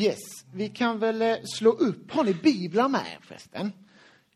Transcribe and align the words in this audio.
Yes, 0.00 0.44
vi 0.52 0.68
kan 0.68 0.98
väl 0.98 1.22
eh, 1.22 1.36
slå 1.44 1.70
upp. 1.70 2.12
Har 2.12 2.24
ni 2.24 2.34
biblar 2.34 2.88
med 2.88 3.00
er 3.00 3.18
förresten? 3.22 3.72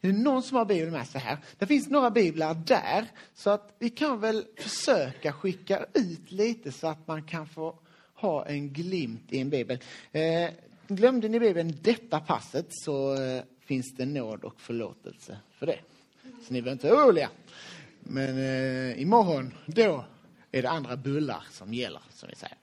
Är 0.00 0.08
det 0.08 0.18
någon 0.18 0.42
som 0.42 0.56
har 0.56 0.64
bibeln 0.64 0.92
med 0.92 1.06
sig 1.06 1.20
här? 1.20 1.38
Det 1.58 1.66
finns 1.66 1.88
några 1.88 2.10
biblar 2.10 2.54
där, 2.54 3.04
så 3.34 3.50
att 3.50 3.74
vi 3.78 3.90
kan 3.90 4.20
väl 4.20 4.44
försöka 4.56 5.32
skicka 5.32 5.86
ut 5.94 6.32
lite 6.32 6.72
så 6.72 6.86
att 6.86 7.06
man 7.06 7.22
kan 7.22 7.46
få 7.46 7.78
ha 8.14 8.46
en 8.46 8.72
glimt 8.72 9.32
i 9.32 9.38
en 9.38 9.50
bibel. 9.50 9.78
Eh, 10.12 10.50
glömde 10.88 11.28
ni 11.28 11.40
bibeln 11.40 11.78
detta 11.82 12.20
passet 12.20 12.66
så 12.68 13.14
eh, 13.14 13.42
finns 13.60 13.94
det 13.96 14.06
nåd 14.06 14.44
och 14.44 14.60
förlåtelse 14.60 15.38
för 15.58 15.66
det. 15.66 15.78
Så 16.22 16.52
ni 16.52 16.62
behöver 16.62 16.72
inte 16.72 16.90
vara 16.90 17.06
oroliga. 17.06 17.30
Men 18.00 18.38
eh, 18.38 19.02
imorgon, 19.02 19.54
då 19.66 20.04
är 20.52 20.62
det 20.62 20.70
andra 20.70 20.96
bullar 20.96 21.44
som 21.50 21.74
gäller, 21.74 22.02
som 22.10 22.28
vi 22.28 22.34
säger. 22.34 22.56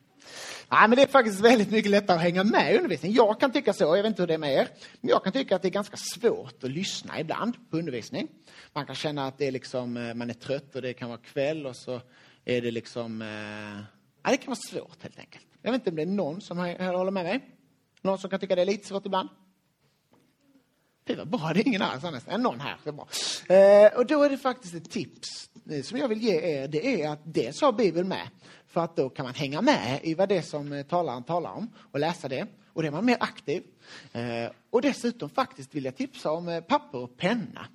Nej, 0.72 0.90
men 0.90 0.96
det 0.96 1.02
är 1.02 1.08
faktiskt 1.08 1.40
väldigt 1.40 1.72
mycket 1.72 1.92
lättare 1.92 2.18
att 2.18 2.24
hänga 2.24 2.44
med 2.44 2.74
i 2.74 2.78
undervisningen. 2.78 3.16
Jag 3.16 3.40
kan 3.40 3.52
tycka 3.52 3.74
så, 3.74 3.84
jag 3.84 4.04
vet 4.04 4.06
inte 4.06 4.22
hur 4.22 4.28
det 4.28 4.34
är 4.34 4.38
med 4.38 4.54
er. 4.54 4.68
Men 5.02 5.10
jag 5.10 5.24
kan 5.24 5.34
tycka 5.34 5.56
att 5.56 5.62
det 5.62 5.68
är 5.68 5.70
ganska 5.70 5.98
svårt 5.98 6.64
att 6.64 6.72
lyssna 6.72 7.20
ibland 7.20 7.70
på 7.70 7.78
undervisning. 7.78 8.28
Man 8.74 8.86
kan 8.86 8.96
känna 8.96 9.28
att 9.28 9.38
det 9.38 9.48
är 9.48 9.52
liksom, 9.52 9.98
eh, 9.98 10.14
man 10.14 10.30
är 10.30 10.34
trött 10.34 10.76
och 10.76 10.82
det 10.82 10.94
kan 10.94 11.10
vara 11.10 11.20
kväll 11.20 11.66
och 11.66 11.76
så 11.76 12.02
är 12.46 12.62
det 12.62 12.72
liksom... 12.72 13.22
Eh, 13.22 13.84
ja, 14.24 14.32
det 14.32 14.38
kan 14.38 14.48
vara 14.48 14.56
svårt 14.56 15.04
helt 15.04 15.20
enkelt. 15.20 15.46
Jag 15.62 15.72
vet 15.72 15.82
inte 15.82 15.90
om 15.90 15.96
det 15.96 16.02
är 16.02 16.06
någon 16.06 16.42
som 16.42 16.58
håller 16.58 17.12
med 17.12 17.24
mig? 17.24 17.40
Någon 18.02 18.18
som 18.18 18.30
kan 18.30 18.40
tycka 18.40 18.56
det 18.56 18.62
är 18.62 18.66
lite 18.66 18.88
svårt 18.88 19.06
ibland? 19.06 19.30
Det 21.04 21.16
var 21.16 21.26
bra, 21.26 21.52
det 21.54 21.60
är 21.60 21.68
ingen 21.68 21.82
alls 21.82 22.04
annars. 22.04 22.24
Någon 22.28 22.60
här. 22.60 22.78
Det 22.84 22.92
bra. 22.92 23.08
Eh, 23.56 23.98
och 23.98 24.06
då 24.06 24.24
är 24.24 24.30
det 24.30 24.38
faktiskt 24.38 24.74
ett 24.74 24.92
tips 24.92 25.50
som 25.84 25.98
jag 25.98 26.08
vill 26.08 26.22
ge 26.22 26.42
er. 26.42 26.68
Det 26.68 27.02
är 27.02 27.10
att 27.10 27.20
dels 27.24 27.62
har 27.62 27.72
Bibeln 27.72 28.08
med. 28.08 28.28
För 28.72 28.82
att 28.82 28.96
då 28.96 29.10
kan 29.10 29.26
man 29.26 29.34
hänga 29.34 29.62
med 29.62 30.00
i 30.04 30.14
vad 30.14 30.30
det 30.30 30.38
är 30.38 30.42
som 30.42 30.74
eh, 30.74 30.86
talaren 30.86 31.24
talar 31.24 31.52
om 31.52 31.70
och 31.92 32.00
läsa 32.00 32.28
det. 32.28 32.48
Och 32.74 32.82
då 32.82 32.88
är 32.88 32.92
man 32.92 33.06
mer 33.06 33.18
aktiv. 33.20 33.64
Eh, 34.14 34.52
och 34.70 34.82
dessutom 34.82 35.30
faktiskt 35.30 35.76
vill 35.76 35.86
jag 35.86 35.96
tipsa 35.96 36.32
om 36.32 36.48
eh, 36.48 36.62
papper 36.62 36.98
och 36.98 37.18
penna. 37.18 37.68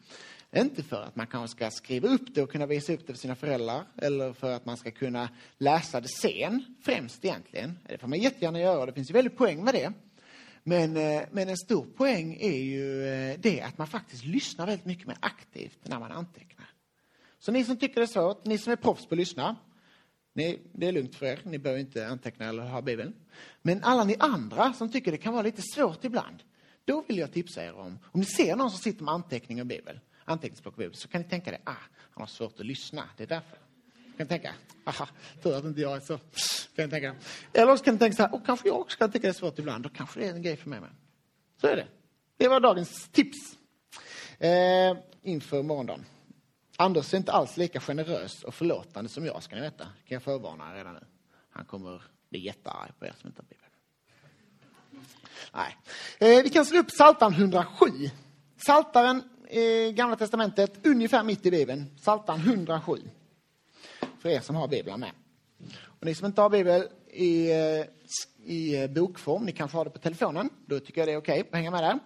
Inte 0.56 0.82
för 0.82 1.02
att 1.02 1.16
man 1.16 1.26
kanske 1.26 1.56
ska 1.56 1.70
skriva 1.70 2.08
upp 2.08 2.34
det 2.34 2.42
och 2.42 2.50
kunna 2.50 2.66
visa 2.66 2.92
upp 2.92 3.06
det 3.06 3.12
för 3.12 3.20
sina 3.20 3.34
föräldrar 3.34 3.82
eller 3.96 4.32
för 4.32 4.52
att 4.52 4.66
man 4.66 4.76
ska 4.76 4.90
kunna 4.90 5.28
läsa 5.58 6.00
det 6.00 6.08
sen, 6.08 6.64
främst 6.84 7.24
egentligen. 7.24 7.78
Det 7.88 7.98
får 7.98 8.08
man 8.08 8.18
jättegärna 8.18 8.60
göra, 8.60 8.80
och 8.80 8.86
det 8.86 8.92
finns 8.92 9.10
ju 9.10 9.14
väldigt 9.14 9.36
poäng 9.36 9.64
med 9.64 9.74
det. 9.74 9.92
Men, 10.62 10.92
men 11.30 11.48
en 11.48 11.56
stor 11.56 11.84
poäng 11.84 12.36
är 12.40 12.58
ju 12.58 13.02
det 13.38 13.60
att 13.60 13.78
man 13.78 13.86
faktiskt 13.86 14.24
lyssnar 14.24 14.66
väldigt 14.66 14.86
mycket 14.86 15.06
mer 15.06 15.16
aktivt 15.20 15.78
när 15.82 15.98
man 15.98 16.12
antecknar. 16.12 16.68
Så 17.38 17.52
ni 17.52 17.64
som 17.64 17.76
tycker 17.76 17.94
det 17.94 18.04
är 18.04 18.06
svårt, 18.06 18.44
ni 18.44 18.58
som 18.58 18.72
är 18.72 18.76
proffs 18.76 19.06
på 19.06 19.14
att 19.14 19.18
lyssna, 19.18 19.56
ni, 20.36 20.58
det 20.72 20.86
är 20.86 20.92
lugnt 20.92 21.14
för 21.14 21.26
er, 21.26 21.40
ni 21.44 21.58
behöver 21.58 21.80
inte 21.80 22.08
anteckna 22.08 22.48
eller 22.48 22.62
ha 22.62 22.82
Bibeln. 22.82 23.14
Men 23.62 23.84
alla 23.84 24.04
ni 24.04 24.16
andra 24.18 24.72
som 24.72 24.92
tycker 24.92 25.12
det 25.12 25.18
kan 25.18 25.32
vara 25.32 25.42
lite 25.42 25.62
svårt 25.62 26.04
ibland, 26.04 26.42
då 26.84 27.04
vill 27.08 27.18
jag 27.18 27.32
tipsa 27.32 27.64
er 27.64 27.72
om, 27.72 27.98
om 28.04 28.20
ni 28.20 28.26
ser 28.26 28.56
någon 28.56 28.70
som 28.70 28.78
sitter 28.78 29.04
med 29.04 29.14
anteckning 29.14 29.60
och 29.60 29.66
Bibel, 29.66 30.00
anteckningsblock 30.24 30.74
och 30.74 30.78
Bibel, 30.78 30.94
så 30.94 31.08
kan 31.08 31.22
ni 31.22 31.28
tänka 31.28 31.50
det, 31.50 31.58
ah, 31.64 31.72
han 31.90 32.22
har 32.22 32.26
svårt 32.26 32.60
att 32.60 32.66
lyssna, 32.66 33.08
det 33.16 33.22
är 33.22 33.28
därför. 33.28 33.58
Kan 34.16 34.26
tänka, 34.26 34.54
aha, 34.84 35.08
tur 35.42 35.56
att 35.56 35.64
inte 35.64 35.80
jag 35.80 35.96
är 35.96 36.00
så. 36.00 36.18
Kan 36.76 36.90
tänka. 36.90 37.14
Eller 37.52 37.76
så 37.76 37.84
kan 37.84 37.94
ni 37.94 37.98
tänka 37.98 38.16
så 38.16 38.22
här, 38.22 38.34
och 38.34 38.46
kanske 38.46 38.68
jag 38.68 38.80
också 38.80 38.98
kan 38.98 39.12
tycka 39.12 39.26
det 39.26 39.30
är 39.30 39.32
svårt 39.32 39.58
ibland, 39.58 39.84
då 39.84 39.88
kanske 39.88 40.20
det 40.20 40.26
är 40.26 40.32
en 40.32 40.42
grej 40.42 40.56
för 40.56 40.70
mig 40.70 40.80
med. 40.80 40.90
Så 41.60 41.66
är 41.66 41.76
det. 41.76 41.86
Det 42.36 42.48
var 42.48 42.60
dagens 42.60 43.08
tips 43.08 43.56
eh, 44.38 44.96
inför 45.22 45.62
morgondagen. 45.62 46.04
Anders 46.76 47.14
är 47.14 47.18
inte 47.18 47.32
alls 47.32 47.56
lika 47.56 47.80
generös 47.80 48.44
och 48.44 48.54
förlåtande 48.54 49.10
som 49.10 49.26
jag, 49.26 49.42
ska 49.42 49.54
ni 49.54 49.60
veta. 49.60 49.84
kan 49.84 50.14
jag 50.14 50.22
förvarna 50.22 50.74
redan 50.74 50.94
nu. 50.94 51.00
Han 51.50 51.64
kommer 51.64 52.02
bli 52.30 52.40
jättearg 52.40 52.98
på 52.98 53.06
er 53.06 53.14
som 53.20 53.28
inte 53.28 53.42
har 53.42 53.46
Bibeln. 53.46 53.70
Nej. 55.52 55.76
Eh, 56.18 56.42
vi 56.42 56.50
kan 56.50 56.64
slå 56.64 56.78
upp 56.78 56.88
Psaltaren 56.88 57.32
107. 57.32 57.86
Saltaren 58.66 59.22
i 59.50 59.86
eh, 59.86 59.92
Gamla 59.92 60.16
Testamentet, 60.16 60.86
ungefär 60.86 61.22
mitt 61.22 61.46
i 61.46 61.50
Bibeln. 61.50 61.96
Psaltaren 61.96 62.40
107 62.40 62.92
för 64.18 64.28
er 64.28 64.40
som 64.40 64.56
har 64.56 64.68
Bibeln 64.68 65.00
med. 65.00 65.10
Och 65.84 66.06
ni 66.06 66.14
som 66.14 66.26
inte 66.26 66.40
har 66.40 66.50
Bibel 66.50 66.88
i, 67.10 67.50
eh, 67.50 67.84
i 68.44 68.82
eh, 68.82 68.90
bokform, 68.90 69.44
ni 69.44 69.52
kanske 69.52 69.76
har 69.76 69.84
det 69.84 69.90
på 69.90 69.98
telefonen, 69.98 70.50
då 70.66 70.80
tycker 70.80 71.00
jag 71.00 71.08
det 71.08 71.12
är 71.12 71.18
okej 71.18 71.40
okay 71.40 71.48
att 71.50 71.56
hänga 71.56 71.70
med 71.70 71.82
där. 71.82 71.98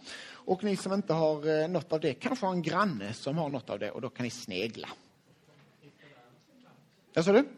Och 0.45 0.65
ni 0.65 0.77
som 0.77 0.93
inte 0.93 1.13
har 1.13 1.63
eh, 1.63 1.69
något 1.69 1.93
av 1.93 2.01
det 2.01 2.15
kanske 2.15 2.47
har 2.47 2.53
en 2.53 2.63
granne 2.63 3.13
som 3.13 3.39
har 3.39 3.49
något 3.49 3.71
av 3.71 3.79
det 3.79 3.91
och 3.91 4.01
då 4.01 4.11
kan 4.11 4.25
ni 4.25 4.31
snegla. 4.31 4.89
Vad 7.15 7.25
sa 7.25 7.33
du? 7.33 7.49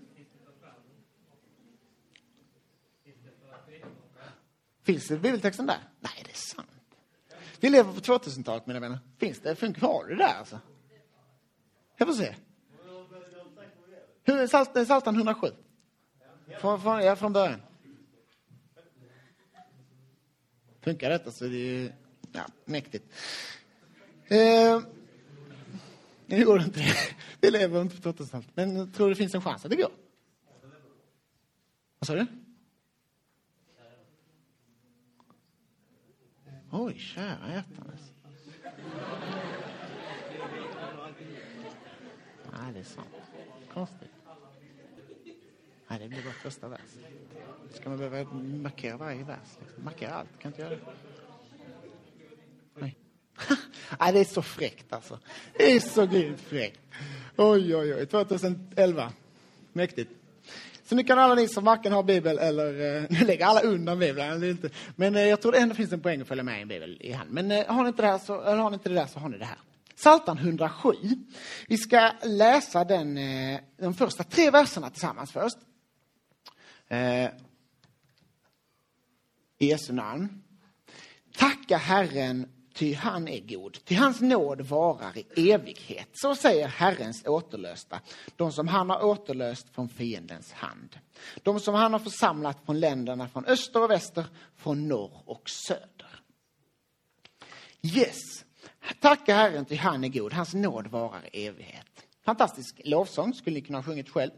Finns 4.82 5.09
det 5.09 5.16
bibeltexten 5.16 5.66
där? 5.66 5.78
Nej, 6.00 6.12
det 6.25 6.31
är 6.31 6.34
sant. 6.34 6.69
Vi 7.60 7.70
lever 7.70 7.93
på 7.93 8.00
2000-talet, 8.00 8.66
mina 8.66 8.81
vänner. 8.81 8.99
Finns 9.19 9.41
det? 9.41 9.56
Funkar, 9.56 9.81
har 9.81 10.04
du 10.04 10.14
det 10.14 10.22
där 10.22 10.34
alltså? 10.38 10.59
Jag 11.97 12.09
får 12.09 12.14
se. 12.14 12.34
Hur 14.25 14.38
är 14.38 14.47
salt, 14.47 14.87
Saltan 14.88 15.16
107? 15.16 15.49
Från, 16.60 16.81
från, 16.81 17.04
ja, 17.04 17.16
från 17.16 17.32
början. 17.32 17.62
Funkar 20.81 21.10
detta 21.10 21.31
så 21.31 21.44
det 21.44 21.56
är 21.56 21.94
ja, 22.32 22.47
mäktigt. 22.65 23.04
Eh, 24.26 24.81
det 26.26 26.44
går 26.44 26.62
inte. 26.62 26.81
Vi 27.41 27.50
lever 27.50 27.82
inte 27.82 27.97
på 27.97 28.03
2000 28.03 28.44
Men 28.54 28.76
jag 28.76 28.94
tror 28.94 29.09
det 29.09 29.15
finns 29.15 29.34
en 29.34 29.43
chans 29.43 29.65
att 29.65 29.70
det 29.70 29.76
går. 29.76 29.91
Vad 31.98 32.06
sa 32.06 32.15
du? 32.15 32.26
Oj, 36.70 36.98
kära 36.98 37.53
hjärtanes. 37.53 38.12
Nej, 42.53 42.72
det 42.72 42.78
är 42.78 42.84
sant. 42.84 43.09
Konstigt. 43.72 44.10
Nej, 45.88 45.99
det 45.99 46.09
blir 46.09 46.22
bara 46.22 46.32
första 46.32 46.69
vers. 46.69 46.81
Ska 47.70 47.88
man 47.88 47.99
behöva 47.99 48.32
markera 48.34 48.97
varje 48.97 49.25
vers? 49.25 49.59
Liksom? 49.60 49.84
Markera 49.84 50.14
allt, 50.14 50.38
kan 50.38 50.50
inte 50.50 50.62
göra 50.62 50.70
det. 50.70 50.81
Nej. 54.01 54.13
Det 54.13 54.21
är 54.21 54.25
så 54.25 54.43
fräckt 54.43 54.93
alltså. 54.93 55.19
Det 55.57 55.73
är 55.73 55.81
så 55.81 56.07
grymt 56.07 56.41
fräckt. 56.41 56.81
Oj, 57.37 57.77
oj, 57.77 57.95
oj. 57.95 58.07
2011. 58.07 59.13
Mäktigt. 59.73 60.11
Så 60.85 60.95
nu 60.95 61.05
kan 61.05 61.19
alla 61.19 61.35
ni 61.35 61.49
som 61.49 61.65
varken 61.65 61.93
har 61.93 62.03
bibel 62.03 62.39
eller... 62.39 62.97
Eh, 62.97 63.05
nu 63.11 63.27
lägger 63.27 63.47
alla 63.47 63.61
undan 63.61 63.99
bibeln, 63.99 64.45
inte. 64.45 64.71
Men 64.97 65.17
eh, 65.17 65.23
jag 65.23 65.41
tror 65.41 65.53
det 65.53 65.59
ändå 65.59 65.75
finns 65.75 65.93
en 65.93 66.01
poäng 66.01 66.21
att 66.21 66.29
följa 66.29 66.45
med 66.45 66.59
i 66.59 66.63
en 66.63 66.69
bibel 66.69 66.99
i 67.01 67.13
hand. 67.13 67.31
Men 67.31 67.51
eh, 67.51 67.67
har 67.67 67.83
ni 67.83 67.89
inte 67.89 68.03
det, 68.03 68.09
här 68.09 68.19
så, 68.19 68.43
eller 68.43 68.57
har 68.57 68.71
ni 68.71 68.75
inte 68.75 68.89
det 68.89 68.95
där 68.95 69.07
så 69.07 69.19
har 69.19 69.29
ni 69.29 69.39
det 69.39 69.45
här. 69.45 69.59
Psaltaren 69.97 70.39
107. 70.39 70.93
Vi 71.69 71.77
ska 71.79 72.13
läsa 72.23 72.85
den, 72.85 73.19
eh, 73.19 73.61
de 73.77 73.95
första 73.95 74.25
tre 74.25 74.51
verserna 74.51 74.91
tillsammans 74.91 75.33
först. 75.33 75.57
Eh, 76.89 77.25
I 79.59 79.67
Jesu 79.67 79.93
namn. 79.93 80.43
Tacka 81.37 81.77
Herren, 81.77 82.49
ty 82.75 82.94
han 82.94 83.28
är 83.28 83.41
god. 83.41 83.84
till 83.84 83.97
hans 83.97 84.21
nåd 84.21 84.60
varar 84.60 85.19
i 85.19 85.50
evighet. 85.50 86.09
Så 86.12 86.34
säger 86.34 86.69
Herrens 86.69 87.27
återlösta, 87.27 88.00
de 88.37 88.53
som 88.53 88.69
han 88.69 88.91
har 88.91 89.05
återlöst 89.05 89.75
från 89.75 89.88
fiendens 89.88 90.53
hand. 90.53 90.99
De 91.43 91.61
som 91.61 91.75
han 91.75 91.93
har 91.93 92.00
församlat 92.00 92.59
från 92.65 92.81
länderna 92.81 93.28
från 93.28 93.44
öster 93.44 93.82
och 93.82 93.91
väster, 93.91 94.25
från 94.56 94.88
norr 94.88 95.22
och 95.25 95.50
söder. 95.50 96.21
Yes, 97.82 98.44
tacka 99.00 99.34
Herren, 99.34 99.65
ty 99.65 99.77
han 99.77 100.05
är 100.05 100.09
god. 100.09 100.32
Hans 100.32 100.55
nåd 100.55 100.87
varar 100.87 101.28
i 101.32 101.47
evighet. 101.47 101.87
Fantastisk 102.25 102.81
lovsång, 102.84 103.34
skulle 103.34 103.55
ni 103.55 103.61
kunna 103.61 103.78
ha 103.78 103.82
sjungit 103.82 104.09
själv. 104.09 104.32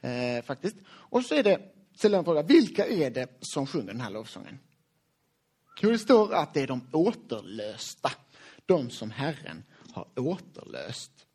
Eh, 0.00 0.44
faktiskt. 0.44 0.76
Och 0.86 1.24
så 1.24 1.34
är 1.34 1.42
det 1.42 1.60
ställer 1.96 2.18
en 2.18 2.24
fråga. 2.24 2.42
Vilka 2.42 2.86
är 2.86 3.10
det 3.10 3.28
som 3.40 3.66
sjunger 3.66 3.86
den 3.86 4.00
här 4.00 4.10
lovsången? 4.10 4.58
Jo, 5.80 5.90
det 5.90 5.98
står 5.98 6.34
att 6.34 6.54
det 6.54 6.60
är 6.60 6.66
de 6.66 6.88
återlösta. 6.92 8.10
De 8.66 8.90
som 8.90 9.10
Herren 9.10 9.64
har 9.92 10.06
återlöst. 10.16 11.26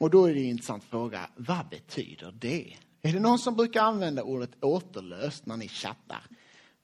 Och 0.00 0.10
då 0.10 0.26
är 0.26 0.34
det 0.34 0.40
en 0.40 0.46
intressant 0.46 0.84
fråga. 0.84 1.30
Vad 1.36 1.68
betyder 1.68 2.32
det? 2.32 2.76
Är 3.02 3.12
det 3.12 3.20
någon 3.20 3.38
som 3.38 3.56
brukar 3.56 3.82
använda 3.82 4.22
ordet 4.22 4.64
återlöst 4.64 5.46
när 5.46 5.56
ni 5.56 5.68
chattar? 5.68 6.26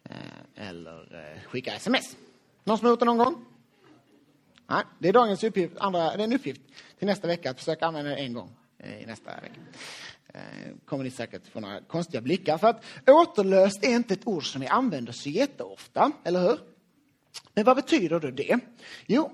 Eh, 0.03 0.69
eller 0.69 1.33
eh, 1.35 1.43
skickar 1.43 1.77
sms? 1.77 2.17
Någon 2.65 2.79
som 2.79 2.85
har 2.85 2.93
gjort 2.93 3.01
det 3.01 3.07
någon 3.07 3.19
gång? 3.19 3.45
Nej, 4.67 4.85
det 4.99 5.09
är 5.09 5.13
dagens 5.13 5.45
uppgift, 5.45 5.79
andra, 5.79 6.17
det 6.17 6.23
är 6.23 6.25
en 6.25 6.33
uppgift 6.33 6.61
till 6.99 7.07
nästa 7.07 7.27
vecka 7.27 7.51
att 7.51 7.59
försöka 7.59 7.87
använda 7.87 8.11
det 8.11 8.17
en 8.17 8.33
gång 8.33 8.51
eh, 8.79 9.03
i 9.03 9.07
nästa 9.07 9.41
vecka. 9.41 9.61
Eh, 10.35 10.41
kommer 10.85 11.05
ni 11.05 11.11
säkert 11.11 11.47
få 11.47 11.61
några 11.61 11.81
konstiga 11.81 12.21
blickar. 12.21 12.59
För 12.59 12.69
att 12.69 12.85
återlöst 13.07 13.85
är 13.85 13.91
inte 13.91 14.15
ett 14.15 14.27
ord 14.27 14.53
som 14.53 14.61
vi 14.61 14.67
använder 14.67 15.13
så 15.13 15.29
jätteofta, 15.29 16.13
eller 16.25 16.41
hur? 16.43 16.59
Men 17.55 17.65
vad 17.65 17.77
betyder 17.77 18.21
då 18.21 18.31
det? 18.31 18.59
Jo, 19.07 19.33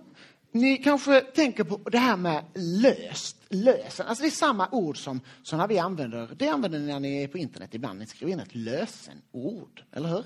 ni 0.52 0.76
kanske 0.76 1.20
tänker 1.20 1.64
på 1.64 1.90
det 1.90 1.98
här 1.98 2.16
med 2.16 2.44
löst, 2.54 3.36
lösen. 3.48 4.06
Alltså 4.06 4.22
det 4.22 4.28
är 4.28 4.30
samma 4.30 4.68
ord 4.72 4.98
som, 4.98 5.20
som 5.42 5.58
när 5.58 5.68
vi 5.68 5.78
använder, 5.78 6.30
det 6.38 6.48
använder 6.48 6.78
ni 6.78 6.86
när 6.86 7.00
ni 7.00 7.22
är 7.22 7.28
på 7.28 7.38
internet 7.38 7.74
ibland. 7.74 7.98
Ni 7.98 8.06
skriver 8.06 8.32
in 8.32 8.40
ett 8.40 8.54
lösenord, 8.54 9.84
eller 9.92 10.08
hur? 10.08 10.24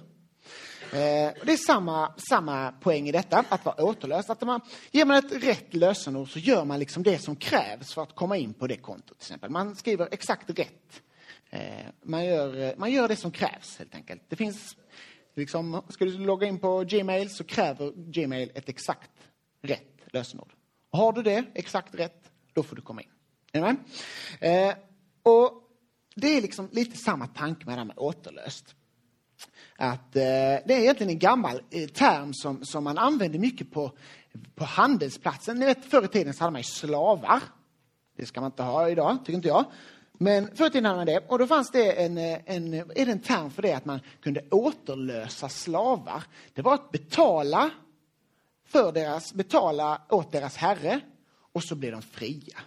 Eh, 0.92 1.32
det 1.44 1.52
är 1.52 1.66
samma, 1.66 2.14
samma 2.28 2.72
poäng 2.72 3.08
i 3.08 3.12
detta, 3.12 3.44
att 3.48 3.64
vara 3.64 3.84
återlöst. 3.84 4.30
Att 4.30 4.40
man, 4.40 4.60
ger 4.90 5.04
man 5.04 5.16
ett 5.16 5.42
rätt 5.44 5.74
lösenord 5.74 6.32
så 6.32 6.38
gör 6.38 6.64
man 6.64 6.78
liksom 6.78 7.02
det 7.02 7.18
som 7.18 7.36
krävs 7.36 7.94
för 7.94 8.02
att 8.02 8.14
komma 8.14 8.36
in 8.36 8.54
på 8.54 8.66
det 8.66 8.76
kontot. 8.76 9.18
Till 9.18 9.24
exempel. 9.24 9.50
Man 9.50 9.76
skriver 9.76 10.08
exakt 10.10 10.50
rätt. 10.58 11.02
Eh, 11.50 11.60
man, 12.02 12.24
gör, 12.24 12.60
eh, 12.60 12.72
man 12.76 12.92
gör 12.92 13.08
det 13.08 13.16
som 13.16 13.30
krävs 13.30 13.78
helt 13.78 13.94
enkelt. 13.94 14.22
Det 14.28 14.36
finns, 14.36 14.76
liksom, 15.34 15.82
ska 15.88 16.04
du 16.04 16.18
logga 16.18 16.46
in 16.46 16.58
på 16.58 16.84
Gmail 16.84 17.30
så 17.30 17.44
kräver 17.44 17.92
Gmail 17.96 18.50
ett 18.54 18.68
exakt 18.68 19.10
rätt 19.62 20.00
lösenord. 20.06 20.52
Har 20.90 21.12
du 21.12 21.22
det 21.22 21.44
exakt 21.54 21.94
rätt, 21.94 22.30
då 22.52 22.62
får 22.62 22.76
du 22.76 22.82
komma 22.82 23.02
in. 23.02 23.08
Är? 23.52 23.76
Eh, 24.40 24.74
och 25.22 25.52
det 26.14 26.36
är 26.36 26.42
liksom 26.42 26.68
lite 26.72 26.96
samma 26.96 27.26
tanke 27.26 27.66
med 27.66 27.74
det 27.74 27.78
här 27.78 27.84
med 27.84 27.98
återlöst. 27.98 28.74
Att, 29.80 30.16
eh, 30.16 30.22
det 30.22 30.74
är 30.74 30.78
egentligen 30.78 31.10
en 31.10 31.18
gammal 31.18 31.62
eh, 31.70 31.88
term 31.88 32.34
som, 32.34 32.64
som 32.64 32.84
man 32.84 32.98
använde 32.98 33.38
mycket 33.38 33.70
på, 33.70 33.92
på 34.54 34.64
handelsplatsen. 34.64 35.58
Ni 35.58 35.66
vet, 35.66 35.84
förr 35.84 36.04
i 36.04 36.08
tiden 36.08 36.34
så 36.34 36.44
hade 36.44 36.52
man 36.52 36.60
ju 36.60 36.64
slavar. 36.64 37.42
Det 38.16 38.26
ska 38.26 38.40
man 38.40 38.50
inte 38.50 38.62
ha 38.62 38.88
idag, 38.88 39.18
tycker 39.20 39.32
inte 39.32 39.48
jag. 39.48 39.64
Men 40.12 40.56
förr 40.56 40.66
i 40.66 40.70
tiden 40.70 40.84
hade 40.84 40.96
man 40.96 41.06
det. 41.06 41.24
Och 41.28 41.38
då 41.38 41.46
fanns 41.46 41.70
det 41.70 42.04
en, 42.04 42.18
eh, 42.18 42.38
en, 42.44 42.74
är 42.74 43.06
det 43.06 43.12
en 43.12 43.20
term 43.20 43.50
för 43.50 43.62
det 43.62 43.72
att 43.72 43.84
man 43.84 44.00
kunde 44.20 44.44
återlösa 44.50 45.48
slavar. 45.48 46.24
Det 46.54 46.62
var 46.62 46.74
att 46.74 46.90
betala, 46.90 47.70
för 48.66 48.92
deras, 48.92 49.34
betala 49.34 50.02
åt 50.08 50.32
deras 50.32 50.56
herre 50.56 51.00
och 51.52 51.64
så 51.64 51.74
blev 51.74 51.92
de 51.92 52.02
fria. 52.02 52.58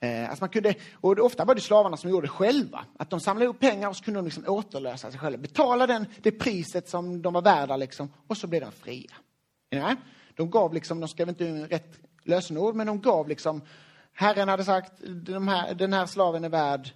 Eh, 0.00 0.30
alltså 0.30 0.42
man 0.42 0.48
kunde, 0.48 0.74
och 0.94 1.18
ofta 1.18 1.44
var 1.44 1.54
det 1.54 1.60
slavarna 1.60 1.96
som 1.96 2.10
gjorde 2.10 2.26
det 2.26 2.30
själva. 2.30 2.84
Att 2.98 3.10
de 3.10 3.20
samlade 3.20 3.44
ihop 3.44 3.60
pengar 3.60 3.88
och 3.88 3.96
så 3.96 4.04
kunde 4.04 4.18
de 4.18 4.24
liksom 4.24 4.44
återlösa 4.46 5.10
sig 5.10 5.20
själva. 5.20 5.38
Betala 5.38 5.86
den, 5.86 6.06
det 6.22 6.32
priset 6.32 6.88
som 6.88 7.22
de 7.22 7.32
var 7.32 7.42
värda 7.42 7.76
liksom, 7.76 8.12
och 8.26 8.36
så 8.36 8.46
blev 8.46 8.60
de 8.60 8.72
fria. 8.72 9.12
Ja? 9.70 9.96
De 10.34 10.50
gav 10.50 10.74
liksom, 10.74 11.00
de 11.00 11.08
skrev 11.08 11.28
inte 11.28 11.44
in 11.44 11.66
rätt 11.66 12.00
lösenord, 12.22 12.74
men 12.74 12.86
de 12.86 13.00
gav 13.00 13.28
liksom, 13.28 13.62
Herren 14.12 14.48
hade 14.48 14.64
sagt, 14.64 14.92
de 15.06 15.48
här, 15.48 15.74
den 15.74 15.92
här 15.92 16.06
slaven 16.06 16.44
är 16.44 16.48
värd 16.48 16.90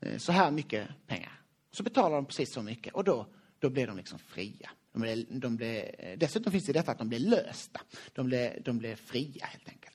eh, 0.00 0.18
så 0.18 0.32
här 0.32 0.50
mycket 0.50 0.88
pengar. 1.06 1.40
Så 1.72 1.82
betalade 1.82 2.14
de 2.14 2.26
precis 2.26 2.52
så 2.52 2.62
mycket 2.62 2.94
och 2.94 3.04
då, 3.04 3.26
då 3.58 3.70
blev 3.70 3.86
de 3.86 3.96
liksom 3.96 4.18
fria. 4.18 4.70
De 4.92 5.02
blev, 5.02 5.40
de 5.40 5.56
blev, 5.56 5.84
eh, 5.98 6.18
dessutom 6.18 6.52
finns 6.52 6.66
det 6.66 6.72
detta 6.72 6.92
att 6.92 6.98
de 6.98 7.08
blev 7.08 7.20
lösta. 7.20 7.80
De 8.12 8.26
blev, 8.26 8.62
de 8.62 8.78
blev 8.78 8.96
fria 8.96 9.46
helt 9.46 9.68
enkelt. 9.68 9.93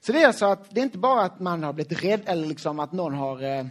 Så 0.00 0.12
det 0.12 0.22
är 0.22 0.32
så 0.32 0.52
att 0.52 0.74
det 0.74 0.80
är 0.80 0.84
inte 0.84 0.98
bara 0.98 1.22
att 1.22 1.40
man 1.40 1.62
har 1.62 1.72
blivit 1.72 2.04
rädd 2.04 2.22
eller 2.26 2.46
liksom 2.46 2.80
att 2.80 2.92
någon 2.92 3.14
har 3.14 3.42
eh, 3.42 3.66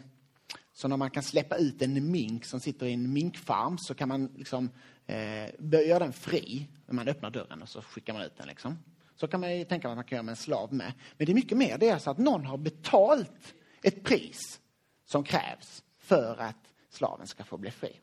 så 0.74 0.88
när 0.88 0.98
man 0.98 1.10
kan 1.10 1.24
släppa 1.24 1.56
ut 1.56 1.81
en 1.81 2.12
mink 2.12 2.46
som 2.46 2.60
sitter 2.60 2.86
i 2.86 2.94
en 2.94 3.13
minkfarm 3.13 3.78
så 3.78 3.94
kan 3.94 4.07
man 4.07 4.34
liksom 4.36 4.69
eh, 5.06 5.88
göra 5.88 6.00
den 6.00 6.13
fri. 6.13 6.68
När 6.86 6.94
man 6.96 7.07
öppnar 7.07 7.30
dörren 7.30 7.62
och 7.62 7.69
så 7.69 7.81
skickar 7.81 8.13
man 8.13 8.22
ut 8.22 8.38
den. 8.38 8.48
Liksom. 8.48 8.80
Så 9.16 9.28
kan 9.28 9.40
man 9.40 9.57
ju 9.57 9.66
tänka 9.66 9.90
att 9.90 9.96
man 9.96 10.04
kan 10.04 10.16
göra 10.16 10.24
med 10.24 10.31
en 10.31 10.36
slav 10.36 10.74
med. 10.74 10.94
Men 11.18 11.25
det 11.25 11.31
är 11.31 11.36
mycket 11.36 11.57
mer. 11.57 11.78
Det 11.78 11.90
är 11.90 11.98
så 11.98 12.12
att 12.12 12.18
någon 12.18 12.46
har 12.46 12.57
betalt 12.57 13.54
ett 13.81 14.04
pris 14.04 14.60
som 15.06 15.24
krävs 15.24 15.84
för 15.98 16.38
att 16.42 16.74
slaven 16.90 17.28
ska 17.28 17.44
få 17.44 17.57
bli 17.57 17.72
fri. 17.72 18.00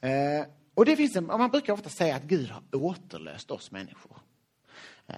Eh, 0.00 0.46
och 0.74 0.84
det 0.84 0.96
finns 0.96 1.16
en, 1.16 1.26
man 1.26 1.50
brukar 1.50 1.72
ofta 1.72 1.88
säga 1.88 2.16
att 2.16 2.22
Gud 2.22 2.50
har 2.50 2.62
återlöst 2.72 3.50
oss 3.50 3.70
människor. 3.70 4.16
Eh, 5.06 5.16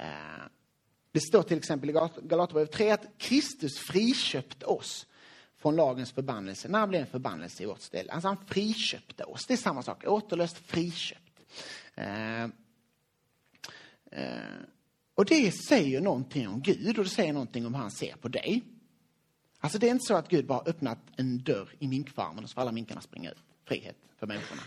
det 1.13 1.21
står 1.21 1.43
till 1.43 1.59
exempel 1.59 1.91
i 1.91 1.93
Galaterbrevet 2.23 2.73
3 2.73 2.91
att 2.91 3.07
Kristus 3.19 3.79
friköpte 3.79 4.67
oss 4.67 5.07
från 5.57 5.77
lagens 5.77 6.13
förbannelse 6.13 6.69
när 6.69 6.79
han 6.79 6.89
blev 6.89 7.01
en 7.01 7.07
förbannelse 7.07 7.63
i 7.63 7.67
vårt 7.67 7.81
ställe. 7.81 8.13
Alltså 8.13 8.29
han 8.29 8.47
friköpte 8.47 9.25
oss. 9.25 9.47
Det 9.47 9.53
är 9.53 9.57
samma 9.57 9.83
sak, 9.83 10.05
återlöst, 10.07 10.59
friköpt. 10.59 11.41
Eh, 11.95 12.43
eh, 12.43 12.49
och 15.15 15.25
det 15.25 15.53
säger 15.53 16.01
någonting 16.01 16.49
om 16.49 16.63
Gud 16.63 16.99
och 16.99 17.05
det 17.05 17.11
säger 17.11 17.33
någonting 17.33 17.67
om 17.67 17.75
hur 17.75 17.81
han 17.81 17.91
ser 17.91 18.17
på 18.17 18.29
dig. 18.29 18.63
Alltså 19.59 19.79
det 19.79 19.87
är 19.87 19.91
inte 19.91 20.07
så 20.07 20.15
att 20.15 20.29
Gud 20.29 20.47
bara 20.47 20.61
öppnat 20.61 20.99
en 21.17 21.43
dörr 21.43 21.75
i 21.79 21.89
minkfarmen 21.89 22.45
och 22.45 22.51
så 22.51 22.55
får 22.55 22.61
alla 22.61 22.73
minkarna 22.73 23.01
springa 23.01 23.31
ut. 23.31 23.45
Frihet 23.65 23.97
för 24.17 24.27
människorna. 24.27 24.63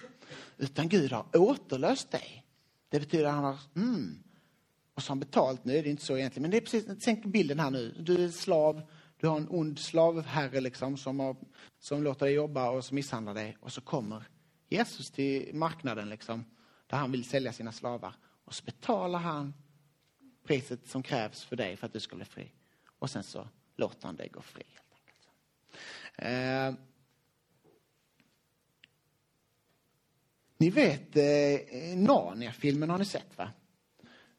Utan 0.58 0.90
Gud 0.90 1.12
har 1.12 1.26
återlöst 1.34 2.12
dig. 2.12 2.44
Det 2.90 3.00
betyder 3.00 3.26
att 3.26 3.34
han 3.34 3.44
har, 3.44 3.60
mm, 3.76 4.24
och 4.94 5.04
så 5.04 5.10
har 5.10 5.12
han 5.12 5.20
betalt. 5.20 5.66
Nu 5.66 5.78
är 5.78 5.84
det 5.84 5.90
inte 5.90 6.06
så 6.06 6.18
egentligen, 6.18 6.42
men 6.42 6.52
det 6.52 6.58
är 6.58 6.62
precis, 6.62 6.86
tänk 7.04 7.26
bilden 7.26 7.60
här 7.60 7.72
nu. 7.72 7.96
Du 8.00 8.24
är 8.24 8.30
slav, 8.30 8.82
du 9.18 9.28
har 9.28 9.38
en 9.38 9.48
ond 9.50 9.80
slavherre 9.80 10.62
liksom 10.62 10.98
som, 10.98 11.20
har, 11.20 11.36
som 11.80 12.04
låter 12.04 12.26
dig 12.26 12.36
jobba 12.36 12.70
och 12.70 12.86
som 12.86 12.96
misshandlar 12.96 13.34
dig. 13.34 13.58
Och 13.60 13.72
så 13.72 13.82
kommer 13.82 14.24
Jesus 14.70 15.12
till 15.12 15.56
marknaden 15.56 16.10
liksom, 16.10 16.46
där 16.88 16.98
han 16.98 17.12
vill 17.12 17.26
sälja 17.26 17.54
sina 17.54 17.72
slavar. 17.72 18.16
Och 18.46 18.54
så 18.54 18.64
betalar 18.64 19.20
han 19.20 19.54
priset 20.44 20.88
som 20.88 21.04
krävs 21.04 21.44
för 21.44 21.56
dig 21.56 21.78
för 21.78 21.88
att 21.88 21.94
du 21.94 22.00
ska 22.00 22.16
bli 22.16 22.26
fri. 22.26 22.52
Och 23.00 23.10
sen 23.10 23.24
så 23.24 23.48
låter 23.76 24.06
han 24.06 24.16
dig 24.16 24.30
gå 24.30 24.42
fri. 24.42 24.64
Helt 24.68 24.94
enkelt. 24.94 25.28
Eh, 26.16 26.86
ni 30.58 30.70
vet 30.70 31.16
eh, 31.16 31.98
Narnia-filmen 31.98 32.90
har 32.90 32.98
ni 32.98 33.06
sett 33.06 33.38
va? 33.38 33.52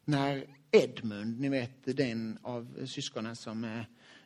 När 0.05 0.47
Edmund, 0.71 1.41
ni 1.41 1.49
vet 1.49 1.97
den 1.97 2.39
av 2.43 2.87
syskonen 2.87 3.37
som, 3.37 3.85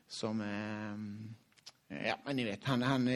som 0.09 0.41
mm, 0.41 1.35
ja, 1.89 2.33
ni 2.33 2.45
vet, 2.45 2.65
han, 2.65 2.83
han 2.83 3.09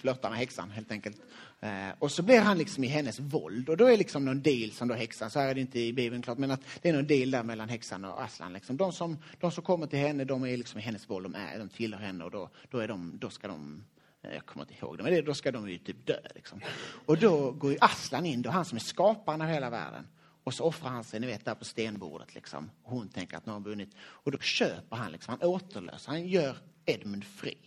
flörtar 0.00 0.30
med 0.30 0.38
häxan 0.38 0.70
helt 0.70 0.90
enkelt. 0.90 1.16
Eh, 1.60 1.88
och 1.98 2.12
så 2.12 2.22
blir 2.22 2.40
han 2.40 2.58
liksom 2.58 2.84
i 2.84 2.86
hennes 2.86 3.20
våld 3.20 3.68
och 3.68 3.76
då 3.76 3.86
är 3.86 3.96
liksom 3.96 4.24
någon 4.24 4.42
deal 4.42 4.70
som 4.70 4.88
då 4.88 4.94
häxan, 4.94 5.30
så 5.30 5.38
här 5.38 5.48
är 5.48 5.54
det 5.54 5.60
inte 5.60 5.80
i 5.80 5.92
Bibeln 5.92 6.22
klart, 6.22 6.38
men 6.38 6.50
att 6.50 6.60
det 6.82 6.88
är 6.88 6.92
någon 6.92 7.06
deal 7.06 7.30
där 7.30 7.42
mellan 7.42 7.68
häxan 7.68 8.04
och 8.04 8.22
Aslan. 8.22 8.52
Liksom. 8.52 8.76
De, 8.76 8.92
som, 8.92 9.18
de 9.40 9.50
som 9.50 9.64
kommer 9.64 9.86
till 9.86 9.98
henne, 9.98 10.24
de 10.24 10.44
är 10.44 10.56
liksom 10.56 10.80
i 10.80 10.82
hennes 10.82 11.10
våld, 11.10 11.26
de, 11.26 11.34
är, 11.34 11.58
de 11.58 11.68
tillhör 11.68 12.00
henne 12.00 12.24
och 12.24 12.30
då, 12.30 12.50
då, 12.70 12.78
är 12.78 12.88
de, 12.88 13.18
då 13.18 13.30
ska 13.30 13.48
de 13.48 13.84
eh, 14.22 14.34
jag 14.34 14.46
kommer 14.46 14.64
inte 14.64 14.84
ihåg 14.84 14.98
det, 14.98 15.02
men 15.02 15.12
det, 15.12 15.22
då 15.22 15.34
ska 15.34 15.52
de 15.52 15.70
ju 15.70 15.78
typ 15.78 16.06
dö. 16.06 16.20
Liksom. 16.34 16.60
Och 17.06 17.18
då 17.18 17.50
går 17.52 17.72
ju 17.72 17.78
Aslan 17.80 18.26
in, 18.26 18.42
då 18.42 18.50
han 18.50 18.64
som 18.64 18.76
är 18.76 18.80
skaparen 18.80 19.40
av 19.40 19.48
hela 19.48 19.70
världen. 19.70 20.06
Och 20.48 20.54
så 20.54 20.64
offrar 20.64 20.90
han 20.90 21.04
sig, 21.04 21.20
ni 21.20 21.26
vet, 21.26 21.44
där 21.44 21.54
på 21.54 21.64
stenbordet. 21.64 22.34
Liksom. 22.34 22.70
hon 22.82 23.08
tänker 23.08 23.36
att 23.36 23.46
nu 23.46 23.52
har 23.52 23.60
vunnit. 23.60 23.96
Och 24.00 24.32
då 24.32 24.38
köper 24.38 24.96
han, 24.96 25.12
liksom, 25.12 25.36
han 25.40 25.48
återlöser, 25.48 26.10
han 26.10 26.26
gör 26.26 26.56
Edmund 26.86 27.24
fri. 27.24 27.58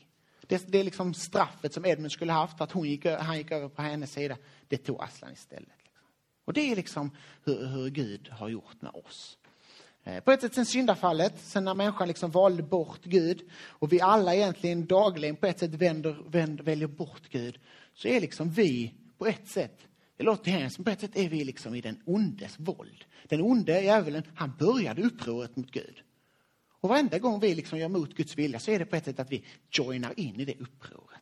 Det, 0.48 0.72
det 0.72 0.80
är 0.80 0.84
liksom 0.84 1.14
straffet 1.14 1.74
som 1.74 1.86
Edmund 1.86 2.12
skulle 2.12 2.32
haft 2.32 2.58
för 2.58 2.64
att 2.64 2.72
hon 2.72 2.90
gick, 2.90 3.06
han 3.06 3.38
gick 3.38 3.52
över 3.52 3.70
på 3.70 3.82
hennes 3.82 4.12
sida. 4.12 4.38
Det 4.68 4.78
tog 4.78 5.02
Aslan 5.04 5.34
istället. 5.34 5.70
Liksom. 5.84 6.06
Och 6.46 6.54
det 6.54 6.72
är 6.72 6.76
liksom 6.76 7.12
hur, 7.44 7.66
hur 7.66 7.90
Gud 7.90 8.30
har 8.30 8.50
gjort 8.50 8.82
med 8.82 8.92
oss. 8.94 9.38
Eh, 10.04 10.24
på 10.24 10.32
ett 10.32 10.42
sätt 10.42 10.56
sen 10.56 10.66
syndafallet, 10.66 11.34
sen 11.42 11.64
när 11.64 11.74
människan 11.74 12.08
liksom 12.08 12.32
valde 12.32 12.64
bort 12.64 13.04
Gud 13.04 13.50
och 13.54 13.94
vi 13.94 14.02
alla 14.02 14.36
egentligen 14.36 14.86
dagligen 14.86 15.36
på 15.36 15.48
ett 15.48 15.60
sätt 15.60 15.74
vänder, 15.74 16.24
vänder, 16.28 16.64
väljer 16.64 16.88
bort 16.88 17.30
Gud, 17.30 17.60
så 17.94 18.08
är 18.08 18.22
liksom 18.22 18.50
vi 18.50 18.94
på 19.18 19.26
ett 19.26 19.48
sätt 19.48 19.88
det 20.22 20.26
låter 20.26 20.52
hemskt, 20.52 20.78
men 20.78 20.86
på 20.86 20.92
ett 20.92 21.02
sätt 21.02 21.16
är 21.16 21.30
vi 21.30 21.44
liksom 21.44 21.76
i 21.76 21.82
den 21.82 22.02
ondes 22.06 22.60
våld. 22.60 23.06
Den 23.24 23.42
onde 23.42 23.82
djävulen, 23.82 24.24
han 24.36 24.56
började 24.60 25.02
upproret 25.02 25.56
mot 25.56 25.72
Gud. 25.72 26.04
Och 26.68 26.90
varenda 26.90 27.20
gång 27.20 27.40
vi 27.40 27.56
liksom 27.56 27.80
gör 27.80 27.90
mot 27.90 28.14
Guds 28.14 28.38
vilja 28.38 28.60
så 28.60 28.72
är 28.72 28.80
det 28.80 28.86
på 28.86 28.96
ett 28.96 29.06
sätt 29.06 29.20
att 29.20 29.32
vi 29.32 29.46
joinar 29.72 30.20
in 30.20 30.40
i 30.40 30.46
det 30.46 30.56
upproret. 30.60 31.22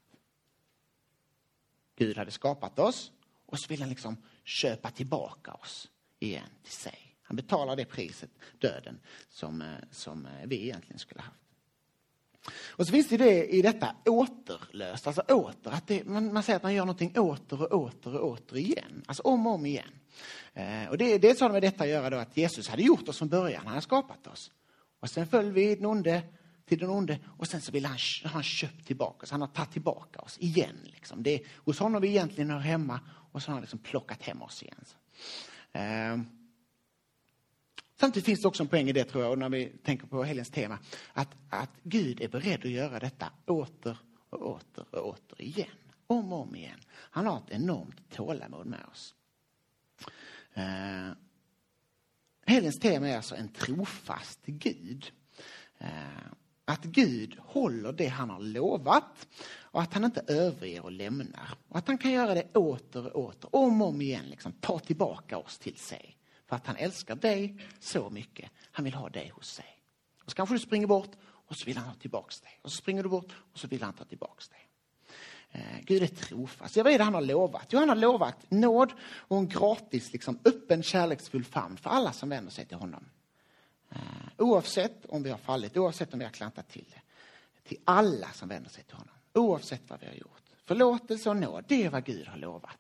Gud 1.96 2.18
hade 2.18 2.32
skapat 2.32 2.80
oss 2.80 3.12
och 3.46 3.60
så 3.60 3.68
vill 3.68 3.80
han 3.80 3.90
liksom 3.90 4.18
köpa 4.44 4.92
tillbaka 4.92 5.54
oss 5.54 5.90
igen 6.20 6.50
till 6.64 6.74
sig. 6.74 7.16
Han 7.22 7.36
betalar 7.36 7.76
det 7.76 7.86
priset, 7.86 8.32
döden, 8.58 9.00
som, 9.30 9.62
eh, 9.62 9.68
som 9.92 10.26
eh, 10.26 10.32
vi 10.46 10.64
egentligen 10.64 11.00
skulle 11.00 11.22
ha 11.22 11.26
haft. 11.26 11.49
Och 12.70 12.86
så 12.86 12.92
finns 12.92 13.08
det 13.08 13.18
det 13.18 13.46
i 13.46 13.62
detta 13.62 13.96
återlöst, 14.06 15.08
alltså 15.08 15.22
åter, 15.22 15.72
att 15.72 15.88
det, 15.88 16.06
man, 16.06 16.34
man, 16.34 16.44
säger 16.44 16.58
att 16.58 16.64
man 16.64 16.74
gör 16.74 16.86
någonting 16.86 17.20
åter 17.20 17.62
och 17.62 17.82
åter 17.82 18.16
och 18.16 18.30
åter 18.30 18.58
igen, 18.58 19.04
alltså 19.08 19.24
om 19.24 19.48
och 19.48 19.54
om 19.54 19.66
igen. 19.66 20.00
Eh, 20.54 20.90
och 20.90 20.98
det, 20.98 21.18
dels 21.18 21.42
har 21.42 21.50
med 21.50 21.62
detta 21.62 21.84
att 21.84 21.90
göra 21.90 22.10
då 22.10 22.18
att 22.18 22.38
Jesus 22.38 22.70
hade 22.70 22.84
gjort 22.84 23.10
oss 23.10 23.18
från 23.18 23.30
början, 23.30 23.62
han 23.64 23.68
hade 23.68 23.82
skapat 23.82 24.28
oss. 24.28 24.52
Och 25.00 25.10
sen 25.10 25.28
föll 25.28 25.52
vi 25.52 25.76
den 25.76 25.86
onde, 25.86 26.22
till 26.66 26.80
den 26.80 26.90
onde 26.90 27.20
och 27.38 27.48
sen 27.48 27.62
så 27.62 27.72
vill 27.72 27.86
han, 27.86 27.98
han 28.24 28.44
köpt 28.44 28.88
tillbaka 28.88 29.24
oss, 29.24 29.32
han 29.32 29.42
har 29.42 29.48
tagit 29.48 29.72
tillbaka 29.72 30.20
oss 30.20 30.38
igen. 30.40 30.78
Liksom. 30.84 31.24
Det 31.24 31.34
är 31.34 31.42
hos 31.56 31.80
honom 31.80 32.02
vi 32.02 32.08
egentligen 32.08 32.50
hör 32.50 32.60
hemma 32.60 33.00
och 33.32 33.42
så 33.42 33.48
har 33.48 33.54
han 33.54 33.62
liksom 33.62 33.80
plockat 33.80 34.24
hem 34.24 34.42
oss 34.42 34.64
igen. 34.64 34.86
Eh, 35.72 36.39
Samtidigt 38.00 38.26
finns 38.26 38.42
det 38.42 38.48
också 38.48 38.64
en 38.64 38.70
poäng 38.70 38.90
i 38.90 38.92
det 38.92 39.04
tror 39.04 39.24
jag, 39.24 39.38
när 39.38 39.50
vi 39.50 39.66
tänker 39.84 40.08
på 40.08 40.24
helgens 40.24 40.50
tema, 40.50 40.80
att, 41.14 41.30
att 41.50 41.70
Gud 41.84 42.22
är 42.22 42.28
beredd 42.28 42.60
att 42.66 42.72
göra 42.72 43.00
detta 43.00 43.32
åter 43.46 43.98
och 44.30 44.50
åter 44.50 44.96
och 44.96 45.08
åter 45.08 45.42
igen. 45.42 45.70
Om 46.08 46.34
och 46.34 46.42
om 46.42 46.56
igen. 46.56 46.80
Han 46.90 47.26
har 47.26 47.38
ett 47.38 47.50
enormt 47.50 48.12
tålamod 48.12 48.66
med 48.66 48.86
oss. 48.92 49.16
Eh, 50.54 51.12
helgens 52.46 52.80
tema 52.80 53.10
är 53.10 53.16
alltså 53.16 53.36
en 53.36 53.48
trofast 53.48 54.40
Gud. 54.46 55.12
Eh, 55.78 55.90
att 56.66 56.84
Gud 56.84 57.38
håller 57.40 57.94
det 57.94 58.08
han 58.08 58.30
har 58.30 58.40
lovat 58.40 59.28
och 59.62 59.82
att 59.82 59.94
han 59.94 60.04
inte 60.04 60.24
överger 60.28 60.84
och 60.84 60.92
lämnar. 60.92 61.58
Och 61.68 61.78
att 61.78 61.88
han 61.88 61.98
kan 61.98 62.12
göra 62.12 62.34
det 62.34 62.58
åter 62.58 63.18
och 63.18 63.24
åter, 63.24 63.56
om 63.56 63.82
och 63.82 63.88
om 63.88 64.02
igen, 64.02 64.26
liksom, 64.30 64.52
ta 64.52 64.80
tillbaka 64.80 65.38
oss 65.38 65.58
till 65.58 65.76
sig. 65.76 66.19
För 66.50 66.56
att 66.56 66.68
han 66.68 66.76
älskar 66.76 67.16
dig 67.16 67.56
så 67.80 68.10
mycket. 68.10 68.52
Han 68.72 68.86
vill 68.86 68.94
ha 68.94 69.10
dig 69.10 69.30
hos 69.30 69.54
sig. 69.54 69.82
Och 70.24 70.32
så 70.32 70.36
kanske 70.36 70.56
du 70.56 70.60
springer 70.60 70.88
bort 70.88 71.12
och 71.24 71.56
så 71.56 71.66
vill 71.66 71.78
han 71.78 71.88
ha 71.88 71.96
tillbaks 71.96 72.42
dig. 72.42 72.60
Och 72.62 72.72
så 72.72 72.78
springer 72.78 73.04
du 73.04 73.10
bort 73.10 73.34
och 73.54 73.60
så 73.60 73.68
vill 73.68 73.84
han 73.84 73.94
ta 73.94 74.04
tillbaks 74.04 74.50
dig. 74.50 74.70
Eh, 75.52 75.80
Gud 75.82 76.04
är 76.04 76.08
trofast. 76.08 76.76
Ja, 76.76 76.84
vad 76.84 76.94
är 76.94 76.98
det 76.98 77.04
han 77.04 77.14
har 77.14 77.22
lovat? 77.22 77.66
Jo, 77.70 77.80
han 77.80 77.90
har 77.90 77.96
lovat 77.96 78.52
nåd 78.52 78.94
och 79.02 79.38
en 79.38 79.48
gratis, 79.48 80.14
liksom, 80.14 80.40
öppen, 80.46 80.84
kärleksfull 80.84 81.44
famn 81.44 81.78
för 81.78 81.90
alla 81.90 82.14
som 82.14 82.30
vänder 82.30 82.52
sig 82.52 82.66
till 82.66 82.78
honom. 82.78 83.06
Eh, 83.90 84.00
oavsett 84.38 85.06
om 85.06 85.24
vi 85.24 85.30
har 85.30 85.38
fallit, 85.38 85.78
oavsett 85.78 86.14
om 86.14 86.20
vi 86.20 86.26
har 86.26 86.32
klantat 86.32 86.70
till 86.70 86.86
det. 86.94 87.02
Till 87.70 87.78
alla 87.86 88.32
som 88.32 88.50
vänder 88.50 88.70
sig 88.70 88.84
till 88.84 88.96
honom. 88.96 89.16
Oavsett 89.34 89.90
vad 89.90 90.00
vi 90.00 90.06
har 90.06 90.14
gjort. 90.14 90.44
Förlåtelse 90.66 91.30
och 91.30 91.38
nåd, 91.38 91.66
det 91.68 91.84
är 91.84 91.90
vad 91.90 92.06
Gud 92.06 92.28
har 92.28 92.38
lovat. 92.38 92.80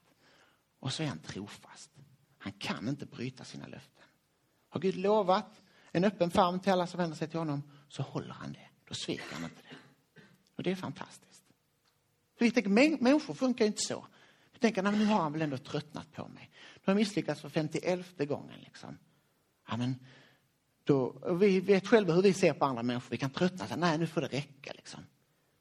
Och 0.80 0.94
så 0.94 1.04
är 1.04 1.08
han 1.08 1.20
trofast. 1.20 1.92
Han 2.40 2.52
kan 2.52 2.90
inte 2.90 3.06
bryta 3.06 3.44
sina 3.44 3.68
löften. 3.68 4.06
Har 4.70 4.80
Gud 4.82 4.96
lovat 4.96 5.62
en 5.92 6.04
öppen 6.04 6.32
famn 6.32 6.60
till 6.60 6.72
alla 6.72 6.88
som 6.88 6.98
vänder 6.98 7.18
sig 7.18 7.28
till 7.28 7.40
honom 7.40 7.64
så 7.88 8.04
håller 8.04 8.34
han 8.34 8.54
det. 8.54 8.68
Då 8.88 8.94
sviker 8.94 9.34
han 9.34 9.44
inte 9.44 9.62
det. 9.70 9.76
Och 10.56 10.64
det 10.64 10.72
är 10.72 10.76
fantastiskt. 10.76 11.44
För 12.38 12.46
vi 12.46 12.52
tänker, 12.52 12.70
människor 13.04 13.34
funkar 13.34 13.66
inte 13.66 13.82
så. 13.82 14.08
Vi 14.54 14.60
tänker, 14.60 14.84
nu 14.84 15.06
har 15.06 15.22
han 15.22 15.34
väl 15.34 15.42
ändå 15.42 15.58
tröttnat 15.58 16.12
på 16.12 16.28
mig. 16.28 16.50
Nu 16.76 16.82
har 16.86 16.94
jag 16.94 16.96
misslyckats 16.96 17.42
för 17.42 17.50
51 17.50 18.18
gången. 18.18 18.60
Liksom. 18.60 18.98
Ja, 19.70 19.78
men 19.78 19.96
då, 20.84 21.36
vi 21.40 21.60
vet 21.60 21.88
själva 21.88 22.14
hur 22.14 22.22
vi 22.22 22.34
ser 22.34 22.54
på 22.54 22.66
andra 22.66 22.84
människor. 22.84 23.10
Vi 23.12 23.18
kan 23.18 23.30
tröttna 23.30 23.64
och 23.64 23.68
säga, 23.68 23.80
nej 23.80 23.98
nu 23.98 24.08
får 24.08 24.22
det 24.22 24.28
räcka. 24.28 24.72
Liksom. 24.76 25.00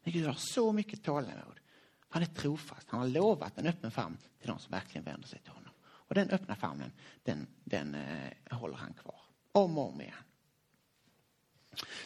Men 0.05 0.13
Gud 0.13 0.27
har 0.27 0.35
så 0.35 0.73
mycket 0.73 1.05
tålamod. 1.05 1.61
Han 2.09 2.23
är 2.23 2.27
trofast. 2.27 2.89
Han 2.91 3.01
har 3.01 3.09
lovat 3.09 3.59
en 3.59 3.67
öppen 3.67 3.91
famn 3.91 4.17
till 4.39 4.49
de 4.49 4.59
som 4.59 4.71
verkligen 4.71 5.05
vänder 5.05 5.29
sig 5.29 5.39
till 5.39 5.51
honom. 5.51 5.58
Och 6.09 6.15
den 6.15 6.31
öppna 6.31 6.57
famnen, 6.57 6.93
den, 7.23 7.47
den 7.65 7.95
eh, 7.95 8.59
håller 8.59 8.77
han 8.77 8.93
kvar. 8.93 9.21
Om 9.53 9.79
och 9.79 9.89
om 9.89 10.01
igen. 10.01 10.15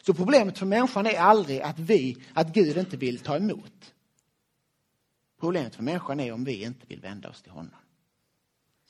Så 0.02 0.14
problemet 0.14 0.58
för 0.58 0.66
människan 0.66 1.06
är 1.06 1.18
aldrig 1.18 1.60
att 1.60 1.78
vi, 1.78 2.16
att 2.32 2.54
Gud 2.54 2.76
inte 2.76 2.96
vill 2.96 3.18
ta 3.18 3.36
emot. 3.36 3.94
Problemet 5.40 5.74
för 5.74 5.82
människan 5.82 6.20
är 6.20 6.32
om 6.32 6.44
vi 6.44 6.62
inte 6.62 6.86
vill 6.86 7.00
vända 7.00 7.28
oss 7.28 7.42
till 7.42 7.52
honom. 7.52 7.74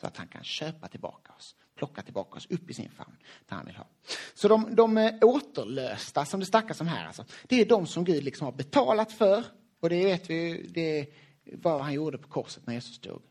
Så 0.00 0.07
att 0.07 0.16
han 0.16 0.28
kan 0.28 0.45
köpa 0.45 0.88
tillbaka 0.88 1.33
oss, 1.33 1.57
plocka 1.75 2.02
tillbaka 2.02 2.37
oss 2.37 2.47
upp 2.50 2.71
i 2.71 2.75
sin 2.75 2.90
famn 2.90 3.16
där 3.49 3.57
han 3.57 3.66
vill 3.66 3.76
ha. 3.76 3.87
Så 4.35 4.49
de, 4.49 4.75
de 4.75 4.99
eh, 4.99 5.14
återlösta 5.21 6.25
som 6.25 6.40
det 6.40 6.47
snackas 6.47 6.81
om 6.81 6.87
här, 6.87 7.07
alltså, 7.07 7.25
det 7.47 7.61
är 7.61 7.66
de 7.66 7.87
som 7.87 8.04
Gud 8.04 8.25
liksom 8.25 8.45
har 8.45 8.52
betalat 8.52 9.12
för. 9.12 9.45
Och 9.81 9.88
det 9.88 10.04
vet 10.04 10.31
vi, 10.31 10.66
det 10.75 11.00
är 11.00 11.07
vad 11.45 11.81
han 11.81 11.92
gjorde 11.92 12.19
på 12.19 12.28
korset 12.28 12.66
när 12.66 12.75
Jesus 12.75 12.99
dog. 12.99 13.23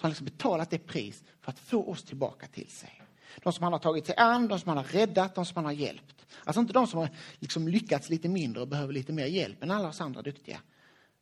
Så 0.00 0.04
han 0.04 0.08
har 0.08 0.10
liksom 0.10 0.24
betalat 0.24 0.70
det 0.70 0.78
pris 0.78 1.24
för 1.40 1.52
att 1.52 1.58
få 1.58 1.90
oss 1.90 2.04
tillbaka 2.04 2.46
till 2.46 2.70
sig. 2.70 3.02
De 3.42 3.52
som 3.52 3.62
han 3.62 3.72
har 3.72 3.80
tagit 3.80 4.06
sig 4.06 4.16
an, 4.16 4.48
de 4.48 4.60
som 4.60 4.68
han 4.68 4.76
har 4.76 4.84
räddat, 4.84 5.34
de 5.34 5.46
som 5.46 5.56
han 5.56 5.64
har 5.64 5.72
hjälpt. 5.72 6.26
Alltså 6.44 6.60
inte 6.60 6.72
de 6.72 6.86
som 6.86 6.98
har 6.98 7.08
liksom 7.38 7.68
lyckats 7.68 8.10
lite 8.10 8.28
mindre 8.28 8.62
och 8.62 8.68
behöver 8.68 8.92
lite 8.92 9.12
mer 9.12 9.26
hjälp 9.26 9.62
än 9.62 9.70
alla 9.70 9.88
oss 9.88 10.00
andra 10.00 10.22
duktiga. 10.22 10.60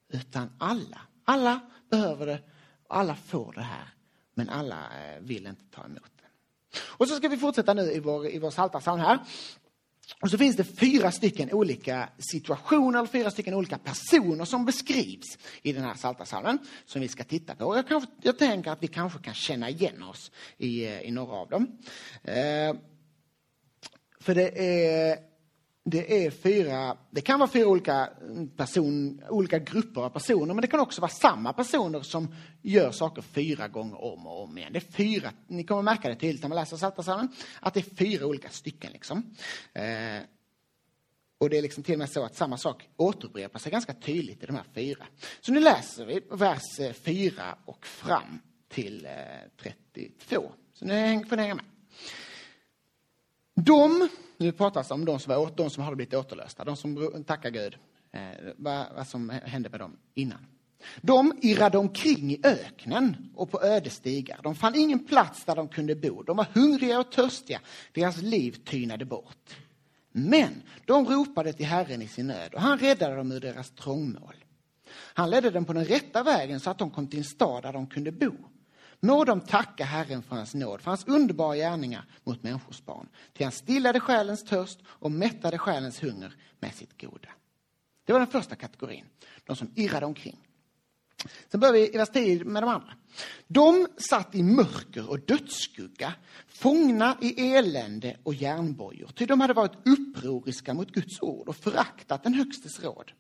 Utan 0.09 0.51
alla. 0.59 1.01
Alla 1.25 1.61
behöver 1.91 2.27
det, 2.27 2.41
alla 2.89 3.15
får 3.15 3.53
det 3.53 3.63
här. 3.63 3.89
Men 4.35 4.49
alla 4.49 4.77
eh, 4.77 5.21
vill 5.21 5.47
inte 5.47 5.65
ta 5.71 5.85
emot 5.85 6.13
det. 6.17 6.79
Och 6.81 7.09
så 7.09 7.17
ska 7.17 7.29
vi 7.29 7.37
fortsätta 7.37 7.75
nu 7.75 7.83
i 7.93 8.01
vår, 8.01 8.27
i 8.27 8.39
vår 8.39 8.51
saltarsalm 8.51 9.01
här. 9.01 9.19
Och 10.21 10.31
så 10.31 10.39
finns 10.39 10.57
det 10.57 10.65
fyra 10.65 11.11
stycken 11.13 11.53
olika 11.53 12.09
situationer, 12.19 12.99
eller 12.99 13.09
fyra 13.09 13.31
stycken 13.31 13.55
olika 13.55 13.79
personer 13.79 14.45
som 14.45 14.65
beskrivs 14.65 15.39
i 15.63 15.73
den 15.73 15.85
här 15.85 15.95
saltarsalmen 15.95 16.59
som 16.87 17.01
vi 17.01 17.09
ska 17.09 17.25
titta 17.25 17.55
på. 17.55 17.77
Jag, 17.77 17.89
kanske, 17.89 18.11
jag 18.23 18.39
tänker 18.39 18.71
att 18.71 18.83
vi 18.83 18.87
kanske 18.87 19.19
kan 19.19 19.35
känna 19.35 19.71
igen 19.71 20.03
oss 20.03 20.31
i, 20.59 20.85
eh, 20.85 21.01
i 21.01 21.11
några 21.11 21.33
av 21.33 21.49
dem. 21.49 21.79
Eh, 22.25 22.75
för 24.21 24.35
det 24.35 24.59
är 24.59 25.28
det 25.91 26.27
är 26.27 26.31
fyra, 26.31 26.97
det 27.11 27.21
kan 27.21 27.39
vara 27.39 27.51
fyra 27.51 27.67
olika, 27.67 28.11
person, 28.57 29.23
olika 29.29 29.59
grupper 29.59 30.01
av 30.01 30.11
personer, 30.11 30.55
men 30.55 30.63
det 30.63 30.67
kan 30.67 30.81
också 30.81 31.01
vara 31.01 31.11
samma 31.11 31.53
personer 31.53 32.01
som 32.01 32.35
gör 32.63 32.91
saker 32.91 33.23
fyra 33.23 33.69
gånger 33.69 34.05
om 34.05 34.27
och 34.27 34.43
om 34.43 34.59
igen. 34.59 34.73
Det 34.73 34.79
är 34.79 34.93
fyra, 34.93 35.33
ni 35.47 35.65
kommer 35.65 35.83
märka 35.83 36.09
det 36.09 36.15
tydligt 36.15 36.43
när 36.43 36.49
man 36.49 36.57
läser 36.57 36.77
Psaltarpsalmen, 36.77 37.29
att 37.61 37.75
det 37.75 37.81
är 37.81 37.95
fyra 37.97 38.27
olika 38.27 38.49
stycken. 38.49 38.93
Liksom. 38.93 39.35
Eh, 39.73 40.23
och 41.41 41.51
det 41.51 41.59
är 41.59 41.63
liksom 41.63 41.83
till 41.83 41.95
och 41.95 41.99
med 41.99 42.11
så 42.11 42.25
att 42.25 42.37
samma 42.37 42.57
sak 42.57 42.89
återupprepar 42.97 43.59
sig 43.59 43.73
ganska 43.73 43.95
tydligt 43.95 44.43
i 44.43 44.47
de 44.47 44.57
här 44.57 44.65
fyra. 44.75 45.07
Så 45.41 45.53
nu 45.53 45.61
läser 45.61 46.07
vi 46.07 46.21
vers 46.31 46.81
eh, 46.81 46.93
4 46.93 47.59
och 47.65 47.87
fram 47.87 48.41
till 48.69 49.07
eh, 49.07 49.13
32. 49.63 50.53
Så 50.73 50.85
nu 50.85 51.25
får 51.25 51.37
ni 51.37 51.43
hänga 51.43 51.55
med. 51.55 51.65
De 53.65 54.09
nu 54.37 54.53
pratas 54.53 54.89
det 54.89 54.95
om 54.95 55.05
de 55.05 55.19
som, 55.19 55.35
var, 55.35 55.51
de 55.57 55.71
som 55.71 55.83
hade 55.83 55.97
blivit 55.97 56.15
återlösta, 56.15 56.65
de 56.65 56.77
som 56.77 57.25
tackar 57.27 57.51
Gud. 57.51 57.77
Eh, 58.13 58.21
vad, 58.57 58.87
vad 58.97 59.07
som 59.07 59.31
hände 59.31 59.71
med 59.71 59.81
dem 59.81 59.97
innan. 60.15 60.47
De 61.01 61.33
irrade 61.43 61.79
omkring 61.79 62.33
i 62.33 62.41
öknen 62.45 63.33
och 63.35 63.51
på 63.51 63.63
öde 63.63 63.91
stigar. 63.91 64.41
De 64.43 64.55
fann 64.55 64.75
ingen 64.75 65.07
plats 65.07 65.45
där 65.45 65.57
de 65.57 65.69
kunde 65.69 65.95
bo. 65.95 66.23
De 66.23 66.37
var 66.37 66.47
hungriga 66.55 67.01
och 67.01 67.13
törstiga. 67.13 67.61
Deras 67.93 68.23
liv 68.23 68.53
tynade 68.65 69.05
bort. 69.05 69.57
Men 70.13 70.63
de 70.85 71.07
ropade 71.07 71.53
till 71.53 71.67
Herren 71.67 72.03
i 72.03 72.09
sin 72.09 72.27
nöd 72.27 72.55
och 72.55 72.61
han 72.61 72.79
räddade 72.79 73.17
dem 73.17 73.33
ur 73.33 73.41
deras 73.41 73.71
trångmål. 73.71 74.35
Han 74.91 75.31
ledde 75.31 75.51
dem 75.51 75.65
på 75.65 75.73
den 75.73 75.85
rätta 75.85 76.23
vägen 76.23 76.61
så 76.61 76.71
att 76.71 76.79
de 76.79 76.91
kom 76.91 77.07
till 77.07 77.19
en 77.19 77.25
stad 77.25 77.63
där 77.63 77.73
de 77.73 77.87
kunde 77.87 78.13
bo. 78.13 78.33
Må 79.01 79.25
de 79.25 79.41
tacka 79.41 79.85
Herren 79.85 80.23
för 80.23 80.37
hans 80.37 80.55
nåd, 80.55 80.81
för 80.81 80.91
hans 80.91 81.07
underbara 81.07 81.57
gärningar 81.57 82.05
mot 82.25 82.43
människors 82.43 82.85
barn. 82.85 83.09
Till 83.33 83.47
han 83.47 83.53
stillade 83.53 84.01
själens 84.01 84.45
törst 84.45 84.79
och 84.87 85.11
mättade 85.11 85.59
själens 85.59 86.03
hunger 86.03 86.37
med 86.61 86.75
sitt 86.75 87.01
goda. 87.01 87.29
Det 88.05 88.13
var 88.13 88.21
den 88.21 88.29
första 88.29 88.57
kategorin, 88.57 89.05
de 89.47 89.57
som 89.57 89.73
irrade 89.75 90.07
omkring. 90.07 90.49
Sen 91.51 91.61
börjar 91.61 91.73
vi 91.73 91.95
i 91.95 91.99
vers 91.99 92.09
10 92.13 92.45
med 92.45 92.63
de 92.63 92.69
andra. 92.69 92.93
De 93.47 93.87
satt 93.97 94.35
i 94.35 94.43
mörker 94.43 95.11
och 95.11 95.21
dödsskugga, 95.21 96.15
fångna 96.49 97.17
i 97.21 97.55
elände 97.55 98.17
och 98.23 98.35
järnbojor, 98.35 99.09
ty 99.15 99.27
de 99.27 99.41
hade 99.41 99.53
varit 99.53 99.73
upproriska 99.85 100.75
mot 100.75 100.91
Guds 100.91 101.23
ord 101.23 101.49
och 101.49 101.57
föraktat 101.57 102.23
den 102.23 102.35
Högstes 102.35 102.81
råd. 102.81 103.13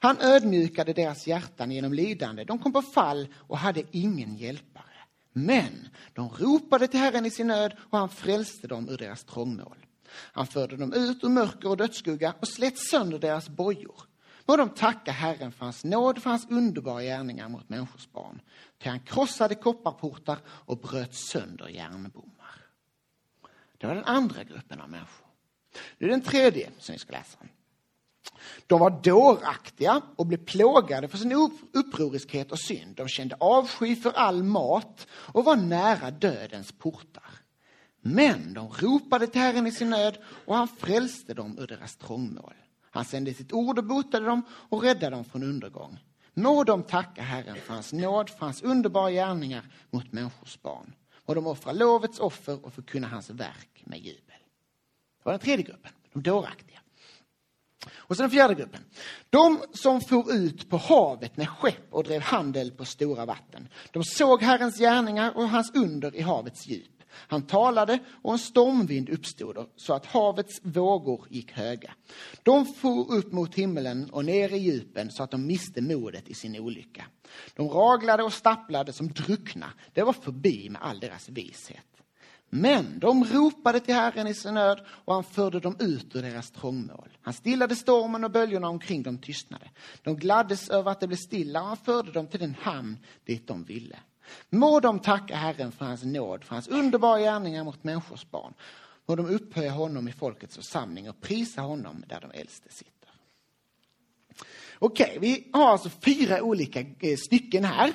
Han 0.00 0.16
ödmjukade 0.20 0.92
deras 0.92 1.26
hjärtan 1.26 1.70
genom 1.70 1.92
lidande, 1.92 2.44
de 2.44 2.58
kom 2.58 2.72
på 2.72 2.82
fall 2.82 3.28
och 3.34 3.58
hade 3.58 3.82
ingen 3.90 4.36
hjälpare. 4.36 4.87
Men 5.32 5.88
de 6.12 6.28
ropade 6.28 6.88
till 6.88 7.00
Herren 7.00 7.26
i 7.26 7.30
sin 7.30 7.46
nöd 7.46 7.76
och 7.90 7.98
han 7.98 8.08
frälste 8.08 8.66
dem 8.66 8.88
ur 8.88 8.96
deras 8.96 9.24
trångmål. 9.24 9.76
Han 10.10 10.46
förde 10.46 10.76
dem 10.76 10.92
ut 10.92 11.24
ur 11.24 11.28
mörker 11.28 11.68
och 11.68 11.76
dödsskugga 11.76 12.34
och 12.40 12.48
slet 12.48 12.78
sönder 12.78 13.18
deras 13.18 13.48
bojor. 13.48 14.02
Må 14.46 14.56
de 14.56 14.68
tacka 14.68 15.12
Herren 15.12 15.52
för 15.52 15.64
hans 15.64 15.84
nåd, 15.84 16.22
för 16.22 16.30
hans 16.30 16.50
underbara 16.50 17.02
gärningar 17.02 17.48
mot 17.48 17.68
människors 17.68 18.08
barn. 18.12 18.40
Till 18.78 18.90
han 18.90 19.00
krossade 19.00 19.54
kopparportar 19.54 20.38
och 20.46 20.78
bröt 20.78 21.14
sönder 21.14 21.68
järnbommar. 21.68 22.66
Det 23.78 23.86
var 23.86 23.94
den 23.94 24.04
andra 24.04 24.44
gruppen 24.44 24.80
av 24.80 24.90
människor. 24.90 25.26
Det 25.98 26.04
är 26.04 26.08
den 26.08 26.22
tredje 26.22 26.70
som 26.78 26.92
vi 26.92 26.98
ska 26.98 27.12
läsa. 27.12 27.38
om. 27.40 27.48
De 28.66 28.80
var 28.80 28.90
dåraktiga 29.02 30.02
och 30.16 30.26
blev 30.26 30.44
plågade 30.44 31.08
för 31.08 31.18
sin 31.18 31.50
upproriskhet 31.72 32.52
och 32.52 32.58
synd. 32.58 32.96
De 32.96 33.08
kände 33.08 33.36
avsky 33.40 33.96
för 33.96 34.12
all 34.12 34.42
mat 34.42 35.06
och 35.10 35.44
var 35.44 35.56
nära 35.56 36.10
dödens 36.10 36.72
portar. 36.72 37.30
Men 38.00 38.54
de 38.54 38.68
ropade 38.68 39.26
till 39.26 39.40
Herren 39.40 39.66
i 39.66 39.72
sin 39.72 39.90
nöd 39.90 40.18
och 40.46 40.56
han 40.56 40.68
frälste 40.68 41.34
dem 41.34 41.58
ur 41.58 41.66
deras 41.66 41.96
trångmål. 41.96 42.54
Han 42.90 43.04
sände 43.04 43.34
sitt 43.34 43.52
ord 43.52 43.78
och 43.78 43.84
botade 43.84 44.26
dem 44.26 44.42
och 44.50 44.82
räddade 44.82 45.16
dem 45.16 45.24
från 45.24 45.42
undergång. 45.42 45.98
Må 46.34 46.64
de 46.64 46.82
tacka 46.82 47.22
Herren 47.22 47.56
för 47.56 47.74
hans 47.74 47.92
nåd, 47.92 48.30
för 48.30 48.40
hans 48.40 48.62
underbara 48.62 49.10
gärningar 49.10 49.62
mot 49.90 50.12
människors 50.12 50.62
barn. 50.62 50.94
Må 51.26 51.34
de 51.34 51.46
offra 51.46 51.72
lovets 51.72 52.20
offer 52.20 52.64
och 52.64 52.72
förkunna 52.72 53.08
hans 53.08 53.30
verk 53.30 53.82
med 53.84 53.98
jubel. 53.98 54.36
Det 55.18 55.24
var 55.24 55.32
den 55.32 55.40
tredje 55.40 55.64
gruppen, 55.64 55.92
de 56.12 56.22
dåraktiga. 56.22 56.80
Och 57.96 58.16
så 58.16 58.22
den 58.22 58.30
fjärde 58.30 58.54
gruppen. 58.54 58.80
De 59.30 59.62
som 59.72 60.00
for 60.00 60.32
ut 60.32 60.70
på 60.70 60.76
havet 60.76 61.36
med 61.36 61.48
skepp 61.48 61.86
och 61.90 62.04
drev 62.04 62.20
handel 62.20 62.70
på 62.70 62.84
stora 62.84 63.26
vatten. 63.26 63.68
De 63.90 64.04
såg 64.04 64.42
Herrens 64.42 64.78
gärningar 64.78 65.36
och 65.36 65.48
hans 65.48 65.74
under 65.74 66.16
i 66.16 66.20
havets 66.20 66.66
djup. 66.66 66.98
Han 67.10 67.46
talade 67.46 67.98
och 68.22 68.32
en 68.32 68.38
stormvind 68.38 69.08
uppstod 69.08 69.68
så 69.76 69.94
att 69.94 70.06
havets 70.06 70.60
vågor 70.62 71.26
gick 71.30 71.52
höga. 71.52 71.94
De 72.42 72.66
for 72.66 73.12
upp 73.12 73.32
mot 73.32 73.54
himmelen 73.54 74.10
och 74.10 74.24
ner 74.24 74.52
i 74.52 74.58
djupen 74.58 75.10
så 75.10 75.22
att 75.22 75.30
de 75.30 75.46
miste 75.46 75.82
modet 75.82 76.28
i 76.28 76.34
sin 76.34 76.60
olycka. 76.60 77.04
De 77.54 77.68
raglade 77.68 78.22
och 78.22 78.32
stapplade 78.32 78.92
som 78.92 79.08
druckna. 79.08 79.72
Det 79.92 80.02
var 80.02 80.12
förbi 80.12 80.70
med 80.70 80.82
all 80.82 81.00
deras 81.00 81.28
vishet. 81.28 81.97
Men 82.50 82.98
de 82.98 83.24
ropade 83.24 83.80
till 83.80 83.94
Herren 83.94 84.26
i 84.26 84.34
sin 84.34 84.54
nöd 84.54 84.80
och 84.88 85.14
han 85.14 85.24
förde 85.24 85.60
dem 85.60 85.76
ut 85.78 86.16
ur 86.16 86.22
deras 86.22 86.50
trångmål. 86.50 87.08
Han 87.20 87.34
stillade 87.34 87.76
stormen 87.76 88.24
och 88.24 88.30
böljorna 88.30 88.68
omkring 88.68 89.02
dem 89.02 89.18
tystnade. 89.18 89.70
De 90.02 90.16
gladdes 90.16 90.68
över 90.68 90.90
att 90.90 91.00
det 91.00 91.06
blev 91.06 91.16
stilla 91.16 91.60
och 91.60 91.66
han 91.66 91.76
förde 91.76 92.12
dem 92.12 92.26
till 92.26 92.40
den 92.40 92.54
hamn 92.60 92.98
dit 93.24 93.46
de 93.46 93.64
ville. 93.64 93.98
Må 94.50 94.80
de 94.80 94.98
tacka 94.98 95.36
Herren 95.36 95.72
för 95.72 95.84
hans 95.84 96.04
nåd, 96.04 96.44
för 96.44 96.54
hans 96.54 96.68
underbara 96.68 97.20
gärningar 97.20 97.64
mot 97.64 97.84
människors 97.84 98.30
barn. 98.30 98.54
Må 99.06 99.16
de 99.16 99.26
upphöja 99.26 99.70
honom 99.70 100.08
i 100.08 100.12
folkets 100.12 100.56
församling 100.56 101.10
och 101.10 101.20
prisa 101.20 101.60
honom 101.60 102.04
där 102.06 102.20
de 102.20 102.40
äldste 102.40 102.68
sitter. 102.72 103.10
Okej, 104.78 105.18
vi 105.20 105.48
har 105.52 105.68
alltså 105.68 105.90
fyra 105.90 106.42
olika 106.42 106.80
eh, 106.80 107.16
stycken 107.16 107.64
här. 107.64 107.92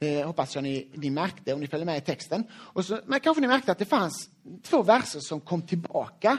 Eh, 0.00 0.26
hoppas 0.26 0.54
jag 0.54 0.64
ni, 0.64 0.90
ni 0.94 1.10
märkte 1.10 1.54
om 1.54 1.60
ni 1.60 1.66
följer 1.66 1.86
med 1.86 1.98
i 1.98 2.00
texten. 2.00 2.44
Och 2.52 2.84
så, 2.84 3.00
men 3.06 3.20
kanske 3.20 3.40
ni 3.40 3.46
märkte 3.46 3.72
att 3.72 3.78
det 3.78 3.84
fanns 3.84 4.30
två 4.62 4.82
verser 4.82 5.20
som 5.20 5.40
kom 5.40 5.62
tillbaka 5.62 6.38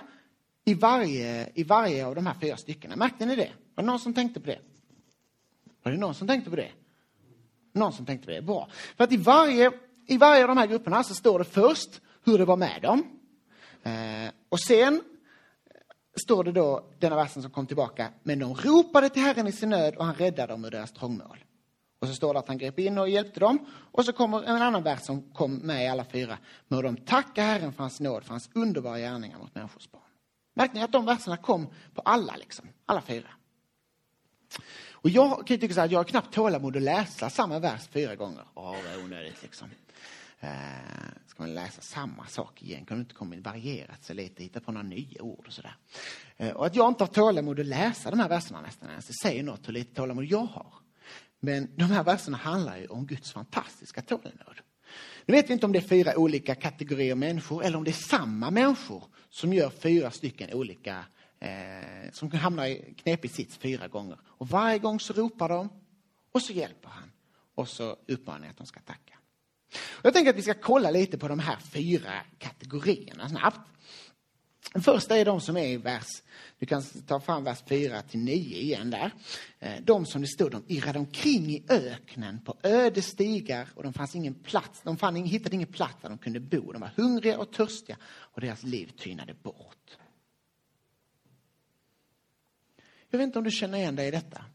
i 0.66 0.74
varje, 0.74 1.50
i 1.54 1.64
varje 1.64 2.06
av 2.06 2.16
de 2.16 2.26
här 2.26 2.36
fyra 2.42 2.58
styckena. 2.58 2.96
Märkte 2.96 3.26
ni 3.26 3.36
det? 3.36 3.52
Var 3.76 3.84
det 3.84 3.90
någon 3.90 4.00
som 4.00 4.14
tänkte 4.14 4.40
på 4.40 4.46
det? 4.46 4.60
Var 5.84 5.92
det 5.92 5.98
någon 5.98 6.16
som 6.16 6.28
tänkte 6.28 6.50
på 6.50 6.56
det? 6.56 6.72
Någon 7.74 7.94
som 7.94 8.06
tänkte 8.06 8.26
på 8.26 8.32
det? 8.32 8.42
Bra. 8.42 8.68
För 8.98 9.04
att 9.04 9.12
i 9.12 9.18
varje, 9.18 9.72
i 10.08 10.18
varje 10.18 10.42
av 10.42 10.48
de 10.48 10.58
här 10.58 10.68
grupperna 10.68 11.04
så 11.04 11.16
står 11.16 11.40
det 11.40 11.46
först 11.46 12.02
hur 12.24 12.38
det 12.38 12.46
var 12.46 12.58
med 12.58 12.82
dem. 12.82 13.04
Eh, 13.84 14.32
och 14.50 14.60
sen 14.60 15.02
står 16.26 16.44
det 16.44 16.52
då, 16.52 16.86
denna 17.00 17.16
versen 17.16 17.42
som 17.42 17.52
kom 17.52 17.68
tillbaka, 17.68 18.10
men 18.24 18.40
de 18.40 18.56
ropade 18.56 19.10
till 19.10 19.22
Herren 19.22 19.48
i 19.48 19.52
sin 19.52 19.70
nöd 19.70 19.96
och 19.96 20.06
han 20.06 20.16
räddade 20.16 20.54
dem 20.54 20.66
ur 20.66 20.72
deras 20.72 20.92
trångmål. 20.92 21.38
Och 22.06 22.10
så 22.10 22.16
står 22.16 22.34
det 22.34 22.40
att 22.40 22.48
han 22.48 22.58
grep 22.58 22.80
in 22.80 22.98
och 22.98 23.10
hjälpte 23.10 23.40
dem. 23.40 23.66
Och 23.92 24.06
så 24.06 24.14
kommer 24.14 24.44
en 24.44 24.62
annan 24.62 24.84
vers 24.84 25.02
som 25.02 25.22
kom 25.22 25.56
med 25.56 25.86
i 25.86 25.88
alla 25.88 26.06
fyra. 26.06 26.38
Må 26.68 26.82
de 26.82 26.98
tacka 26.98 27.44
Herren 27.44 27.74
för 27.74 27.84
hans 27.84 28.00
nåd, 28.00 28.24
för 28.24 28.30
hans 28.30 28.50
underbara 28.54 29.00
gärningar 29.00 29.38
mot 29.38 29.56
människors 29.56 29.92
barn. 29.92 30.02
Märkte 30.54 30.78
ni 30.78 30.84
att 30.84 30.92
de 30.92 31.06
verserna 31.06 31.38
kom 31.38 31.68
på 31.94 32.02
alla, 32.02 32.36
liksom, 32.36 32.68
alla 32.86 33.02
fyra? 33.02 33.28
Och 34.92 35.10
jag 35.10 35.48
kan 35.48 35.60
tycka 35.60 35.74
så 35.74 35.80
här, 35.80 35.90
jag 35.92 36.00
har 36.00 36.04
knappt 36.04 36.34
tålamod 36.34 36.76
att 36.76 36.82
läsa 36.82 37.30
samma 37.30 37.60
vers 37.60 37.88
fyra 37.88 38.16
gånger. 38.16 38.44
Åh, 38.54 38.76
vad 38.86 39.04
onödigt 39.04 39.42
liksom. 39.42 39.70
Eh, 40.40 40.50
ska 41.28 41.44
man 41.44 41.54
läsa 41.54 41.82
samma 41.82 42.26
sak 42.26 42.64
igen? 42.64 42.86
Kan 42.86 42.98
du 42.98 43.02
inte 43.02 43.16
komma 43.16 43.36
varierat 43.40 44.04
sig 44.04 44.16
lite, 44.16 44.44
hitta 44.44 44.60
på 44.60 44.72
några 44.72 44.88
nya 44.88 45.22
ord 45.22 45.48
och 45.48 45.54
sådär. 45.54 45.76
Eh, 46.38 46.50
och 46.50 46.66
att 46.66 46.76
jag 46.76 46.88
inte 46.88 47.04
har 47.04 47.08
tålamod 47.08 47.60
att 47.60 47.66
läsa 47.66 48.12
de 48.12 48.20
här 48.20 48.30
verserna 48.30 48.62
nästan 48.62 48.90
ens, 48.90 49.08
det 49.08 49.14
säger 49.22 49.44
något 49.44 49.68
hur 49.68 49.74
lite 49.74 49.96
tålamod 49.96 50.26
jag 50.26 50.46
har. 50.46 50.85
Men 51.46 51.70
de 51.76 51.84
här 51.84 52.04
verserna 52.04 52.38
handlar 52.38 52.78
ju 52.78 52.88
om 52.88 53.06
Guds 53.06 53.32
fantastiska 53.32 54.02
tålamod. 54.02 54.62
Nu 55.26 55.32
vet 55.36 55.50
vi 55.50 55.54
inte 55.54 55.66
om 55.66 55.72
det 55.72 55.80
är 55.80 55.88
fyra 55.88 56.18
olika 56.18 56.56
kategorier 56.56 57.16
människor 57.16 57.64
eller 57.64 57.78
om 57.78 57.84
det 57.84 57.92
är 57.92 58.10
samma 58.10 58.52
människor 58.52 59.04
som 59.30 59.54
gör 59.54 59.70
fyra 59.70 60.12
stycken 60.12 60.54
olika, 60.54 61.06
eh, 61.40 62.12
som 62.12 62.32
hamnar 62.32 62.66
i 62.66 62.94
knepig 62.98 63.32
sits 63.32 63.58
fyra 63.58 63.88
gånger. 63.88 64.20
Och 64.26 64.50
varje 64.50 64.80
gång 64.80 65.00
så 65.00 65.14
ropar 65.14 65.50
de 65.50 65.70
och 66.32 66.42
så 66.42 66.54
hjälper 66.54 66.90
han. 66.90 67.12
Och 67.56 67.68
så 67.68 67.98
uppmanar 68.08 68.50
att 68.50 68.58
de 68.58 68.68
ska 68.68 68.80
tacka. 68.80 69.14
Jag 70.02 70.14
tänker 70.14 70.30
att 70.30 70.38
vi 70.38 70.42
ska 70.42 70.54
kolla 70.54 70.92
lite 70.92 71.18
på 71.18 71.28
de 71.28 71.40
här 71.40 71.58
fyra 71.60 72.12
kategorierna 72.38 73.30
snabbt. 73.30 73.70
Den 74.76 74.84
första 74.84 75.18
är 75.18 75.26
de 75.26 75.42
som 75.42 75.58
är 75.58 75.68
i 75.68 75.78
vers, 75.78 76.08
du 76.60 76.66
kan 76.66 76.84
ta 77.08 77.20
fram 77.20 77.44
vers 77.44 77.64
4 77.68 78.02
till 78.02 78.20
9 78.20 78.58
igen 78.58 78.90
där. 78.90 79.12
Eh, 79.60 79.82
de 79.84 80.06
som 80.06 80.22
det 80.22 80.28
stod, 80.28 80.52
de 80.52 80.64
irrade 80.68 81.00
omkring 81.00 81.50
i 81.50 81.66
öknen 81.70 82.40
på 82.40 82.58
öde 82.64 83.02
stigar 83.02 83.70
och 83.76 83.84
de 83.84 83.94
fanns 83.94 84.16
ingen 84.16 84.34
plats, 84.34 84.82
de 84.84 84.98
fann, 84.98 85.16
hittade 85.16 85.56
ingen 85.56 85.72
plats 85.72 85.96
där 86.02 86.10
de 86.10 86.18
kunde 86.18 86.40
bo. 86.40 86.72
De 86.72 86.82
var 86.82 86.92
hungriga 86.96 87.40
och 87.40 87.52
törstiga 87.52 87.98
och 88.06 88.42
deras 88.42 88.64
liv 88.64 88.92
tynade 88.98 89.34
bort. 89.34 89.98
Jag 93.10 93.18
vet 93.18 93.26
inte 93.26 93.40
om 93.40 93.46
du 93.46 93.52
känner 93.52 93.78
igen 93.78 93.96
dig 93.96 94.08
i 94.08 94.12
detta. 94.12 94.46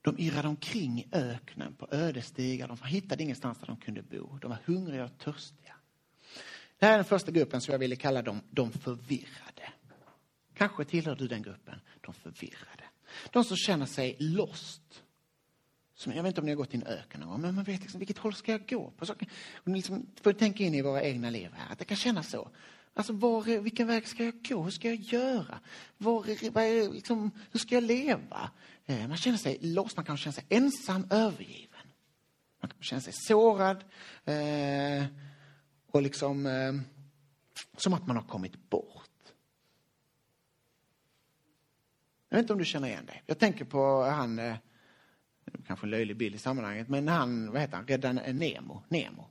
De 0.00 0.18
irrade 0.18 0.48
omkring 0.48 0.98
i 0.98 1.08
öknen 1.12 1.74
på 1.74 1.88
ödestigar. 1.90 2.68
De 2.68 2.78
hittade 2.84 3.22
ingenstans 3.22 3.58
där 3.58 3.66
de 3.66 3.76
kunde 3.76 4.02
bo. 4.02 4.38
De 4.38 4.50
var 4.50 4.58
hungriga 4.64 5.04
och 5.04 5.18
törstiga. 5.18 5.74
Det 6.80 6.86
här 6.86 6.92
är 6.92 6.98
den 6.98 7.04
första 7.04 7.30
gruppen 7.30 7.60
som 7.60 7.72
jag 7.72 7.78
ville 7.78 7.96
kalla 7.96 8.22
dem 8.22 8.40
de 8.50 8.72
förvirrade. 8.72 9.72
Kanske 10.54 10.84
tillhör 10.84 11.16
du 11.16 11.28
den 11.28 11.42
gruppen, 11.42 11.80
de 12.00 12.14
förvirrade. 12.14 12.84
De 13.30 13.44
som 13.44 13.56
känner 13.56 13.86
sig 13.86 14.16
lost. 14.18 15.02
Som, 15.94 16.12
jag 16.12 16.22
vet 16.22 16.30
inte 16.30 16.40
om 16.40 16.44
ni 16.44 16.52
har 16.52 16.56
gått 16.56 16.74
i 16.74 16.76
en 16.76 16.86
öken 16.86 17.20
någon 17.20 17.40
men 17.40 17.54
man 17.54 17.64
vet 17.64 17.80
liksom, 17.80 17.98
vilket 17.98 18.18
håll 18.18 18.34
ska 18.34 18.52
jag 18.52 18.68
gå 18.68 18.90
på? 18.90 19.06
Så, 19.06 19.14
och 19.54 19.68
liksom, 19.68 20.06
får 20.22 20.32
tänka 20.32 20.64
in 20.64 20.74
i 20.74 20.82
våra 20.82 21.02
egna 21.02 21.30
liv 21.30 21.50
här, 21.54 21.72
att 21.72 21.78
det 21.78 21.84
kan 21.84 21.96
kännas 21.96 22.30
så. 22.30 22.48
Alltså, 22.94 23.12
var, 23.12 23.60
vilken 23.60 23.86
väg 23.86 24.08
ska 24.08 24.24
jag 24.24 24.42
gå? 24.48 24.62
Hur 24.62 24.70
ska 24.70 24.88
jag 24.88 25.00
göra? 25.00 25.60
Var, 25.98 26.50
var, 26.50 26.94
liksom, 26.94 27.30
hur 27.50 27.60
ska 27.60 27.74
jag 27.74 27.84
leva? 27.84 28.50
Eh, 28.86 29.08
man 29.08 29.16
känner 29.16 29.38
sig 29.38 29.58
lost, 29.60 29.96
man 29.96 30.04
kan 30.04 30.16
känna 30.16 30.32
sig 30.32 30.44
ensam, 30.48 31.06
övergiven. 31.10 31.86
Man 32.60 32.70
kan 32.70 32.82
känna 32.82 33.00
sig 33.00 33.12
sårad 33.12 33.84
eh, 34.24 35.04
och 35.90 36.02
liksom 36.02 36.46
eh, 36.46 36.72
som 37.76 37.94
att 37.94 38.06
man 38.06 38.16
har 38.16 38.22
kommit 38.22 38.70
bort. 38.70 39.10
Jag 42.28 42.36
vet 42.36 42.44
inte 42.44 42.52
om 42.52 42.58
du 42.58 42.64
känner 42.64 42.88
igen 42.88 43.06
dig. 43.06 43.22
Jag 43.26 43.38
tänker 43.38 43.64
på 43.64 44.02
han, 44.02 44.38
eh, 44.38 44.56
kanske 45.66 45.86
en 45.86 45.90
löjlig 45.90 46.16
bild 46.16 46.34
i 46.34 46.38
sammanhanget, 46.38 46.88
men 46.88 47.08
han, 47.08 47.52
vad 47.52 47.60
heter 47.60 47.76
han, 47.76 47.86
Redan 47.86 48.18
eh, 48.18 48.34
Nemo. 48.34 48.82
Nemo. 48.88 49.28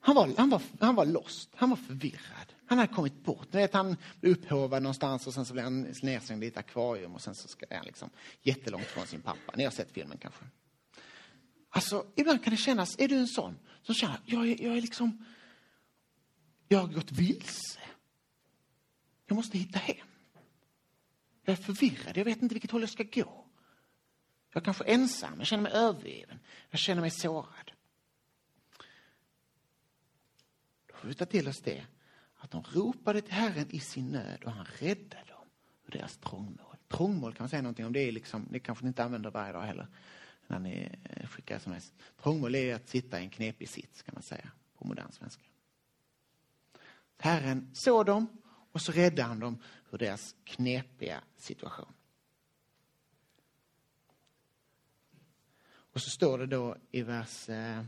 Han 0.00 0.14
var, 0.14 0.30
han, 0.36 0.50
var, 0.50 0.62
han 0.80 0.94
var 0.94 1.06
lost, 1.06 1.50
han 1.54 1.70
var 1.70 1.76
förvirrad. 1.76 2.52
Han 2.66 2.78
hade 2.78 2.94
kommit 2.94 3.24
bort. 3.24 3.52
Ni 3.52 3.60
vet, 3.60 3.72
han 3.72 3.96
blev 4.20 4.32
upphovad 4.32 4.82
någonstans 4.82 5.26
och 5.26 5.34
sen 5.34 5.44
så 5.44 5.52
blev 5.52 5.64
han 5.64 5.94
nedslängd 6.02 6.44
i 6.44 6.46
ett 6.46 6.56
akvarium 6.56 7.14
och 7.14 7.20
sen 7.20 7.34
så 7.34 7.48
är 7.68 7.76
han 7.76 7.86
liksom 7.86 8.10
jättelångt 8.42 8.86
från 8.86 9.06
sin 9.06 9.22
pappa. 9.22 9.52
Ni 9.56 9.64
har 9.64 9.70
sett 9.70 9.90
filmen 9.90 10.18
kanske? 10.18 10.44
Alltså, 11.74 12.06
ibland 12.16 12.44
kan 12.44 12.50
det 12.50 12.56
kännas, 12.56 12.98
är 12.98 13.08
du 13.08 13.16
en 13.16 13.26
sån 13.26 13.58
som 13.82 13.94
känner, 13.94 14.20
jag 14.24 14.48
är, 14.48 14.62
jag 14.62 14.76
är 14.76 14.80
liksom, 14.80 15.24
jag 16.68 16.78
har 16.78 16.86
gått 16.86 17.12
vilse. 17.12 17.80
Jag 19.26 19.36
måste 19.36 19.58
hitta 19.58 19.78
hem. 19.78 20.06
Jag 21.44 21.52
är 21.52 21.62
förvirrad, 21.62 22.16
jag 22.16 22.24
vet 22.24 22.42
inte 22.42 22.54
vilket 22.54 22.70
håll 22.70 22.80
jag 22.80 22.90
ska 22.90 23.02
gå. 23.02 23.46
Jag 24.52 24.60
är 24.60 24.64
kanske 24.64 24.84
ensam, 24.84 25.38
jag 25.38 25.46
känner 25.46 25.62
mig 25.62 25.72
övergiven, 25.72 26.38
jag 26.70 26.80
känner 26.80 27.00
mig 27.00 27.10
sårad. 27.10 27.72
Då 30.86 30.94
får 30.96 31.08
vi 31.08 31.14
ta 31.14 31.24
till 31.24 31.48
oss 31.48 31.60
det 31.60 31.86
att 32.36 32.50
de 32.50 32.62
ropade 32.62 33.20
till 33.20 33.32
Herren 33.32 33.70
i 33.70 33.80
sin 33.80 34.08
nöd 34.08 34.44
och 34.44 34.52
han 34.52 34.66
räddade 34.78 35.24
dem 35.28 35.46
ur 35.86 35.90
deras 35.90 36.16
trångmål. 36.16 36.76
Trångmål 36.88 37.34
kan 37.34 37.44
man 37.44 37.48
säga 37.48 37.62
någonting 37.62 37.86
om, 37.86 37.92
det 37.92 38.00
är 38.00 38.12
liksom, 38.12 38.48
det 38.50 38.60
kanske 38.60 38.84
ni 38.84 38.88
inte 38.88 39.04
använder 39.04 39.30
varje 39.30 39.52
dag 39.52 39.62
heller 39.62 39.88
när 40.52 40.58
ni 40.58 40.88
eh, 41.04 41.26
skickar 41.26 41.56
sms. 41.56 41.92
Trångmål 42.22 42.54
är 42.54 42.74
att 42.74 42.88
sitta 42.88 43.20
i 43.20 43.24
en 43.24 43.30
knepig 43.30 43.68
sits 43.68 44.02
kan 44.02 44.14
man 44.14 44.22
säga 44.22 44.50
på 44.78 44.86
modern 44.86 45.12
svenska. 45.12 45.42
Herren 47.18 47.70
såg 47.72 48.06
dem 48.06 48.26
och 48.72 48.82
så 48.82 48.92
räddade 48.92 49.22
han 49.22 49.40
dem 49.40 49.62
ur 49.90 49.98
deras 49.98 50.34
knepiga 50.44 51.20
situation. 51.36 51.92
Och 55.64 56.00
så 56.00 56.10
står 56.10 56.38
det 56.38 56.46
då 56.46 56.76
i 56.90 57.02
vers 57.02 57.48
eh, 57.48 57.84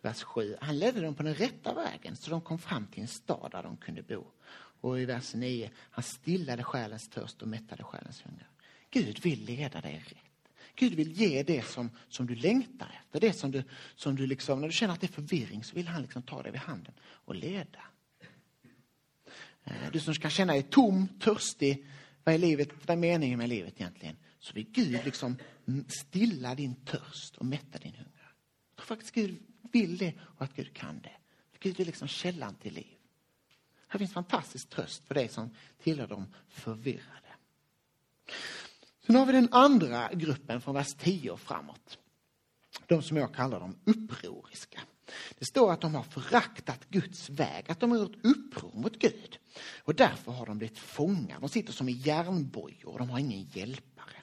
vers 0.00 0.22
7. 0.22 0.56
Han 0.60 0.78
ledde 0.78 1.00
dem 1.00 1.14
på 1.14 1.22
den 1.22 1.34
rätta 1.34 1.74
vägen 1.74 2.16
så 2.16 2.30
de 2.30 2.40
kom 2.40 2.58
fram 2.58 2.86
till 2.86 3.02
en 3.02 3.08
stad 3.08 3.50
där 3.50 3.62
de 3.62 3.76
kunde 3.76 4.02
bo. 4.02 4.26
Och 4.80 5.00
i 5.00 5.04
vers 5.04 5.34
9. 5.34 5.70
Han 5.76 6.02
stillade 6.02 6.64
själens 6.64 7.08
törst 7.08 7.42
och 7.42 7.48
mättade 7.48 7.82
själens 7.82 8.22
hunger. 8.22 8.48
Gud 8.90 9.20
vill 9.22 9.44
leda 9.44 9.80
dig 9.80 10.04
rätt. 10.08 10.31
Gud 10.74 10.94
vill 10.94 11.12
ge 11.12 11.42
det 11.42 11.66
som, 11.66 11.90
som 12.08 12.26
du 12.26 12.34
längtar 12.34 13.00
efter. 13.00 13.20
Det 13.20 13.32
som 13.32 13.50
du, 13.50 13.62
som 13.94 14.16
du 14.16 14.26
liksom, 14.26 14.60
när 14.60 14.68
du 14.68 14.72
känner 14.72 14.94
att 14.94 15.00
det 15.00 15.06
är 15.06 15.12
förvirring 15.12 15.64
så 15.64 15.74
vill 15.74 15.88
han 15.88 16.02
liksom 16.02 16.22
ta 16.22 16.42
dig 16.42 16.52
vid 16.52 16.60
handen 16.60 16.94
och 17.02 17.34
leda. 17.34 17.80
Eh, 19.64 19.90
du 19.92 20.00
som 20.00 20.14
kan 20.14 20.30
känna 20.30 20.52
dig 20.52 20.62
tom, 20.62 21.08
törstig. 21.08 21.86
Vad 22.24 22.34
är, 22.34 22.38
livet, 22.38 22.68
vad 22.86 22.90
är 22.90 23.00
meningen 23.00 23.38
med 23.38 23.48
livet 23.48 23.74
egentligen? 23.76 24.16
Så 24.38 24.54
vill 24.54 24.66
Gud 24.70 25.04
liksom 25.04 25.38
stilla 25.88 26.54
din 26.54 26.74
törst 26.74 27.36
och 27.36 27.46
mätta 27.46 27.78
din 27.78 27.94
hunger. 27.94 28.32
Jag 28.68 28.76
tror 28.76 28.86
faktiskt 28.86 29.14
Gud 29.14 29.38
vill 29.72 29.98
det 29.98 30.14
och 30.20 30.42
att 30.42 30.56
Gud 30.56 30.74
kan 30.74 31.00
det. 31.00 31.16
Gud 31.58 31.80
är 31.80 31.84
liksom 31.84 32.08
källan 32.08 32.54
till 32.54 32.74
liv. 32.74 32.96
Här 33.86 33.98
finns 33.98 34.12
fantastisk 34.12 34.68
tröst 34.68 35.04
för 35.04 35.14
dig 35.14 35.28
som 35.28 35.50
tillhör 35.82 36.06
de 36.06 36.34
förvirrade. 36.48 37.28
Sen 39.12 39.18
har 39.18 39.26
vi 39.26 39.32
den 39.32 39.48
andra 39.52 40.10
gruppen 40.12 40.60
från 40.60 40.74
vers 40.74 40.94
10 40.94 41.30
och 41.30 41.40
framåt. 41.40 41.98
De 42.86 43.02
som 43.02 43.16
jag 43.16 43.34
kallar 43.34 43.60
de 43.60 43.76
upproriska. 43.84 44.80
Det 45.38 45.44
står 45.44 45.72
att 45.72 45.80
de 45.80 45.94
har 45.94 46.02
föraktat 46.02 46.88
Guds 46.88 47.30
väg, 47.30 47.70
att 47.70 47.80
de 47.80 47.90
har 47.90 47.98
gjort 47.98 48.16
uppror 48.22 48.72
mot 48.74 48.98
Gud. 48.98 49.38
Och 49.84 49.94
därför 49.94 50.32
har 50.32 50.46
de 50.46 50.58
blivit 50.58 50.78
fångar. 50.78 51.40
De 51.40 51.48
sitter 51.48 51.72
som 51.72 51.88
i 51.88 51.92
järnbojor 51.92 52.88
och 52.88 52.98
de 52.98 53.10
har 53.10 53.18
ingen 53.18 53.42
hjälpare. 53.42 54.16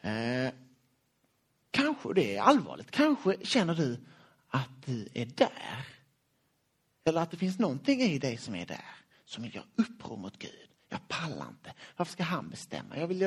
Eh, 0.00 0.52
kanske, 1.70 2.08
och 2.08 2.14
det 2.14 2.36
är 2.36 2.42
allvarligt, 2.42 2.90
kanske 2.90 3.36
känner 3.42 3.74
du 3.74 3.98
att 4.48 4.86
du 4.86 5.08
är 5.14 5.26
där. 5.26 5.86
Eller 7.04 7.20
att 7.20 7.30
det 7.30 7.36
finns 7.36 7.58
någonting 7.58 8.00
i 8.00 8.18
dig 8.18 8.36
som 8.36 8.54
är 8.54 8.66
där, 8.66 8.94
som 9.24 9.44
gör 9.44 9.66
uppror 9.76 10.16
mot 10.16 10.38
Gud. 10.38 10.65
Jag 10.88 11.08
pallar 11.08 11.48
inte. 11.48 11.74
Varför 11.96 12.12
ska 12.12 12.22
han 12.22 12.48
bestämma? 12.48 12.98
Jag 12.98 13.06
vill, 13.06 13.20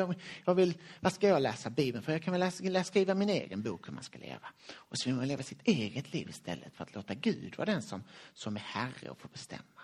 jag, 0.45 0.55
vill, 0.55 0.77
vad 0.99 1.13
ska 1.13 1.27
jag 1.27 1.41
läsa 1.41 1.69
Bibeln 1.69 2.03
för? 2.03 2.11
Jag 2.11 2.23
kan 2.23 2.31
väl 2.31 2.51
läsa, 2.63 2.83
skriva 2.83 3.13
min 3.15 3.29
egen 3.29 3.63
bok 3.63 3.87
hur 3.87 3.93
man 3.93 4.03
ska 4.03 4.19
leva. 4.19 4.47
Och 4.73 4.97
så 4.97 5.09
vill 5.09 5.15
man 5.15 5.27
leva 5.27 5.43
sitt 5.43 5.61
eget 5.63 6.13
liv 6.13 6.29
istället 6.29 6.73
för 6.73 6.83
att 6.83 6.95
låta 6.95 7.13
Gud 7.13 7.57
vara 7.57 7.71
den 7.71 7.81
som, 7.81 8.03
som 8.33 8.55
är 8.55 8.59
herre 8.59 9.09
och 9.09 9.17
får 9.17 9.29
bestämma. 9.29 9.81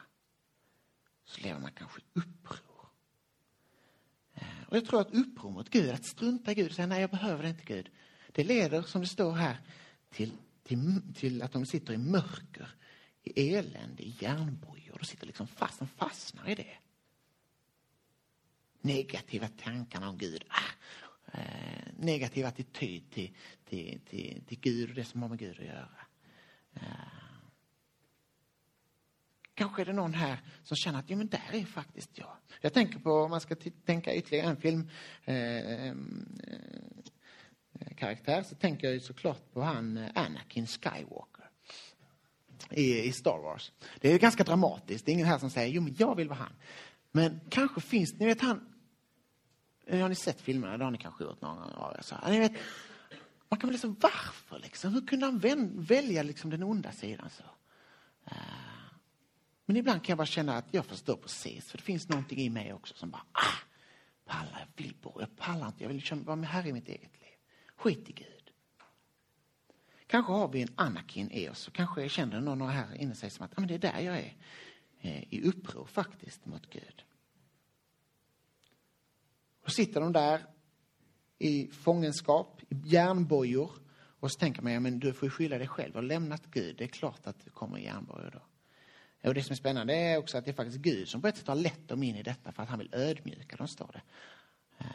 Så 1.25 1.41
lever 1.41 1.59
man 1.59 1.71
kanske 1.71 2.01
i 2.01 2.19
uppror. 2.19 2.89
Eh, 4.33 4.67
och 4.67 4.77
jag 4.77 4.85
tror 4.85 5.01
att 5.01 5.13
uppror 5.13 5.51
mot 5.51 5.69
Gud, 5.69 5.89
att 5.89 6.05
strunta 6.05 6.51
i 6.51 6.55
Gud 6.55 6.69
och 6.69 6.75
säga 6.75 6.87
nej 6.87 7.01
jag 7.01 7.09
behöver 7.09 7.45
inte 7.45 7.65
Gud. 7.65 7.89
Det 8.31 8.43
leder, 8.43 8.81
som 8.81 9.01
det 9.01 9.07
står 9.07 9.31
här, 9.31 9.57
till, 10.09 10.31
till, 10.63 11.01
till 11.15 11.41
att 11.41 11.51
de 11.51 11.65
sitter 11.65 11.93
i 11.93 11.97
mörker, 11.97 12.67
i 13.23 13.55
elände, 13.55 14.03
i 14.03 14.15
järnbojor. 14.19 14.97
De 14.99 15.05
sitter 15.05 15.27
liksom 15.27 15.47
fast, 15.47 15.79
de 15.79 15.87
fastnar 15.87 16.49
i 16.49 16.55
det 16.55 16.77
negativa 18.85 19.47
tankarna 19.47 20.09
om 20.09 20.17
Gud. 20.17 20.43
Ah, 20.47 21.37
eh, 21.37 21.87
negativ 21.97 22.45
attityd 22.45 23.11
till, 23.11 23.35
till, 23.69 23.99
till, 24.09 24.43
till 24.47 24.59
Gud 24.59 24.89
och 24.89 24.95
det 24.95 25.05
som 25.05 25.21
har 25.21 25.29
med 25.29 25.39
Gud 25.39 25.59
att 25.59 25.65
göra. 25.65 25.89
Eh, 26.73 26.81
kanske 29.55 29.81
är 29.81 29.85
det 29.85 29.93
någon 29.93 30.13
här 30.13 30.39
som 30.63 30.77
känner 30.77 30.99
att 30.99 31.09
ja, 31.09 31.15
men 31.15 31.27
där 31.27 31.49
är 31.53 31.65
faktiskt 31.65 32.09
jag. 32.13 32.37
Jag 32.61 32.73
tänker 32.73 32.99
på, 32.99 33.11
om 33.11 33.29
man 33.29 33.41
ska 33.41 33.55
tänka 33.85 34.15
ytterligare 34.15 34.47
en 34.47 34.57
film 34.57 34.89
eh, 35.25 35.87
eh, 35.87 35.95
karaktär 37.97 38.43
så 38.43 38.55
tänker 38.55 38.87
jag 38.87 38.93
ju 38.93 38.99
såklart 38.99 39.53
på 39.53 39.61
han 39.61 39.97
eh, 39.97 40.11
Anakin 40.15 40.67
Skywalker 40.67 41.49
i, 42.71 43.11
Star 43.11 43.37
Wars. 43.37 43.71
Det 44.01 44.11
är 44.11 44.19
ganska 44.19 44.43
dramatiskt. 44.43 45.05
Det 45.05 45.11
är 45.11 45.13
ingen 45.13 45.27
här 45.27 45.37
som 45.37 45.49
säger 45.49 45.73
jo 45.73 45.81
men 45.81 45.95
jag 45.97 46.15
vill 46.15 46.27
vara 46.27 46.39
han. 46.39 46.53
Men 47.11 47.39
kanske 47.49 47.81
finns 47.81 48.13
ni 48.13 48.25
vet 48.25 48.41
han 48.41 48.74
Eh, 49.85 50.01
har 50.01 50.09
ni 50.09 50.15
sett 50.15 50.41
filmerna? 50.41 50.77
Det 50.77 50.83
har 50.83 50.91
ni 50.91 50.97
kanske 50.97 51.23
gjort 51.23 51.41
någon 51.41 51.57
gång. 51.57 51.93
Så, 52.01 52.15
ni 52.27 52.39
vet, 52.39 52.51
man 53.49 53.59
kan 53.59 53.67
väl 53.67 53.73
liksom, 53.73 53.97
varför 54.01 54.59
liksom? 54.59 54.93
Hur 54.93 55.07
kunde 55.07 55.25
han 55.25 55.39
välja 55.75 56.23
liksom 56.23 56.49
den 56.49 56.63
onda 56.63 56.91
sidan 56.91 57.29
så? 57.29 57.43
Uh, 58.31 58.65
men 59.65 59.77
ibland 59.77 60.03
kan 60.03 60.13
jag 60.13 60.17
bara 60.17 60.25
känna 60.25 60.57
att 60.57 60.65
jag 60.71 60.85
förstår 60.85 61.15
precis, 61.15 61.71
för 61.71 61.77
det 61.77 61.83
finns 61.83 62.09
någonting 62.09 62.39
i 62.39 62.49
mig 62.49 62.73
också 62.73 62.93
som 62.93 63.09
bara, 63.09 63.25
ah, 63.31 63.57
pallar, 64.25 64.59
jag 64.59 64.83
vill 64.83 64.95
bo, 65.01 65.19
jag 65.19 65.37
pallar 65.37 65.67
inte, 65.67 65.83
jag 65.83 65.87
vill 65.87 65.97
liksom 65.97 66.23
vara 66.23 66.35
med 66.35 66.49
här 66.49 66.67
i 66.67 66.73
mitt 66.73 66.87
eget 66.87 67.21
liv. 67.21 67.33
Skit 67.75 68.09
i 68.09 68.13
Gud. 68.13 68.51
Kanske 70.07 70.31
har 70.31 70.47
vi 70.47 70.61
en 70.61 70.73
Anakin 70.75 71.31
i 71.31 71.49
oss, 71.49 71.67
och 71.67 71.73
kanske 71.73 72.09
känner 72.09 72.41
någon 72.41 72.69
här 72.69 73.01
inne 73.01 73.15
sig 73.15 73.29
som 73.29 73.45
att 73.45 73.51
ah, 73.51 73.61
men 73.61 73.67
det 73.67 73.73
är 73.73 73.79
där 73.79 73.99
jag 73.99 74.17
är, 74.17 74.35
eh, 75.01 75.33
i 75.33 75.41
uppror 75.43 75.85
faktiskt 75.85 76.45
mot 76.45 76.69
Gud. 76.69 77.03
Då 79.65 79.71
sitter 79.71 80.01
de 80.01 80.13
där 80.13 80.45
i 81.37 81.67
fångenskap, 81.67 82.61
i 82.69 82.75
järnbojor. 82.85 83.71
Och 84.19 84.31
så 84.31 84.39
tänker 84.39 84.61
man, 84.61 84.73
ja, 84.73 84.79
men 84.79 84.99
du 84.99 85.13
får 85.13 85.29
skylla 85.29 85.57
dig 85.57 85.67
själv. 85.67 85.91
Du 85.91 85.97
har 85.97 86.03
lämnat 86.03 86.45
Gud. 86.45 86.75
Det 86.77 86.83
är 86.83 86.87
klart 86.87 87.27
att 87.27 87.45
du 87.45 87.49
kommer 87.49 87.77
i 87.77 87.83
järnbojor 87.83 88.31
då. 88.33 88.41
Och 89.29 89.33
det 89.33 89.43
som 89.43 89.51
är 89.51 89.57
spännande 89.57 89.93
är 89.95 90.17
också 90.17 90.37
att 90.37 90.45
det 90.45 90.51
är 90.51 90.55
faktiskt 90.55 90.77
Gud 90.77 91.07
som 91.07 91.21
på 91.21 91.27
ett 91.27 91.37
sätt 91.37 91.47
har 91.47 91.55
lett 91.55 91.87
dem 91.87 92.03
in 92.03 92.15
i 92.15 92.23
detta 92.23 92.51
för 92.51 92.63
att 92.63 92.69
han 92.69 92.79
vill 92.79 92.89
ödmjuka 92.91 93.55
dem, 93.55 93.67
står 93.67 93.91
det. 93.93 94.01
Eh. 94.77 94.85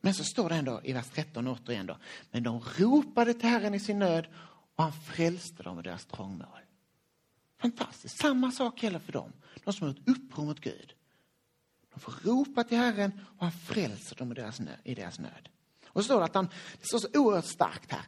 Men 0.00 0.14
så 0.14 0.24
står 0.24 0.48
det 0.48 0.54
ändå 0.54 0.80
i 0.84 0.92
vers 0.92 1.10
13 1.14 1.48
återigen 1.48 1.86
då. 1.86 1.98
Men 2.30 2.42
de 2.42 2.60
ropade 2.60 3.34
till 3.34 3.48
Herren 3.48 3.74
i 3.74 3.80
sin 3.80 3.98
nöd 3.98 4.26
och 4.76 4.84
han 4.84 4.92
frälste 4.92 5.62
dem 5.62 5.78
ur 5.78 5.82
deras 5.82 6.06
trångmål. 6.06 6.48
Fantastiskt. 7.58 8.18
Samma 8.18 8.50
sak 8.50 8.82
gäller 8.82 8.98
för 8.98 9.12
dem. 9.12 9.32
De 9.64 9.72
som 9.72 9.86
har 9.86 9.94
gjort 9.94 10.08
uppror 10.08 10.44
mot 10.44 10.60
Gud. 10.60 10.94
De 11.94 12.00
får 12.00 12.14
ropa 12.24 12.64
till 12.64 12.78
Herren 12.78 13.12
och 13.38 13.44
han 13.44 13.52
frälser 13.52 14.16
dem 14.16 14.32
i 14.32 14.34
deras 14.34 14.60
nöd. 14.60 14.78
I 14.84 14.94
deras 14.94 15.18
nöd. 15.18 15.48
Och 15.88 16.00
så 16.02 16.04
står 16.04 16.18
det 16.18 16.24
att 16.24 16.34
han, 16.34 16.48
det 16.80 16.86
står 16.86 16.98
så 16.98 17.08
oerhört 17.14 17.44
starkt 17.44 17.92
här 17.92 18.06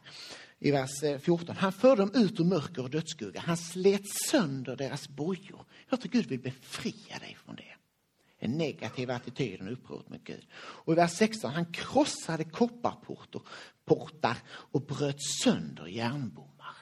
i 0.59 0.71
vers 0.71 1.03
eh, 1.03 1.19
14. 1.19 1.55
Han 1.55 1.71
förde 1.71 2.01
dem 2.01 2.11
ut 2.13 2.39
ur 2.39 2.43
mörker 2.43 2.83
och 2.83 2.89
dödsskugga. 2.89 3.39
Han 3.39 3.57
slet 3.57 4.01
sönder 4.29 4.75
deras 4.75 5.09
bojor. 5.09 5.65
Jag 5.89 6.01
tror 6.01 6.11
Gud 6.11 6.25
vill 6.25 6.39
befria 6.39 7.19
dig 7.19 7.37
från 7.45 7.55
det. 7.55 7.73
En 8.39 8.51
negativ 8.51 9.11
attityd 9.11 9.61
och 9.61 9.71
upproret 9.71 10.09
mot 10.09 10.23
Gud. 10.23 10.45
Och 10.53 10.93
i 10.93 10.95
vers 10.95 11.11
16, 11.11 11.51
han 11.51 11.65
krossade 11.65 12.43
kopparportar 12.43 14.37
och 14.47 14.81
bröt 14.81 15.21
sönder 15.43 15.85
järnbommar. 15.85 16.75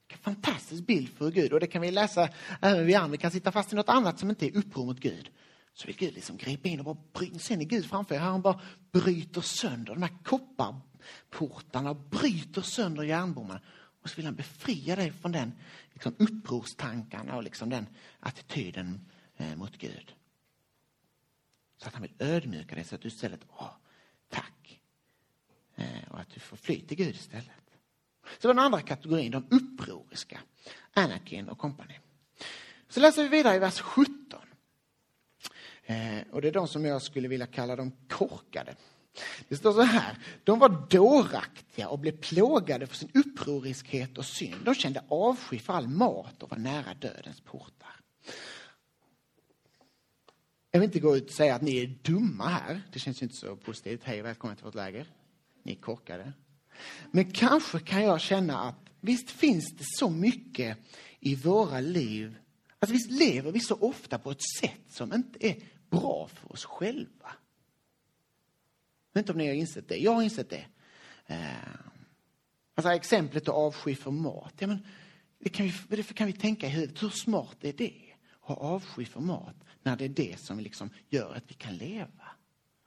Vilken 0.00 0.18
fantastisk 0.22 0.86
bild 0.86 1.08
för 1.08 1.30
Gud. 1.30 1.52
Och 1.52 1.60
det 1.60 1.66
kan 1.66 1.82
vi 1.82 1.90
läsa 1.90 2.28
även 2.60 2.86
vi 2.86 2.94
andra. 2.94 3.10
Vi 3.10 3.18
kan 3.18 3.30
sitta 3.30 3.52
fast 3.52 3.72
i 3.72 3.76
något 3.76 3.88
annat 3.88 4.18
som 4.18 4.30
inte 4.30 4.46
är 4.46 4.56
uppror 4.56 4.84
mot 4.86 5.00
Gud 5.00 5.30
så 5.78 5.86
vill 5.86 5.96
Gud 5.96 6.14
liksom 6.14 6.36
gripa 6.36 6.68
in 6.68 6.78
och 6.78 6.84
bara 6.84 6.96
bryta. 7.12 7.38
Sen 7.38 7.60
är 7.60 7.64
Gud 7.64 7.86
framför 7.86 8.14
er. 8.14 8.18
Han 8.18 8.42
bara 8.42 8.60
bryter 8.92 9.40
sönder 9.40 9.94
de 9.94 10.02
här 10.02 10.16
kopparportarna, 10.24 11.94
bryter 11.94 12.62
sönder 12.62 13.02
järnbommarna. 13.02 13.60
Och 14.02 14.10
så 14.10 14.16
vill 14.16 14.24
han 14.24 14.34
befria 14.34 14.96
dig 14.96 15.12
från 15.12 15.32
den 15.32 15.52
liksom, 15.92 16.14
upprorstankarna 16.18 17.36
och 17.36 17.42
liksom 17.42 17.70
den 17.70 17.86
attityden 18.20 19.10
eh, 19.36 19.56
mot 19.56 19.78
Gud. 19.78 20.14
Så 21.76 21.88
att 21.88 21.94
han 21.94 22.02
vill 22.02 22.14
ödmjuka 22.18 22.74
dig 22.74 22.84
så 22.84 22.94
att 22.94 23.00
du 23.00 23.08
istället, 23.08 23.40
åh, 23.48 23.72
tack. 24.28 24.80
Eh, 25.74 26.08
och 26.10 26.20
att 26.20 26.30
du 26.30 26.40
får 26.40 26.56
fly 26.56 26.80
till 26.80 26.96
Gud 26.96 27.14
istället. 27.14 27.70
Så 28.38 28.48
den 28.48 28.58
andra 28.58 28.80
kategorin, 28.80 29.32
de 29.32 29.46
upproriska. 29.50 30.40
Anakin 30.94 31.48
och 31.48 31.58
kompani. 31.58 31.98
Så 32.88 33.00
läser 33.00 33.22
vi 33.22 33.28
vidare 33.28 33.56
i 33.56 33.58
vers 33.58 33.80
17. 33.80 34.40
Eh, 35.88 36.22
och 36.30 36.42
det 36.42 36.48
är 36.48 36.52
de 36.52 36.68
som 36.68 36.84
jag 36.84 37.02
skulle 37.02 37.28
vilja 37.28 37.46
kalla 37.46 37.76
de 37.76 37.92
korkade. 38.08 38.74
Det 39.48 39.56
står 39.56 39.72
så 39.72 39.82
här, 39.82 40.18
de 40.44 40.58
var 40.58 40.86
dåraktiga 40.90 41.88
och 41.88 41.98
blev 41.98 42.16
plågade 42.16 42.86
för 42.86 42.96
sin 42.96 43.10
upproriskhet 43.14 44.18
och 44.18 44.24
synd. 44.24 44.64
De 44.64 44.74
kände 44.74 45.04
avsky 45.08 45.58
för 45.58 45.72
all 45.72 45.88
mat 45.88 46.42
och 46.42 46.50
var 46.50 46.58
nära 46.58 46.94
dödens 46.94 47.40
portar. 47.40 48.00
Jag 50.70 50.80
vill 50.80 50.86
inte 50.86 51.00
gå 51.00 51.16
ut 51.16 51.26
och 51.26 51.32
säga 51.34 51.54
att 51.54 51.62
ni 51.62 51.76
är 51.76 51.86
dumma 52.02 52.48
här. 52.48 52.82
Det 52.92 52.98
känns 52.98 53.22
inte 53.22 53.36
så 53.36 53.56
positivt. 53.56 54.04
Hej, 54.04 54.22
välkommen 54.22 54.56
till 54.56 54.64
vårt 54.64 54.74
läger. 54.74 55.06
Ni 55.62 55.72
är 55.72 55.76
korkade. 55.76 56.32
Men 57.10 57.30
kanske 57.32 57.80
kan 57.80 58.02
jag 58.02 58.20
känna 58.20 58.58
att 58.58 58.90
visst 59.00 59.30
finns 59.30 59.76
det 59.76 59.84
så 59.84 60.10
mycket 60.10 60.78
i 61.20 61.34
våra 61.34 61.80
liv. 61.80 62.36
Alltså 62.78 62.92
visst 62.92 63.10
lever 63.10 63.52
vi 63.52 63.60
så 63.60 63.74
ofta 63.74 64.18
på 64.18 64.30
ett 64.30 64.42
sätt 64.60 64.80
som 64.88 65.14
inte 65.14 65.46
är 65.46 65.56
bra 65.90 66.28
för 66.28 66.52
oss 66.52 66.64
själva. 66.64 67.32
Jag 69.12 69.20
vet 69.20 69.22
inte 69.22 69.32
om 69.32 69.38
ni 69.38 69.46
har 69.46 69.54
insett 69.54 69.88
det. 69.88 69.96
Jag 69.96 70.12
har 70.12 70.22
insett 70.22 70.50
det. 70.50 70.66
Eh, 71.26 71.38
alltså 72.74 72.92
exemplet 72.92 73.48
avsky 73.48 73.94
för 73.94 74.10
mat. 74.10 74.54
Ja, 74.58 74.66
men 74.66 74.86
det 75.38 75.48
kan, 75.48 75.66
vi, 75.66 75.96
det 75.96 76.14
kan 76.14 76.26
vi 76.26 76.32
tänka 76.32 76.66
i 76.66 76.70
huvudet. 76.70 77.02
Hur 77.02 77.10
smart 77.10 77.56
är 77.60 77.72
det? 77.72 78.14
Att 78.40 78.48
ha 78.48 78.54
avsky 78.54 79.04
för 79.04 79.20
mat 79.20 79.56
när 79.82 79.96
det 79.96 80.04
är 80.04 80.08
det 80.08 80.40
som 80.40 80.60
liksom 80.60 80.90
gör 81.08 81.34
att 81.34 81.44
vi 81.50 81.54
kan 81.54 81.76
leva. 81.76 82.24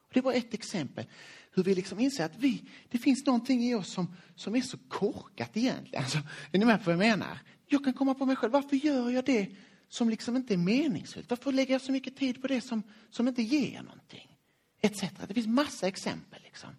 Och 0.07 0.13
det 0.13 0.21
var 0.21 0.33
ett 0.33 0.53
exempel 0.53 1.05
hur 1.53 1.63
vi 1.63 1.75
liksom 1.75 1.99
inser 1.99 2.25
att 2.25 2.37
vi, 2.37 2.63
det 2.89 2.97
finns 2.97 3.25
någonting 3.25 3.63
i 3.63 3.75
oss 3.75 3.93
som, 3.93 4.15
som 4.35 4.55
är 4.55 4.61
så 4.61 4.77
korkat 4.87 5.57
egentligen. 5.57 6.03
Alltså, 6.03 6.17
är 6.51 6.59
ni 6.59 6.65
med 6.65 6.77
på 6.77 6.83
vad 6.85 6.93
jag 6.93 6.99
menar? 6.99 7.39
Jag 7.67 7.83
kan 7.83 7.93
komma 7.93 8.13
på 8.13 8.25
mig 8.25 8.35
själv. 8.35 8.53
Varför 8.53 8.75
gör 8.75 9.09
jag 9.09 9.25
det 9.25 9.49
som 9.91 10.09
liksom 10.09 10.35
inte 10.35 10.53
är 10.53 10.57
meningsfullt? 10.57 11.29
Varför 11.29 11.51
lägger 11.51 11.73
jag 11.73 11.81
så 11.81 11.91
mycket 11.91 12.17
tid 12.17 12.41
på 12.41 12.47
det 12.47 12.61
som, 12.61 12.83
som 13.09 13.27
inte 13.27 13.41
ger 13.41 13.81
någonting? 13.81 14.37
Etc. 14.81 15.01
Det 15.27 15.33
finns 15.33 15.47
massa 15.47 15.87
exempel. 15.87 16.41
Liksom. 16.43 16.69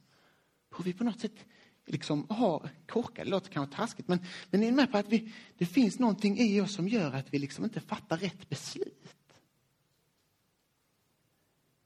Hur 0.76 0.84
vi 0.84 0.92
på 0.92 1.04
något 1.04 1.20
sätt 1.20 1.44
liksom 1.86 2.26
har 2.28 2.70
korkade, 2.86 3.24
det 3.24 3.30
låter 3.30 3.50
kanske 3.50 3.76
taskigt, 3.76 4.08
men, 4.08 4.18
men 4.50 4.60
ni 4.60 4.66
är 4.66 4.72
med 4.72 4.92
på 4.92 4.98
att 4.98 5.08
vi, 5.08 5.32
det 5.58 5.66
finns 5.66 5.98
någonting 5.98 6.38
i 6.38 6.60
oss 6.60 6.74
som 6.74 6.88
gör 6.88 7.12
att 7.12 7.34
vi 7.34 7.38
liksom 7.38 7.64
inte 7.64 7.80
fattar 7.80 8.16
rätt 8.16 8.48
beslut. 8.48 9.14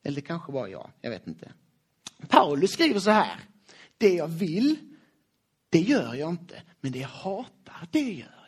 Eller 0.03 0.17
det 0.17 0.27
kanske 0.27 0.53
var 0.53 0.67
jag, 0.67 0.91
jag 1.01 1.11
vet 1.11 1.27
inte. 1.27 1.53
Paulus 2.29 2.71
skriver 2.71 3.01
så 3.01 3.11
här. 3.11 3.41
Det 3.99 4.15
jag 4.15 4.29
vill, 4.29 4.77
det 5.69 5.81
gör 5.81 6.15
jag 6.15 6.31
inte. 6.31 6.63
Men 6.81 6.93
det 6.93 6.99
jag 6.99 7.09
hatar, 7.09 7.89
det 7.91 8.13
gör 8.13 8.46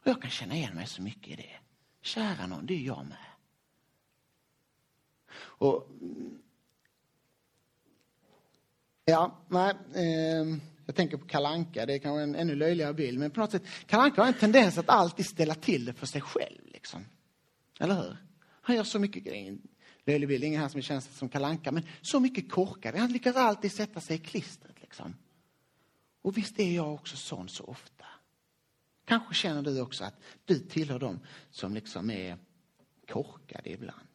och 0.00 0.06
jag 0.06 0.22
kan 0.22 0.30
känna 0.30 0.54
igen 0.54 0.74
mig 0.74 0.86
så 0.86 1.02
mycket 1.02 1.28
i 1.28 1.36
det. 1.36 1.56
Kära 2.02 2.46
någon, 2.46 2.66
det 2.66 2.74
är 2.74 2.86
jag 2.86 3.06
med. 3.06 3.18
Och, 5.34 5.88
mm, 5.90 6.38
ja, 9.04 9.38
nej, 9.48 9.74
eh, 9.94 10.58
jag 10.86 10.96
tänker 10.96 11.16
på 11.16 11.26
Kalanka. 11.26 11.86
det 11.86 11.94
är 11.94 11.98
kanske 11.98 12.22
en 12.22 12.34
ännu 12.34 12.54
löjligare 12.54 12.94
bild, 12.94 13.18
men 13.18 13.30
på 13.30 13.40
något 13.40 13.50
sätt, 13.50 13.62
Kalanka 13.86 14.20
har 14.20 14.28
en 14.28 14.34
tendens 14.34 14.78
att 14.78 14.88
alltid 14.88 15.26
ställa 15.26 15.54
till 15.54 15.84
det 15.84 15.92
för 15.92 16.06
sig 16.06 16.20
själv. 16.20 16.60
Liksom. 16.64 17.04
Eller 17.80 17.94
hur? 17.94 18.16
Han 18.62 18.76
gör 18.76 18.84
så 18.84 18.98
mycket 18.98 19.22
grejer. 19.22 19.58
Löjlig 20.04 20.28
bild, 20.28 20.44
ingen 20.44 20.60
här 20.60 20.68
som 20.68 20.82
känns 20.82 21.18
som 21.18 21.28
Kalanka, 21.28 21.72
men 21.72 21.82
så 22.00 22.20
mycket 22.20 22.50
korkade. 22.50 22.98
Han 22.98 23.12
lyckas 23.12 23.36
alltid 23.36 23.72
sätta 23.72 24.00
sig 24.00 24.16
i 24.16 24.18
klistret. 24.18 24.80
Liksom. 24.80 25.16
Och 26.22 26.36
visst 26.36 26.60
är 26.60 26.74
jag 26.74 26.94
också 26.94 27.16
sån 27.16 27.48
så 27.48 27.64
ofta. 27.64 27.99
Kanske 29.10 29.34
känner 29.34 29.62
du 29.62 29.80
också 29.80 30.04
att 30.04 30.20
du 30.44 30.58
tillhör 30.58 30.98
dem 30.98 31.20
som 31.50 31.74
liksom 31.74 32.10
är 32.10 32.38
korkade 33.08 33.70
ibland. 33.70 34.08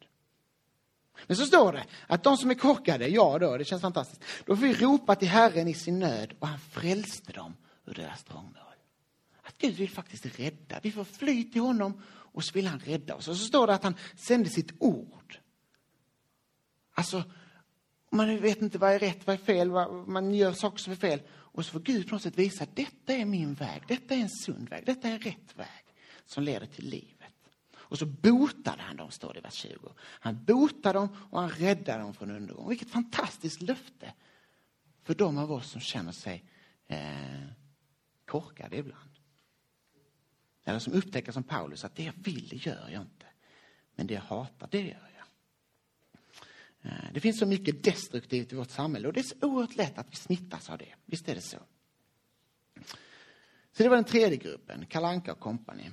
Men 1.26 1.36
så 1.36 1.46
står 1.46 1.72
det 1.72 1.84
att 2.06 2.22
de 2.22 2.36
som 2.36 2.50
är 2.50 2.54
korkade, 2.54 3.08
ja 3.08 3.38
då, 3.38 3.56
det 3.56 3.64
känns 3.64 3.82
fantastiskt. 3.82 4.22
Då 4.46 4.56
får 4.56 4.62
vi 4.62 4.74
ropa 4.74 5.14
till 5.14 5.28
Herren 5.28 5.68
i 5.68 5.74
sin 5.74 5.98
nöd 5.98 6.34
och 6.38 6.48
han 6.48 6.58
frälste 6.58 7.32
dem 7.32 7.56
ur 7.84 7.94
deras 7.94 8.24
trångmål. 8.24 8.76
Att 9.42 9.58
Gud 9.58 9.74
vill 9.74 9.90
faktiskt 9.90 10.38
rädda. 10.38 10.80
Vi 10.82 10.92
får 10.92 11.04
fly 11.04 11.50
till 11.50 11.62
honom 11.62 12.02
och 12.08 12.44
så 12.44 12.52
vill 12.52 12.66
han 12.66 12.78
rädda 12.78 13.14
oss. 13.14 13.28
Och 13.28 13.36
så 13.36 13.44
står 13.44 13.66
det 13.66 13.74
att 13.74 13.84
han 13.84 13.96
sände 14.16 14.50
sitt 14.50 14.72
ord. 14.78 15.38
Alltså, 16.94 17.22
man 18.10 18.40
vet 18.40 18.62
inte 18.62 18.78
vad 18.78 18.92
är 18.92 18.98
rätt, 18.98 19.26
vad 19.26 19.34
är 19.34 19.44
fel, 19.44 19.70
vad, 19.70 20.08
man 20.08 20.34
gör 20.34 20.52
saker 20.52 20.78
som 20.78 20.92
är 20.92 20.96
fel. 20.96 21.20
Och 21.56 21.64
så 21.64 21.72
får 21.72 21.80
Gud 21.80 22.08
på 22.08 22.14
något 22.14 22.22
sätt 22.22 22.38
visa 22.38 22.64
att 22.64 22.76
detta 22.76 23.12
är 23.12 23.24
min 23.24 23.54
väg, 23.54 23.82
detta 23.88 24.14
är 24.14 24.18
en 24.18 24.30
sund 24.30 24.68
väg, 24.68 24.86
detta 24.86 25.08
är 25.08 25.18
rätt 25.18 25.56
väg 25.56 25.94
som 26.24 26.42
leder 26.42 26.66
till 26.66 26.84
livet. 26.88 27.32
Och 27.76 27.98
så 27.98 28.06
botade 28.06 28.82
han 28.82 28.96
dem, 28.96 29.10
står 29.10 29.32
det 29.32 29.38
i 29.38 29.42
vers 29.42 29.54
20. 29.54 29.92
Han 29.98 30.44
botade 30.44 30.98
dem 30.98 31.08
och 31.30 31.40
han 31.40 31.50
räddade 31.50 32.02
dem 32.02 32.14
från 32.14 32.30
undergång. 32.30 32.68
Vilket 32.68 32.90
fantastiskt 32.90 33.62
löfte 33.62 34.12
för 35.02 35.14
de 35.14 35.38
av 35.38 35.52
oss 35.52 35.70
som 35.70 35.80
känner 35.80 36.12
sig 36.12 36.44
eh, 36.86 37.46
korkade 38.24 38.76
ibland. 38.76 39.10
Eller 40.64 40.78
som 40.78 40.92
upptäcker 40.92 41.32
som 41.32 41.42
Paulus 41.42 41.84
att 41.84 41.96
det 41.96 42.04
jag 42.04 42.14
vill, 42.16 42.48
det 42.48 42.66
gör 42.66 42.88
jag 42.88 43.02
inte. 43.02 43.26
Men 43.94 44.06
det 44.06 44.14
jag 44.14 44.20
hatar, 44.20 44.68
det 44.70 44.80
gör 44.80 45.10
jag. 45.15 45.15
Eh, 46.86 46.92
det 47.12 47.20
finns 47.20 47.38
så 47.38 47.46
mycket 47.46 47.84
destruktivt 47.84 48.52
i 48.52 48.56
vårt 48.56 48.70
samhälle 48.70 49.08
och 49.08 49.14
det 49.14 49.20
är 49.20 49.24
så 49.24 49.34
oerhört 49.40 49.76
lätt 49.76 49.98
att 49.98 50.06
vi 50.10 50.16
smittas 50.16 50.70
av 50.70 50.78
det. 50.78 50.94
Visst 51.06 51.28
är 51.28 51.34
det 51.34 51.40
så? 51.40 51.58
Så 53.72 53.82
det 53.82 53.88
var 53.88 53.96
den 53.96 54.04
tredje 54.04 54.36
gruppen, 54.36 54.86
Kalanka 54.86 55.32
och 55.32 55.40
kompani. 55.40 55.90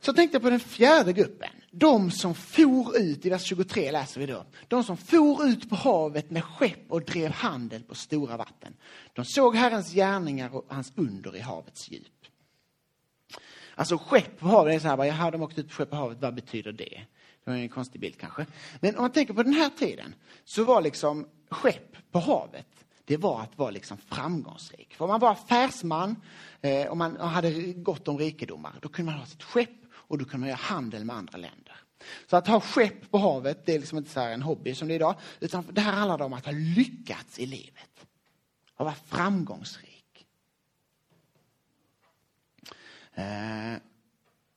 Så 0.00 0.12
tänkte 0.12 0.34
jag 0.34 0.42
på 0.42 0.50
den 0.50 0.60
fjärde 0.60 1.12
gruppen. 1.12 1.50
De 1.70 2.10
som 2.10 2.34
for 2.34 2.96
ut, 2.96 3.26
i 3.26 3.30
vers 3.30 3.42
23 3.42 3.90
läser 3.90 4.20
vi 4.20 4.26
då. 4.26 4.44
De 4.68 4.84
som 4.84 4.96
for 4.96 5.46
ut 5.46 5.70
på 5.70 5.76
havet 5.76 6.30
med 6.30 6.44
skepp 6.44 6.90
och 6.92 7.02
drev 7.02 7.30
handel 7.30 7.82
på 7.82 7.94
stora 7.94 8.36
vatten. 8.36 8.76
De 9.12 9.24
såg 9.24 9.56
Herrens 9.56 9.92
gärningar 9.92 10.54
och 10.54 10.66
hans 10.68 10.92
under 10.96 11.36
i 11.36 11.40
havets 11.40 11.90
djup. 11.90 12.26
Alltså 13.74 13.98
skepp 13.98 14.38
på 14.38 14.48
havet, 14.48 14.74
är 14.74 14.78
så 14.78 14.88
här, 14.88 15.04
jaha, 15.04 15.30
de 15.30 15.42
åkte 15.42 15.60
ut 15.60 15.68
på 15.68 15.74
skepp 15.74 15.90
på 15.90 15.96
havet, 15.96 16.18
vad 16.20 16.34
betyder 16.34 16.72
det? 16.72 17.06
Det 17.44 17.50
var 17.50 17.58
en 17.58 17.68
konstig 17.68 18.00
bild 18.00 18.16
kanske. 18.18 18.46
Men 18.80 18.96
om 18.96 19.02
man 19.02 19.12
tänker 19.12 19.34
på 19.34 19.42
den 19.42 19.54
här 19.54 19.70
tiden 19.70 20.14
så 20.44 20.64
var 20.64 20.82
liksom 20.82 21.26
skepp 21.50 21.96
på 22.10 22.18
havet, 22.18 22.66
det 23.04 23.16
var 23.16 23.40
att 23.40 23.58
vara 23.58 23.70
liksom 23.70 23.98
framgångsrik. 23.98 24.94
För 24.94 25.04
om 25.04 25.08
man 25.08 25.20
var 25.20 25.30
affärsman 25.30 26.16
eh, 26.60 26.86
och 26.86 26.96
man 26.96 27.16
hade 27.16 27.72
gott 27.72 28.08
om 28.08 28.18
rikedomar, 28.18 28.72
då 28.82 28.88
kunde 28.88 29.12
man 29.12 29.20
ha 29.20 29.26
sitt 29.26 29.42
skepp 29.42 29.70
och 29.92 30.18
då 30.18 30.24
kunde 30.24 30.38
man 30.38 30.48
göra 30.48 30.58
handel 30.58 31.04
med 31.04 31.16
andra 31.16 31.38
länder. 31.38 31.76
Så 32.26 32.36
att 32.36 32.46
ha 32.46 32.60
skepp 32.60 33.10
på 33.10 33.18
havet, 33.18 33.66
det 33.66 33.74
är 33.74 33.78
liksom 33.78 33.98
inte 33.98 34.10
så 34.10 34.20
en 34.20 34.42
hobby 34.42 34.74
som 34.74 34.88
det 34.88 34.94
är 34.94 34.96
idag, 34.96 35.14
utan 35.40 35.64
det 35.72 35.80
här 35.80 35.92
handlar 35.92 36.22
om 36.22 36.32
att 36.32 36.44
ha 36.44 36.52
lyckats 36.52 37.38
i 37.38 37.46
livet. 37.46 38.06
Att 38.76 38.84
vara 38.84 38.94
framgångsrik. 38.94 40.26
Eh, 43.14 43.74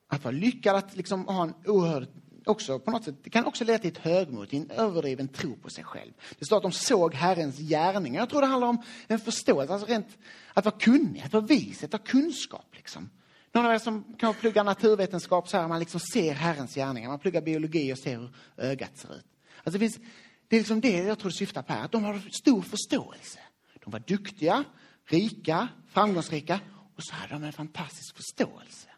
att 0.07 0.23
vara 0.23 0.31
lyckad, 0.31 0.75
att 0.75 0.95
liksom 0.95 1.27
ha 1.27 1.43
en 1.43 1.53
oerhörd 1.65 2.07
också 2.47 2.79
på 2.79 2.91
något 2.91 3.03
sätt, 3.03 3.15
det 3.23 3.29
kan 3.29 3.45
också 3.45 3.63
leda 3.63 3.79
till 3.79 3.91
ett 3.91 3.97
högmod, 3.97 4.49
till 4.49 4.61
en 4.61 4.71
överdriven 4.71 5.27
tro 5.27 5.55
på 5.55 5.69
sig 5.69 5.83
själv. 5.83 6.11
Det 6.39 6.45
står 6.45 6.57
att 6.57 6.63
de 6.63 6.71
såg 6.71 7.13
Herrens 7.13 7.57
gärningar. 7.57 8.21
Jag 8.21 8.29
tror 8.29 8.41
det 8.41 8.47
handlar 8.47 8.67
om 8.67 8.83
en 9.07 9.19
förståelse, 9.19 9.73
alltså 9.73 9.87
rent 9.87 10.17
att 10.53 10.65
vara 10.65 10.75
kunnig, 10.79 11.21
att 11.21 11.33
vara 11.33 11.45
vis, 11.45 11.83
att 11.83 11.91
ha 11.91 11.99
kunskap. 11.99 12.75
Liksom. 12.75 13.09
Någon 13.51 13.65
av 13.65 13.73
er 13.73 13.79
som 13.79 14.15
kan 14.17 14.33
plugga 14.33 14.63
naturvetenskap 14.63 15.49
så 15.49 15.57
här, 15.57 15.67
man 15.67 15.79
liksom 15.79 15.99
ser 15.99 16.33
Herrens 16.33 16.75
gärningar. 16.75 17.09
Man 17.09 17.19
pluggar 17.19 17.41
biologi 17.41 17.93
och 17.93 17.99
ser 17.99 18.17
hur 18.17 18.29
ögat 18.57 18.97
ser 18.97 19.15
ut. 19.15 19.25
Alltså 19.63 19.71
det, 19.71 19.79
finns, 19.79 19.99
det 20.47 20.55
är 20.55 20.59
liksom 20.59 20.81
det 20.81 20.97
jag 20.97 21.19
tror 21.19 21.31
det 21.31 21.37
syftar 21.37 21.61
på 21.61 21.73
här, 21.73 21.85
att 21.85 21.91
de 21.91 22.03
har 22.03 22.21
stor 22.31 22.61
förståelse. 22.61 23.39
De 23.83 23.91
var 23.91 23.99
duktiga, 23.99 24.63
rika, 25.05 25.67
framgångsrika 25.87 26.59
och 26.95 27.03
så 27.03 27.15
hade 27.15 27.33
de 27.33 27.43
en 27.43 27.53
fantastisk 27.53 28.15
förståelse. 28.15 28.89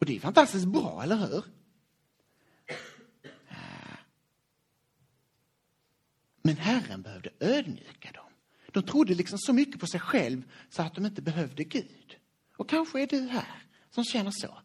Och 0.00 0.06
det 0.06 0.16
är 0.16 0.20
fantastiskt 0.20 0.66
bra, 0.66 1.00
eller 1.02 1.16
hur? 1.16 1.44
Ah. 3.48 3.96
Men 6.42 6.56
Herren 6.56 7.02
behövde 7.02 7.30
ödmjuka 7.40 8.10
dem. 8.12 8.24
De 8.72 8.82
trodde 8.82 9.14
liksom 9.14 9.38
så 9.38 9.52
mycket 9.52 9.80
på 9.80 9.86
sig 9.86 10.00
själv 10.00 10.42
så 10.70 10.82
att 10.82 10.94
de 10.94 11.06
inte 11.06 11.22
behövde 11.22 11.64
Gud. 11.64 12.16
Och 12.56 12.68
kanske 12.68 13.02
är 13.02 13.06
du 13.06 13.20
här 13.20 13.62
som 13.90 14.04
känner 14.04 14.30
så. 14.30 14.58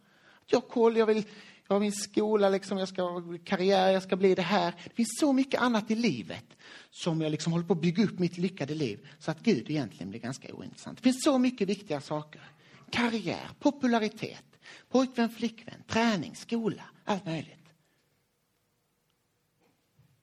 Jag 0.45 0.67
koll, 0.67 0.97
jag 0.97 1.05
vill, 1.05 1.23
jag 1.67 1.75
har 1.75 1.79
min 1.79 1.91
skola, 1.91 2.49
liksom, 2.49 2.77
jag 2.77 2.87
ska 2.87 3.01
ha 3.01 3.21
karriär, 3.43 3.89
jag 3.89 4.03
ska 4.03 4.15
bli 4.15 4.35
det 4.35 4.41
här. 4.41 4.73
Det 4.83 4.95
finns 4.95 5.17
så 5.19 5.33
mycket 5.33 5.61
annat 5.61 5.91
i 5.91 5.95
livet 5.95 6.45
som 6.91 7.21
jag 7.21 7.31
liksom 7.31 7.53
håller 7.53 7.65
på 7.65 7.73
att 7.73 7.81
bygga 7.81 8.03
upp 8.03 8.19
mitt 8.19 8.37
lyckade 8.37 8.75
liv 8.75 9.07
så 9.19 9.31
att 9.31 9.39
Gud 9.39 9.69
egentligen 9.69 10.09
blir 10.09 10.19
ganska 10.19 10.53
ointressant. 10.53 10.97
Det 10.97 11.03
finns 11.03 11.23
så 11.23 11.37
mycket 11.37 11.69
viktiga 11.69 12.01
saker. 12.01 12.41
Karriär, 12.89 13.49
popularitet, 13.59 14.45
pojkvän, 14.89 15.29
flickvän, 15.29 15.83
träning, 15.87 16.35
skola, 16.35 16.83
allt 17.03 17.25
möjligt. 17.25 17.65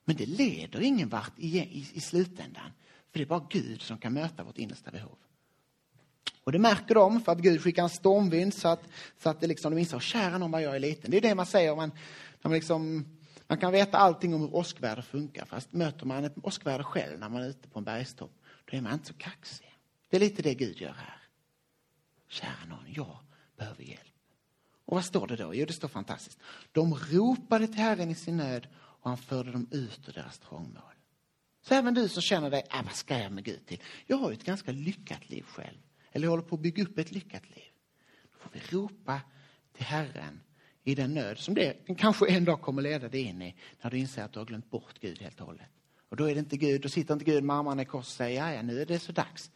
Men 0.05 0.15
det 0.15 0.25
leder 0.25 0.81
ingen 0.81 1.09
vart 1.09 1.39
i, 1.39 1.59
i, 1.59 1.89
i 1.93 1.99
slutändan. 1.99 2.71
För 3.11 3.19
det 3.19 3.23
är 3.23 3.27
bara 3.27 3.47
Gud 3.49 3.81
som 3.81 3.97
kan 3.97 4.13
möta 4.13 4.43
vårt 4.43 4.57
innersta 4.57 4.91
behov. 4.91 5.17
Och 6.43 6.51
det 6.51 6.59
märker 6.59 6.95
de 6.95 7.21
för 7.21 7.31
att 7.31 7.37
Gud 7.37 7.61
skickar 7.61 7.83
en 7.83 7.89
stormvind 7.89 8.53
så 8.53 8.67
att, 8.67 8.83
så 9.17 9.29
att 9.29 9.41
det 9.41 9.47
liksom, 9.47 9.71
de 9.71 9.79
inser, 9.79 9.99
kära 9.99 10.37
någon 10.37 10.51
vad 10.51 10.61
jag 10.61 10.75
är 10.75 10.79
liten. 10.79 11.11
Det 11.11 11.17
är 11.17 11.21
det 11.21 11.35
man 11.35 11.45
säger 11.45 11.71
om 11.71 11.77
man, 11.77 11.91
man, 12.41 12.53
liksom, 12.53 13.05
man 13.47 13.57
kan 13.57 13.71
veta 13.71 13.97
allting 13.97 14.33
om 14.33 14.41
hur 14.41 14.55
åskväder 14.55 15.01
funkar. 15.01 15.45
Fast 15.45 15.73
möter 15.73 16.05
man 16.05 16.23
ett 16.23 16.33
åskväder 16.43 16.83
själv 16.83 17.19
när 17.19 17.29
man 17.29 17.43
är 17.43 17.49
ute 17.49 17.67
på 17.67 17.79
en 17.79 17.85
bergstopp, 17.85 18.31
då 18.65 18.77
är 18.77 18.81
man 18.81 18.93
inte 18.93 19.07
så 19.07 19.13
kaxig. 19.13 19.77
Det 20.09 20.15
är 20.15 20.19
lite 20.19 20.41
det 20.41 20.53
Gud 20.53 20.81
gör 20.81 20.93
här. 20.93 21.17
Kära 22.27 22.65
någon, 22.69 22.85
jag 22.87 23.17
behöver 23.57 23.83
hjälp. 23.83 24.12
Och 24.85 24.95
vad 24.95 25.05
står 25.05 25.27
det 25.27 25.35
då? 25.35 25.55
Jo, 25.55 25.65
det 25.65 25.73
står 25.73 25.87
fantastiskt. 25.87 26.39
De 26.71 26.95
ropade 26.95 27.67
till 27.67 27.79
Herren 27.79 28.09
i 28.09 28.15
sin 28.15 28.37
nöd 28.37 28.67
och 28.75 29.09
han 29.09 29.17
förde 29.17 29.51
dem 29.51 29.67
ut 29.71 30.09
ur 30.09 30.13
deras 30.13 30.39
trångmål. 30.39 30.93
Så 31.61 31.73
även 31.73 31.93
du 31.93 32.09
som 32.09 32.21
känner 32.21 32.49
dig, 32.49 32.63
ah, 32.69 32.81
vad 32.83 32.95
ska 32.95 33.19
jag 33.19 33.31
med 33.31 33.43
Gud 33.43 33.65
till? 33.65 33.81
Jag 34.05 34.17
har 34.17 34.29
ju 34.29 34.33
ett 34.33 34.43
ganska 34.43 34.71
lyckat 34.71 35.29
liv 35.29 35.43
själv. 35.43 35.77
Eller 36.11 36.25
jag 36.25 36.31
håller 36.31 36.43
på 36.43 36.55
att 36.55 36.61
bygga 36.61 36.83
upp 36.83 36.97
ett 36.97 37.11
lyckat 37.11 37.49
liv. 37.49 37.71
Då 38.31 38.39
får 38.39 38.49
vi 38.53 38.77
ropa 38.77 39.21
till 39.73 39.85
Herren 39.85 40.41
i 40.83 40.95
den 40.95 41.13
nöd 41.13 41.39
som 41.39 41.53
det 41.53 41.97
kanske 41.97 42.27
en 42.29 42.45
dag 42.45 42.61
kommer 42.61 42.81
leda 42.81 43.09
dig 43.09 43.21
in 43.21 43.41
i 43.41 43.55
när 43.81 43.91
du 43.91 43.97
inser 43.97 44.23
att 44.23 44.33
du 44.33 44.39
har 44.39 44.45
glömt 44.45 44.69
bort 44.69 44.99
Gud 44.99 45.21
helt 45.21 45.41
och 45.41 45.47
hållet. 45.47 45.69
Och 46.09 46.17
då 46.17 46.29
är 46.29 46.33
det 46.33 46.39
inte 46.39 46.57
Gud, 46.57 46.81
då 46.81 46.89
sitter 46.89 47.13
inte 47.13 47.25
Gud 47.25 47.43
med 47.43 47.55
armarna 47.55 47.81
i 47.81 47.85
kors 47.85 48.05
och 48.05 48.11
säger, 48.11 48.45
ja, 48.45 48.53
ja, 48.53 48.61
nu 48.61 48.81
är 48.81 48.85
det 48.85 48.99
så 48.99 49.11
dags. 49.11 49.51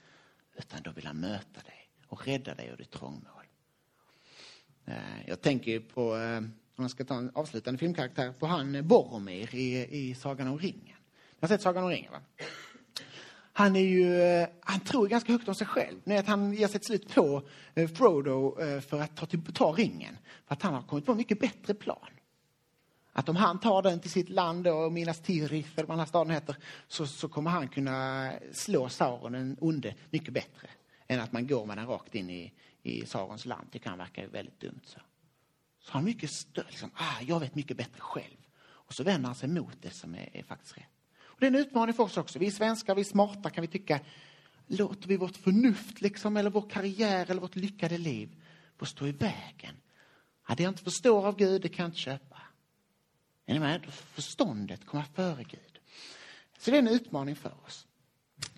Utan 0.58 0.82
då 0.84 0.92
vill 0.92 1.06
han 1.06 1.20
möta 1.20 1.62
dig 1.62 1.90
och 2.08 2.28
rädda 2.28 2.56
dig 2.56 2.68
ur 2.68 2.78
ditt 2.78 2.92
trångmål. 2.92 3.37
Eh, 4.88 4.95
jag 5.28 5.41
tänker 5.41 5.80
på, 5.80 6.17
eh, 6.17 6.38
om 6.38 6.54
jag 6.76 6.91
ska 6.91 7.06
ta 7.06 7.15
en 7.15 7.32
avslutande 7.34 7.78
filmkaraktär, 7.78 8.32
på 8.32 8.45
han 8.45 8.88
Boromir 8.88 9.56
i, 9.56 9.88
i 10.10 10.15
Sagan 10.15 10.47
om 10.47 10.60
ringen. 10.60 10.97
Ni 11.30 11.38
har 11.41 11.47
sett 11.47 11.62
Sagan 11.62 11.84
om 11.84 11.89
ringen 11.89 12.12
va? 12.12 12.19
Han, 13.54 13.76
är 13.76 13.80
ju, 13.80 14.21
eh, 14.21 14.47
han 14.60 14.80
tror 14.80 15.08
ganska 15.08 15.32
högt 15.32 15.47
om 15.47 15.56
sig 15.56 15.67
själv. 15.67 16.00
Ni 16.04 16.17
att 16.17 16.28
han 16.28 16.54
ger 16.54 16.67
sig 16.67 16.80
till 16.80 16.88
slut 16.88 17.15
på 17.15 17.41
Frodo 17.97 18.56
för 18.82 19.02
att 19.02 19.15
ta, 19.15 19.26
till, 19.26 19.54
ta 19.54 19.71
ringen. 19.71 20.17
För 20.47 20.56
att 20.56 20.62
han 20.62 20.73
har 20.73 20.82
kommit 20.82 21.06
på 21.06 21.12
en 21.12 21.17
mycket 21.17 21.39
bättre 21.39 21.73
plan. 21.73 22.10
Att 23.13 23.30
om 23.30 23.36
han 23.36 23.60
tar 23.60 23.82
den 23.82 24.00
till 24.00 24.12
sitt 24.12 24.30
land 24.30 24.67
och 24.67 24.91
Minas 24.91 25.19
Tirith, 25.19 25.69
eller 25.76 25.88
vad 25.88 25.93
den 25.95 26.00
här 26.00 26.06
staden 26.06 26.34
heter, 26.34 26.56
så, 26.88 27.08
så 27.08 27.30
kommer 27.30 27.52
han 27.52 27.67
kunna 27.67 28.32
slå 28.52 28.89
Sauron, 28.89 29.32
den 29.32 29.58
onde, 29.60 29.95
mycket 30.10 30.34
bättre. 30.34 30.67
Än 31.08 31.19
att 31.19 31.32
man 31.32 31.47
går 31.47 31.65
med 31.65 31.78
den 31.78 31.88
rakt 31.88 32.15
in 32.15 32.30
i, 32.30 32.54
i 32.88 33.06
Sarons 33.06 33.45
land. 33.45 33.67
Det 33.71 33.80
kan 33.80 33.97
verka 33.97 34.28
väldigt 34.28 34.60
dumt. 34.60 34.82
Så, 34.84 35.00
så 35.80 35.91
han 35.91 36.04
mycket 36.04 36.32
stöd, 36.32 36.65
liksom, 36.69 36.91
ah, 36.95 37.21
jag 37.21 37.39
vet 37.39 37.56
mycket 37.56 37.78
bättre 37.78 38.00
själv. 38.00 38.38
Och 38.60 38.93
så 38.93 39.04
vänder 39.04 39.28
han 39.28 39.36
sig 39.36 39.50
mot 39.50 39.82
det 39.82 39.91
som 39.91 40.15
är, 40.15 40.30
är 40.34 40.43
faktiskt 40.43 40.78
rätt. 40.78 40.86
Och 41.19 41.39
det 41.39 41.45
är 41.45 41.52
en 41.52 41.56
utmaning 41.56 41.95
för 41.95 42.04
oss 42.04 42.17
också. 42.17 42.39
Vi 42.39 42.52
svenskar, 42.52 42.95
vi 42.95 43.02
är 43.02 43.06
smarta 43.06 43.50
kan 43.50 43.62
vi 43.62 43.67
tycka. 43.67 44.00
Låter 44.67 45.08
vi 45.08 45.17
vårt 45.17 45.38
förnuft 45.38 46.02
liksom, 46.02 46.38
eller 46.38 46.50
vår 46.50 46.69
karriär 46.69 47.32
eller 47.32 47.41
vårt 47.41 47.56
lyckade 47.56 47.97
liv 47.97 48.43
få 48.78 48.86
stå 48.86 49.08
i 49.08 49.12
vägen? 49.12 49.76
Ja, 50.47 50.56
det 50.56 50.63
jag 50.63 50.71
inte 50.71 50.84
förstår 50.84 51.28
av 51.28 51.38
Gud, 51.38 51.62
det 51.62 51.69
kan 51.69 51.84
jag 51.84 51.88
inte 51.88 52.00
köpa. 52.00 52.41
Är 53.45 53.54
ni 53.54 53.60
med? 53.60 53.86
Förståndet 53.93 54.86
kommer 54.86 55.04
före 55.04 55.43
Gud. 55.43 55.80
Så 56.58 56.71
det 56.71 56.78
är 56.78 56.82
en 56.82 56.88
utmaning 56.88 57.36
för 57.36 57.54
oss. 57.65 57.88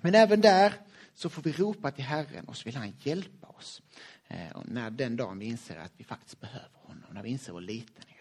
Men 0.02 0.16
även 0.16 0.42
där 0.42 0.74
så 1.14 1.30
får 1.30 1.42
vi 1.42 1.52
ropa 1.52 1.92
till 1.92 2.04
Herren 2.04 2.46
och 2.46 2.58
så 2.58 2.64
vill 2.66 2.76
han 2.76 2.94
hjälpa 3.00 3.48
oss. 3.48 3.82
Eh, 4.30 4.62
när 4.66 4.90
den 4.90 5.16
dagen 5.16 5.40
vi 5.40 5.46
inser 5.46 5.78
att 5.78 5.94
vi 5.98 6.04
faktiskt 6.04 6.40
behöver 6.40 6.70
honom, 6.74 7.04
när 7.12 7.24
vi 7.24 7.30
inser 7.30 7.54
vår 7.54 7.62
litenhet. 7.62 8.16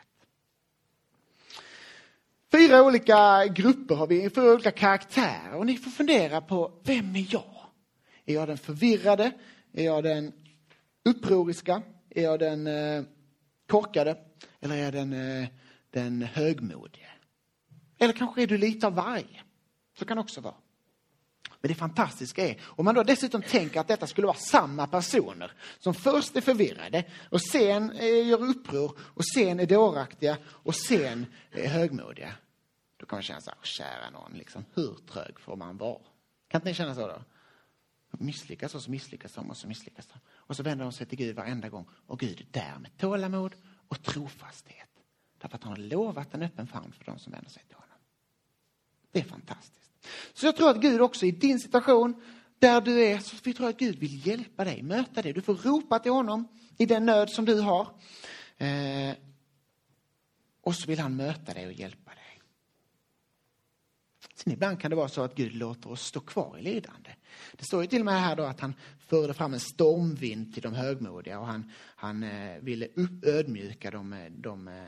fyra 2.50 2.82
olika 2.82 3.46
grupper 3.46 3.94
har 3.94 4.06
vi, 4.06 4.30
fyra 4.30 4.52
olika 4.52 4.70
karaktärer 4.70 5.54
och 5.54 5.66
ni 5.66 5.76
får 5.76 5.90
fundera 5.90 6.40
på, 6.40 6.80
vem 6.82 7.16
är 7.16 7.26
jag? 7.30 7.66
Är 8.24 8.34
jag 8.34 8.48
den 8.48 8.58
förvirrade? 8.58 9.32
Är 9.72 9.84
jag 9.84 10.04
den 10.04 10.32
upproriska? 11.04 11.82
Är 12.10 12.22
jag 12.22 12.38
den 12.38 12.66
eh, 12.66 13.04
korkade? 13.66 14.16
Eller 14.60 14.76
är 14.76 14.82
jag 14.82 14.92
den, 14.92 15.12
eh, 15.12 15.48
den 15.90 16.22
högmodige? 16.22 17.08
Eller 17.98 18.12
kanske 18.12 18.42
är 18.42 18.46
du 18.46 18.58
lite 18.58 18.86
av 18.86 18.94
varje. 18.94 19.42
Så 19.98 20.04
kan 20.04 20.16
det 20.16 20.20
också 20.20 20.40
vara. 20.40 20.54
Men 21.60 21.68
det 21.68 21.74
fantastiska 21.74 22.48
är, 22.48 22.60
om 22.64 22.84
man 22.84 22.94
då 22.94 23.02
dessutom 23.02 23.42
tänker 23.42 23.80
att 23.80 23.88
detta 23.88 24.06
skulle 24.06 24.26
vara 24.26 24.36
samma 24.36 24.86
personer 24.86 25.52
som 25.78 25.94
först 25.94 26.36
är 26.36 26.40
förvirrade 26.40 27.04
och 27.30 27.42
sen 27.42 27.90
eh, 27.90 28.26
gör 28.28 28.42
uppror 28.42 28.98
och 29.00 29.24
sen 29.34 29.60
är 29.60 29.66
dåraktiga 29.66 30.38
och 30.46 30.74
sen 30.74 31.26
är 31.50 31.68
högmodiga. 31.68 32.32
Då 32.96 33.06
kan 33.06 33.16
man 33.16 33.22
känna 33.22 33.40
så 33.40 33.50
här, 33.50 33.58
kära 33.62 34.10
någon, 34.10 34.32
liksom, 34.32 34.64
hur 34.74 34.94
trög 35.12 35.40
får 35.40 35.56
man 35.56 35.76
vara? 35.76 35.98
Kan 36.48 36.58
inte 36.58 36.68
ni 36.68 36.74
känna 36.74 36.94
så 36.94 37.06
då? 37.06 37.22
Misslyckas 38.10 38.74
och 38.74 38.82
så 38.82 38.90
misslyckas 38.90 39.32
de 39.32 39.50
och 39.50 39.56
så 39.56 39.68
misslyckas 39.68 40.06
de. 40.06 40.18
Och 40.28 40.56
så 40.56 40.62
vänder 40.62 40.84
de 40.84 40.92
sig 40.92 41.06
till 41.06 41.18
Gud 41.18 41.36
varenda 41.36 41.68
gång. 41.68 41.88
Och 42.06 42.18
Gud 42.18 42.40
är 42.40 42.60
där 42.60 42.78
med 42.78 42.96
tålamod 42.96 43.54
och 43.88 44.02
trofasthet. 44.02 44.88
Därför 45.38 45.56
att 45.56 45.64
han 45.64 45.72
har 45.72 45.78
lovat 45.78 46.34
en 46.34 46.42
öppen 46.42 46.66
famn 46.66 46.92
för 46.92 47.04
de 47.04 47.18
som 47.18 47.32
vänder 47.32 47.50
sig 47.50 47.64
till 47.66 47.76
honom. 47.76 47.98
Det 49.12 49.18
är 49.18 49.24
fantastiskt. 49.24 49.87
Så 50.32 50.46
jag 50.46 50.56
tror 50.56 50.70
att 50.70 50.80
Gud 50.80 51.00
också 51.00 51.26
i 51.26 51.30
din 51.30 51.60
situation, 51.60 52.22
där 52.58 52.80
du 52.80 53.04
är, 53.04 53.18
så 53.18 53.36
vi 53.42 53.54
tror 53.54 53.68
att 53.68 53.78
Gud 53.78 53.98
vill 53.98 54.26
hjälpa 54.26 54.64
dig, 54.64 54.82
möta 54.82 55.22
dig. 55.22 55.32
Du 55.32 55.42
får 55.42 55.54
ropa 55.54 55.98
till 55.98 56.12
honom 56.12 56.48
i 56.78 56.86
den 56.86 57.06
nöd 57.06 57.30
som 57.30 57.44
du 57.44 57.60
har. 57.60 57.88
Eh, 58.56 59.16
och 60.60 60.74
så 60.74 60.86
vill 60.86 60.98
han 60.98 61.16
möta 61.16 61.54
dig 61.54 61.66
och 61.66 61.72
hjälpa 61.72 62.10
dig. 62.10 62.40
Sen 64.34 64.52
ibland 64.52 64.80
kan 64.80 64.90
det 64.90 64.96
vara 64.96 65.08
så 65.08 65.22
att 65.22 65.34
Gud 65.34 65.54
låter 65.54 65.90
oss 65.90 66.06
stå 66.06 66.20
kvar 66.20 66.58
i 66.58 66.62
lidande. 66.62 67.10
Det 67.52 67.64
står 67.64 67.82
ju 67.82 67.88
till 67.88 68.00
och 68.00 68.04
med 68.04 68.20
här 68.20 68.36
då 68.36 68.42
att 68.42 68.60
han 68.60 68.74
förde 68.98 69.34
fram 69.34 69.54
en 69.54 69.60
stormvind 69.60 70.54
till 70.54 70.62
de 70.62 70.74
högmodiga 70.74 71.40
och 71.40 71.46
han, 71.46 71.72
han 71.96 72.22
eh, 72.22 72.58
ville 72.60 72.86
upp, 72.86 73.24
ödmjuka 73.24 73.90
de, 73.90 74.28
de, 74.30 74.68
eh, 74.68 74.84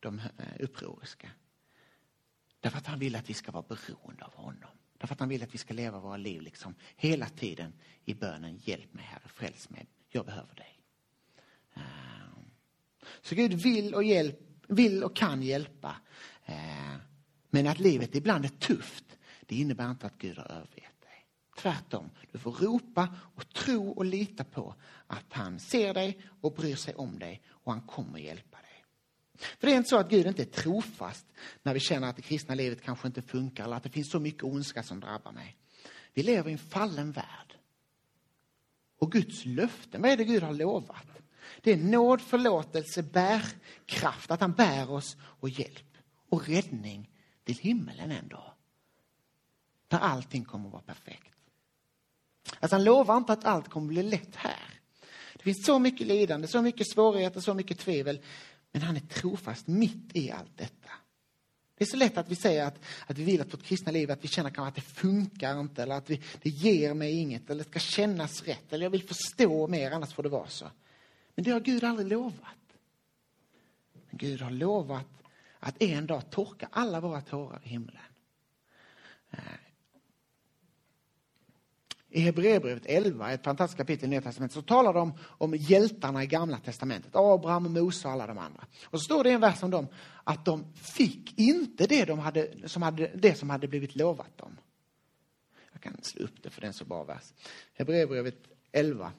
de, 0.00 0.20
de 0.20 0.20
upproriska. 0.60 1.30
Därför 2.60 2.78
att 2.78 2.86
han 2.86 2.98
vill 2.98 3.16
att 3.16 3.30
vi 3.30 3.34
ska 3.34 3.52
vara 3.52 3.64
beroende 3.68 4.24
av 4.24 4.34
honom. 4.34 4.70
Därför 4.98 5.14
att 5.14 5.20
han 5.20 5.28
vill 5.28 5.42
att 5.42 5.54
vi 5.54 5.58
ska 5.58 5.74
leva 5.74 5.98
våra 5.98 6.16
liv 6.16 6.42
liksom 6.42 6.74
hela 6.96 7.26
tiden 7.26 7.72
i 8.04 8.14
bönen. 8.14 8.60
Hjälp 8.64 8.94
mig 8.94 9.04
Herre, 9.04 9.28
fräls 9.34 9.70
mig, 9.70 9.86
jag 10.08 10.26
behöver 10.26 10.54
dig. 10.54 10.80
Ehm. 11.74 12.50
Så 13.22 13.34
Gud 13.34 13.52
vill 13.52 13.94
och, 13.94 14.04
hjälp, 14.04 14.38
vill 14.68 15.04
och 15.04 15.16
kan 15.16 15.42
hjälpa. 15.42 15.96
Ehm. 16.44 16.98
Men 17.50 17.66
att 17.66 17.78
livet 17.78 18.14
ibland 18.14 18.44
är 18.44 18.48
tufft, 18.48 19.04
det 19.46 19.56
innebär 19.56 19.90
inte 19.90 20.06
att 20.06 20.18
Gud 20.18 20.38
har 20.38 20.44
övergett 20.44 21.00
dig. 21.00 21.26
Tvärtom, 21.58 22.10
du 22.32 22.38
får 22.38 22.52
ropa 22.52 23.14
och 23.34 23.48
tro 23.48 23.90
och 23.90 24.04
lita 24.04 24.44
på 24.44 24.74
att 25.06 25.32
han 25.32 25.60
ser 25.60 25.94
dig 25.94 26.20
och 26.40 26.54
bryr 26.54 26.76
sig 26.76 26.94
om 26.94 27.18
dig 27.18 27.42
och 27.48 27.72
han 27.72 27.82
kommer 27.82 28.18
hjälpa 28.18 28.49
dig. 28.49 28.49
För 29.40 29.66
det 29.66 29.72
är 29.72 29.76
inte 29.76 29.88
så 29.88 29.96
att 29.96 30.10
Gud 30.10 30.26
inte 30.26 30.42
är 30.42 30.46
trofast 30.46 31.26
när 31.62 31.74
vi 31.74 31.80
känner 31.80 32.08
att 32.08 32.16
det 32.16 32.22
kristna 32.22 32.54
livet 32.54 32.82
kanske 32.82 33.06
inte 33.06 33.22
funkar 33.22 33.64
eller 33.64 33.76
att 33.76 33.82
det 33.82 33.90
finns 33.90 34.10
så 34.10 34.20
mycket 34.20 34.44
ondska 34.44 34.82
som 34.82 35.00
drabbar 35.00 35.32
mig. 35.32 35.56
Vi 36.14 36.22
lever 36.22 36.50
i 36.50 36.52
en 36.52 36.58
fallen 36.58 37.12
värld. 37.12 37.56
Och 38.98 39.12
Guds 39.12 39.44
löften, 39.44 40.02
vad 40.02 40.10
är 40.10 40.16
det 40.16 40.24
Gud 40.24 40.42
har 40.42 40.52
lovat? 40.52 41.06
Det 41.60 41.72
är 41.72 41.76
nåd, 41.76 42.20
förlåtelse, 42.20 43.02
bärkraft, 43.02 44.30
att 44.30 44.40
han 44.40 44.52
bär 44.52 44.90
oss 44.90 45.16
och 45.22 45.48
hjälp 45.48 45.96
och 46.28 46.48
räddning 46.48 47.10
till 47.44 47.56
himmelen 47.56 48.10
en 48.10 48.28
dag. 48.28 48.52
Där 49.88 49.98
allting 49.98 50.44
kommer 50.44 50.66
att 50.66 50.72
vara 50.72 50.82
perfekt. 50.82 51.34
Alltså 52.60 52.76
han 52.76 52.84
lovar 52.84 53.16
inte 53.16 53.32
att 53.32 53.44
allt 53.44 53.68
kommer 53.68 53.86
att 53.86 53.92
bli 53.92 54.02
lätt 54.02 54.36
här. 54.36 54.80
Det 55.34 55.42
finns 55.42 55.66
så 55.66 55.78
mycket 55.78 56.06
lidande, 56.06 56.48
så 56.48 56.62
mycket 56.62 56.90
svårigheter, 56.90 57.40
så 57.40 57.54
mycket 57.54 57.78
tvivel. 57.78 58.20
Men 58.72 58.82
han 58.82 58.96
är 58.96 59.00
trofast 59.00 59.66
mitt 59.66 60.16
i 60.16 60.30
allt 60.30 60.56
detta. 60.56 60.90
Det 61.80 61.84
är 61.84 61.88
så 61.88 61.96
lätt 61.96 62.18
att 62.18 62.28
vi 62.28 62.36
säger 62.36 62.66
att, 62.66 62.84
att 63.06 63.18
vi 63.18 63.24
vill 63.24 63.40
att 63.40 63.52
vårt 63.52 63.62
kristna 63.62 63.92
liv, 63.92 64.10
att 64.10 64.24
vi 64.24 64.28
känner 64.28 64.60
att 64.60 64.74
det 64.74 64.80
funkar 64.80 65.60
inte, 65.60 65.82
eller 65.82 65.94
att 65.94 66.10
vi, 66.10 66.22
det 66.42 66.50
ger 66.50 66.94
mig 66.94 67.12
inget, 67.12 67.50
eller 67.50 67.64
det 67.64 67.70
ska 67.70 67.78
kännas 67.78 68.42
rätt, 68.42 68.72
eller 68.72 68.86
jag 68.86 68.90
vill 68.90 69.02
förstå 69.02 69.66
mer, 69.66 69.90
annars 69.90 70.12
får 70.12 70.22
det 70.22 70.28
vara 70.28 70.48
så. 70.48 70.70
Men 71.34 71.44
det 71.44 71.50
har 71.50 71.60
Gud 71.60 71.84
aldrig 71.84 72.08
lovat. 72.08 72.76
Men 73.92 74.18
Gud 74.18 74.40
har 74.40 74.50
lovat 74.50 75.08
att 75.58 75.82
en 75.82 76.06
dag 76.06 76.30
torka 76.30 76.68
alla 76.72 77.00
våra 77.00 77.20
tårar 77.20 77.60
i 77.64 77.68
himlen. 77.68 77.96
Eh, 79.30 79.38
i 82.12 82.20
Hebreerbrevet 82.20 82.86
11, 82.86 83.32
ett 83.32 83.44
fantastiskt 83.44 83.78
kapitel 83.78 84.04
i 84.04 84.10
Nya 84.10 84.20
Testamentet, 84.20 84.54
så 84.54 84.62
talar 84.62 84.94
de 84.94 85.12
om 85.22 85.54
hjältarna 85.54 86.22
i 86.22 86.26
Gamla 86.26 86.58
Testamentet. 86.58 87.10
Abraham, 87.14 87.72
Mose 87.72 88.08
och 88.08 88.14
alla 88.14 88.26
de 88.26 88.38
andra. 88.38 88.66
Och 88.84 89.00
så 89.00 89.04
står 89.04 89.24
det 89.24 89.30
en 89.30 89.40
vers 89.40 89.62
om 89.62 89.70
dem, 89.70 89.86
att 90.24 90.44
de 90.44 90.72
fick 90.74 91.38
inte 91.38 91.86
det, 91.86 92.04
de 92.04 92.18
hade, 92.18 92.68
som, 92.68 92.82
hade, 92.82 93.10
det 93.14 93.34
som 93.34 93.50
hade 93.50 93.68
blivit 93.68 93.96
lovat 93.96 94.38
dem. 94.38 94.56
Jag 95.72 95.82
kan 95.82 96.02
slå 96.02 96.24
upp 96.24 96.42
det 96.42 96.50
för 96.50 96.60
den 96.60 96.72
så 96.72 96.84
bra 96.84 97.04
vers. 97.04 97.32
Hebreerbrevet 97.74 98.36
11 98.72 99.12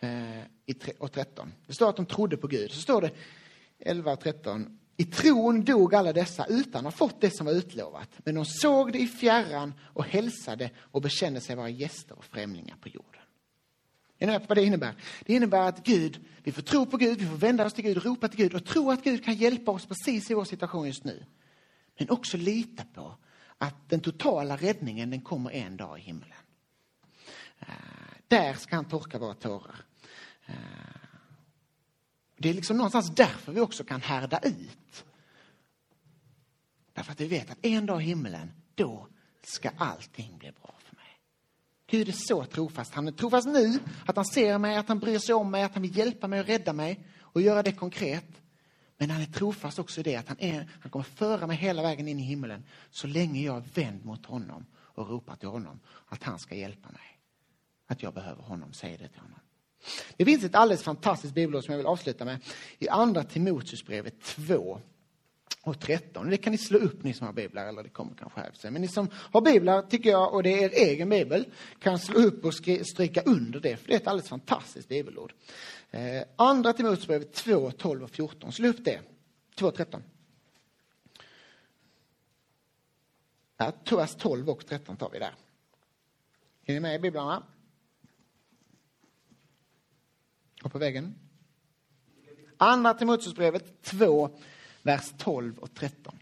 eh, 0.00 0.90
och 0.98 1.12
13. 1.12 1.52
Det 1.66 1.74
står 1.74 1.88
att 1.88 1.96
de 1.96 2.06
trodde 2.06 2.36
på 2.36 2.46
Gud. 2.46 2.70
Så 2.70 2.80
står 2.80 3.00
det 3.00 3.10
11 3.78 4.12
och 4.12 4.20
13. 4.20 4.79
I 5.00 5.04
tron 5.04 5.64
dog 5.64 5.94
alla 5.94 6.12
dessa 6.12 6.46
utan 6.46 6.86
att 6.86 6.92
ha 6.92 7.08
fått 7.08 7.20
det 7.20 7.30
som 7.30 7.46
var 7.46 7.52
utlovat. 7.52 8.08
Men 8.24 8.34
de 8.34 8.44
såg 8.44 8.92
det 8.92 8.98
i 8.98 9.06
fjärran 9.06 9.74
och 9.80 10.04
hälsade 10.04 10.70
och 10.78 11.02
bekände 11.02 11.40
sig 11.40 11.56
vara 11.56 11.68
gäster 11.68 12.18
och 12.18 12.24
främlingar 12.24 12.76
på 12.76 12.88
jorden. 12.88 13.20
Är 14.18 14.26
ni 14.26 14.32
med 14.32 14.40
på 14.40 14.46
vad 14.48 14.56
det 14.56 14.64
innebär? 14.64 14.94
Det 15.26 15.34
innebär 15.34 15.68
att 15.68 15.84
Gud, 15.84 16.24
vi 16.42 16.52
får 16.52 16.62
tro 16.62 16.86
på 16.86 16.96
Gud, 16.96 17.18
vi 17.18 17.26
får 17.26 17.36
vända 17.36 17.66
oss 17.66 17.72
till 17.72 17.84
Gud, 17.84 18.04
ropa 18.04 18.28
till 18.28 18.38
Gud 18.38 18.54
och 18.54 18.64
tro 18.64 18.90
att 18.90 19.04
Gud 19.04 19.24
kan 19.24 19.34
hjälpa 19.34 19.70
oss 19.70 19.86
precis 19.86 20.30
i 20.30 20.34
vår 20.34 20.44
situation 20.44 20.86
just 20.86 21.04
nu. 21.04 21.24
Men 21.98 22.10
också 22.10 22.36
lita 22.36 22.84
på 22.94 23.16
att 23.58 23.88
den 23.88 24.00
totala 24.00 24.56
räddningen 24.56 25.10
den 25.10 25.20
kommer 25.20 25.50
en 25.50 25.76
dag 25.76 25.98
i 25.98 26.02
himlen. 26.02 26.32
Eh, 27.58 27.66
där 28.28 28.54
ska 28.54 28.76
han 28.76 28.88
torka 28.88 29.18
våra 29.18 29.34
tårar. 29.34 29.76
Eh, 30.46 30.99
det 32.42 32.50
är 32.50 32.54
liksom 32.54 32.76
någonstans 32.76 33.10
därför 33.10 33.52
vi 33.52 33.60
också 33.60 33.84
kan 33.84 34.00
härda 34.00 34.38
ut. 34.38 35.04
Därför 36.92 37.12
att 37.12 37.20
vi 37.20 37.26
vet 37.26 37.50
att 37.50 37.58
en 37.66 37.86
dag 37.86 38.02
i 38.02 38.04
himlen, 38.04 38.52
då 38.74 39.06
ska 39.42 39.70
allting 39.76 40.38
bli 40.38 40.52
bra 40.52 40.74
för 40.78 40.96
mig. 40.96 41.20
Gud 41.86 42.08
är 42.08 42.12
så 42.12 42.44
trofast. 42.44 42.94
Han 42.94 43.08
är 43.08 43.12
trofast 43.12 43.48
nu, 43.48 43.78
att 44.06 44.16
han 44.16 44.24
ser 44.24 44.58
mig, 44.58 44.76
att 44.76 44.88
han 44.88 44.98
bryr 44.98 45.18
sig 45.18 45.34
om 45.34 45.50
mig, 45.50 45.62
att 45.62 45.72
han 45.72 45.82
vill 45.82 45.96
hjälpa 45.98 46.28
mig 46.28 46.40
och 46.40 46.46
rädda 46.46 46.72
mig 46.72 47.06
och 47.20 47.40
göra 47.42 47.62
det 47.62 47.72
konkret. 47.72 48.42
Men 48.96 49.10
han 49.10 49.22
är 49.22 49.26
trofast 49.26 49.78
också 49.78 50.00
i 50.00 50.02
det 50.02 50.16
att 50.16 50.28
han, 50.28 50.40
är, 50.40 50.68
han 50.80 50.90
kommer 50.90 51.04
föra 51.04 51.46
mig 51.46 51.56
hela 51.56 51.82
vägen 51.82 52.08
in 52.08 52.20
i 52.20 52.22
himlen 52.22 52.64
så 52.90 53.06
länge 53.06 53.42
jag 53.42 53.56
är 53.56 53.68
vänd 53.74 54.04
mot 54.04 54.26
honom 54.26 54.66
och 54.76 55.08
ropar 55.08 55.36
till 55.36 55.48
honom 55.48 55.80
att 56.06 56.22
han 56.22 56.38
ska 56.38 56.54
hjälpa 56.54 56.88
mig. 56.88 57.20
Att 57.86 58.02
jag 58.02 58.14
behöver 58.14 58.42
honom, 58.42 58.72
säger 58.72 58.98
det 58.98 59.08
till 59.08 59.20
honom. 59.20 59.40
Det 60.16 60.24
finns 60.24 60.44
ett 60.44 60.54
alldeles 60.54 60.82
fantastiskt 60.82 61.34
bibelord 61.34 61.64
som 61.64 61.72
jag 61.72 61.78
vill 61.78 61.86
avsluta 61.86 62.24
med 62.24 62.38
i 62.78 62.88
andra 62.88 63.24
Timoteusbrevet 63.24 64.20
2 64.20 64.80
och 65.62 65.80
13. 65.80 66.30
Det 66.30 66.36
kan 66.36 66.52
ni 66.52 66.58
slå 66.58 66.78
upp 66.78 67.02
ni 67.02 67.12
som 67.12 67.26
har 67.26 67.34
biblar, 67.34 67.68
eller 67.68 67.82
det 67.82 67.88
kommer 67.88 68.14
kanske 68.14 68.40
här 68.40 68.50
sen. 68.54 68.72
Men 68.72 68.82
ni 68.82 68.88
som 68.88 69.08
har 69.14 69.40
biblar, 69.40 69.82
tycker 69.82 70.10
jag, 70.10 70.34
och 70.34 70.42
det 70.42 70.62
är 70.62 70.64
er 70.64 70.88
egen 70.88 71.08
bibel, 71.08 71.44
kan 71.78 71.98
slå 71.98 72.18
upp 72.18 72.44
och 72.44 72.54
stryka 72.54 73.22
under 73.22 73.60
det, 73.60 73.76
för 73.76 73.88
det 73.88 73.94
är 73.94 73.96
ett 73.96 74.06
alldeles 74.06 74.28
fantastiskt 74.28 74.88
bibelord. 74.88 75.34
Eh, 75.90 76.22
andra 76.36 76.72
Timoteusbrevet 76.72 77.32
2, 77.32 77.70
12 77.70 78.02
och 78.02 78.10
14. 78.10 78.52
Slå 78.52 78.68
upp 78.68 78.84
det. 78.84 79.00
2, 79.54 79.66
och 79.66 79.74
13. 79.74 80.02
Ja, 83.56 83.72
12 84.18 84.50
och 84.50 84.66
13 84.66 84.96
tar 84.96 85.10
vi 85.10 85.18
där. 85.18 85.34
Är 86.64 86.74
ni 86.74 86.80
med 86.80 86.94
i 86.94 86.98
biblarna? 86.98 87.42
Och 90.59 90.59
på 90.70 90.78
väggen? 90.78 91.14
Andra 92.56 92.94
Timoteusbrevet 92.94 93.82
2, 93.82 94.38
vers 94.82 95.12
12 95.18 95.58
och 95.58 95.74
13. 95.74 96.18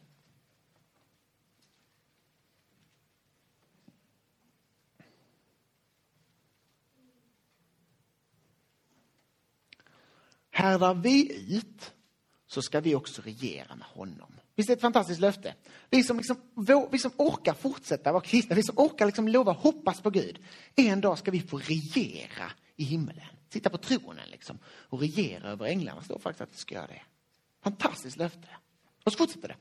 Härdar 10.51 10.95
vi 10.95 11.47
ut 11.57 11.93
så 12.47 12.63
ska 12.63 12.81
vi 12.81 12.95
också 12.95 13.23
regera 13.23 13.77
med 13.77 13.87
honom. 13.87 14.33
Visst 14.55 14.71
är 14.71 14.75
det 14.75 14.77
ett 14.77 14.81
fantastiskt 14.81 15.21
löfte? 15.21 15.55
Vi 15.91 16.03
som, 16.03 16.17
liksom, 16.17 16.37
vi 16.91 16.99
som 16.99 17.11
orkar 17.17 17.55
fortsätta 17.55 18.13
vara 18.13 18.23
kristna, 18.23 18.57
vi 18.57 18.63
som 18.63 18.79
orkar 18.79 19.07
liksom 19.07 19.29
lova 19.29 19.53
hoppas 19.53 20.01
på 20.01 20.11
Gud. 20.11 20.39
En 20.75 21.01
dag 21.01 21.19
ska 21.19 21.31
vi 21.31 21.41
få 21.41 21.59
regera 21.59 22.53
i 22.77 22.85
himlen 22.85 23.38
sitta 23.49 23.71
på 23.71 23.79
tronen 23.79 24.31
liksom, 24.31 24.59
och 24.65 25.01
regera 25.01 25.49
över 25.49 25.67
änglarna. 25.67 26.03
Står 26.03 26.19
faktiskt 26.19 26.41
att 26.41 26.53
det 26.53 26.59
ska 26.59 26.75
göra 26.75 26.87
det. 26.87 27.03
Fantastiskt 27.63 28.17
löfte. 28.17 28.49
Och 29.05 29.13
så 29.13 29.19
fortsätter 29.19 29.49
det. 29.49 29.57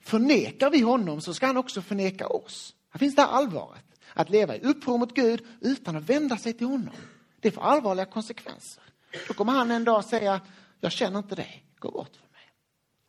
förnekar 0.00 0.70
vi 0.70 0.80
honom 0.80 1.20
så 1.20 1.34
ska 1.34 1.46
han 1.46 1.56
också 1.56 1.82
förneka 1.82 2.26
oss. 2.26 2.74
Här 2.90 2.98
finns 2.98 3.14
det 3.14 3.22
här 3.22 3.28
allvaret. 3.28 3.84
Att 4.14 4.30
leva 4.30 4.56
i 4.56 4.60
uppror 4.60 4.98
mot 4.98 5.14
Gud 5.14 5.46
utan 5.60 5.96
att 5.96 6.02
vända 6.02 6.36
sig 6.36 6.52
till 6.52 6.66
honom. 6.66 6.94
Det 7.40 7.50
får 7.50 7.62
allvarliga 7.62 8.06
konsekvenser. 8.06 8.82
Då 9.28 9.34
kommer 9.34 9.52
han 9.52 9.70
en 9.70 9.84
dag 9.84 10.04
säga, 10.04 10.40
jag 10.80 10.92
känner 10.92 11.18
inte 11.18 11.34
dig, 11.34 11.64
gå 11.78 11.90
bort 11.90 12.16
från 12.16 12.32
mig. 12.32 12.52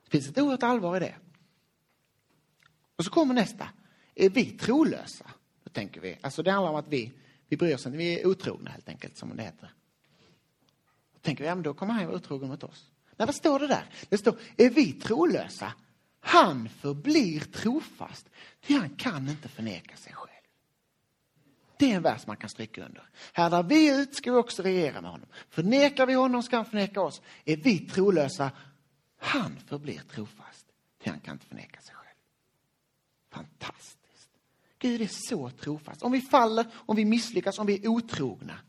Det 0.04 0.10
finns 0.10 0.30
ett 0.30 0.38
oerhört 0.38 0.64
allvar 0.64 0.98
i 0.98 1.00
det. 1.00 1.16
Och 2.96 3.06
så 3.06 3.12
kommer 3.12 3.34
nästa, 3.34 3.70
är 4.16 4.30
vi 4.30 4.46
trolösa? 4.46 5.26
Då 5.64 5.70
tänker 5.70 6.02
vi, 6.02 6.18
alltså 6.22 6.44
det 6.44 6.52
handlar 6.52 6.72
om 6.72 6.76
att 6.76 6.88
vi, 6.88 7.12
vi 7.48 7.58
bryr 7.58 7.76
oss 7.76 7.86
inte, 7.86 7.98
vi 7.98 8.22
är 8.22 8.28
otrogna 8.28 8.72
helt 8.72 8.90
enkelt 8.90 9.18
som 9.18 9.36
det 9.36 9.44
heter. 9.44 9.72
Då 11.28 11.30
tänker 11.30 11.44
vi, 11.44 11.48
ja 11.48 11.56
men 11.56 11.64
då 11.64 11.74
kommer 11.74 11.94
han 11.94 12.06
vara 12.06 12.16
otrogen 12.16 12.50
mot 12.50 12.64
oss. 12.64 12.92
Nej, 13.18 13.26
vad 13.26 13.36
står 13.36 13.60
det 13.60 13.68
där? 13.68 13.90
Det 14.10 14.18
står, 14.18 14.40
är 14.58 14.70
vi 14.70 14.94
trolösa? 14.94 15.74
Han 16.20 16.70
förblir 16.70 17.40
trofast, 17.40 18.30
ty 18.62 18.78
han 18.78 18.90
kan 18.90 19.30
inte 19.30 19.50
förneka 19.50 19.98
sig 19.98 20.14
själv. 20.14 20.44
Det 21.78 21.92
är 21.92 21.96
en 21.96 22.02
vers 22.02 22.28
man 22.28 22.38
kan 22.38 22.50
stryka 22.50 22.86
under. 22.86 23.10
Här 23.34 23.50
där 23.50 23.64
vi 23.64 23.90
är 23.90 24.00
ut 24.00 24.16
ska 24.16 24.32
vi 24.32 24.38
också 24.38 24.64
regera 24.64 25.02
med 25.02 25.12
honom. 25.12 25.28
Förnekar 25.50 26.06
vi 26.06 26.14
honom 26.14 26.44
ska 26.44 26.56
han 26.56 26.66
förneka 26.66 27.02
oss. 27.02 27.22
Är 27.46 27.58
vi 27.58 27.80
trolösa, 27.80 28.52
han 29.18 29.58
förblir 29.68 30.02
trofast, 30.12 30.66
ty 31.04 31.10
han 31.10 31.20
kan 31.20 31.34
inte 31.34 31.46
förneka 31.46 31.82
sig 31.82 31.96
själv. 31.96 32.18
Fantastiskt. 33.32 34.30
Gud 34.80 35.02
är 35.02 35.10
så 35.30 35.50
trofast. 35.50 36.04
Om 36.04 36.12
vi 36.12 36.22
faller, 36.22 36.66
om 36.76 36.96
vi 36.96 37.06
misslyckas, 37.06 37.60
om 37.60 37.68
vi 37.68 37.84
är 37.84 37.88
otrogna, 37.88 38.60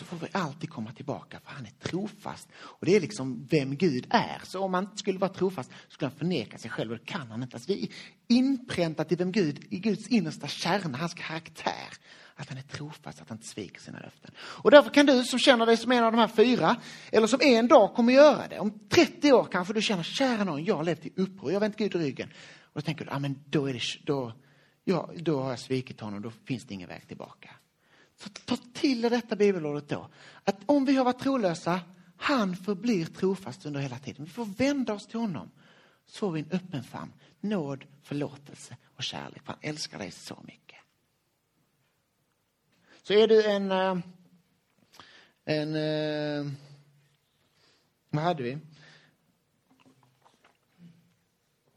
så 0.00 0.06
får 0.06 0.16
vi 0.16 0.26
alltid 0.32 0.70
komma 0.70 0.92
tillbaka 0.92 1.40
för 1.44 1.52
han 1.52 1.66
är 1.66 1.70
trofast. 1.70 2.48
Och 2.54 2.86
det 2.86 2.96
är 2.96 3.00
liksom 3.00 3.46
vem 3.50 3.76
Gud 3.76 4.06
är. 4.10 4.40
Så 4.44 4.60
om 4.60 4.74
han 4.74 4.84
inte 4.84 4.96
skulle 4.96 5.18
vara 5.18 5.32
trofast 5.32 5.70
skulle 5.88 6.10
han 6.10 6.18
förneka 6.18 6.58
sig 6.58 6.70
själv 6.70 6.92
och 6.92 6.98
det 6.98 7.04
kan 7.04 7.30
han 7.30 7.42
inte. 7.42 7.56
Alltså 7.56 7.72
det 7.72 7.82
är 7.82 7.88
inpräntat 8.28 9.12
i 9.12 9.16
vem 9.16 9.32
Gud, 9.32 9.66
i 9.70 9.78
Guds 9.78 10.08
innersta 10.08 10.46
kärna, 10.46 10.98
hans 10.98 11.14
karaktär. 11.14 11.88
Att 12.34 12.48
han 12.48 12.58
är 12.58 12.62
trofast, 12.62 13.20
att 13.20 13.28
han 13.28 13.38
inte 13.38 13.48
sviker 13.48 13.80
sina 13.80 13.98
löften. 13.98 14.30
Och 14.38 14.70
därför 14.70 14.90
kan 14.90 15.06
du 15.06 15.24
som 15.24 15.38
känner 15.38 15.66
dig 15.66 15.76
som 15.76 15.92
en 15.92 16.04
av 16.04 16.12
de 16.12 16.18
här 16.18 16.28
fyra, 16.28 16.76
eller 17.12 17.26
som 17.26 17.40
en 17.42 17.68
dag 17.68 17.94
kommer 17.94 18.12
göra 18.12 18.48
det, 18.48 18.58
om 18.58 18.78
30 18.88 19.32
år 19.32 19.48
kanske 19.52 19.74
du 19.74 19.82
känner, 19.82 20.02
kära 20.02 20.44
någon, 20.44 20.64
jag 20.64 20.76
har 20.76 20.84
levt 20.84 21.06
i 21.06 21.12
uppror, 21.16 21.50
jag 21.50 21.56
har 21.56 21.60
vänt 21.60 21.76
Gud 21.76 21.94
ryggen. 21.94 22.28
Och 22.62 22.80
då 22.80 22.80
tänker 22.80 23.04
du, 23.04 23.10
ah, 23.10 23.18
men 23.18 23.44
då 23.46 23.68
är 23.68 23.72
det, 23.72 23.80
då, 24.04 24.32
ja, 24.84 25.10
då 25.16 25.42
har 25.42 25.50
jag 25.50 25.58
svikit 25.58 26.00
honom, 26.00 26.22
då 26.22 26.30
finns 26.30 26.64
det 26.64 26.74
ingen 26.74 26.88
väg 26.88 27.08
tillbaka. 27.08 27.50
Så 28.22 28.28
ta 28.28 28.56
till 28.56 29.04
er 29.04 29.10
detta 29.10 29.36
bibelordet 29.36 29.88
då. 29.88 30.08
Att 30.44 30.56
om 30.66 30.84
vi 30.84 30.96
har 30.96 31.04
varit 31.04 31.18
trolösa, 31.18 31.80
han 32.16 32.56
förblir 32.56 33.06
trofast 33.06 33.66
under 33.66 33.80
hela 33.80 33.98
tiden. 33.98 34.24
Vi 34.24 34.30
får 34.30 34.44
vända 34.44 34.94
oss 34.94 35.06
till 35.06 35.20
honom. 35.20 35.50
Så 36.06 36.18
får 36.18 36.32
vi 36.32 36.40
en 36.40 36.50
öppen 36.50 36.82
famn, 36.82 37.12
nåd, 37.40 37.84
förlåtelse 38.02 38.76
och 38.96 39.02
kärlek. 39.02 39.42
För 39.42 39.52
han 39.52 39.60
älskar 39.62 39.98
dig 39.98 40.10
så 40.10 40.38
mycket. 40.44 40.78
Så 43.02 43.12
är 43.12 43.28
du 43.28 43.44
en... 43.44 43.70
Eh, 43.72 43.98
en... 45.44 45.76
Eh, 45.76 46.52
vad 48.10 48.24
hade 48.24 48.42
vi? 48.42 48.58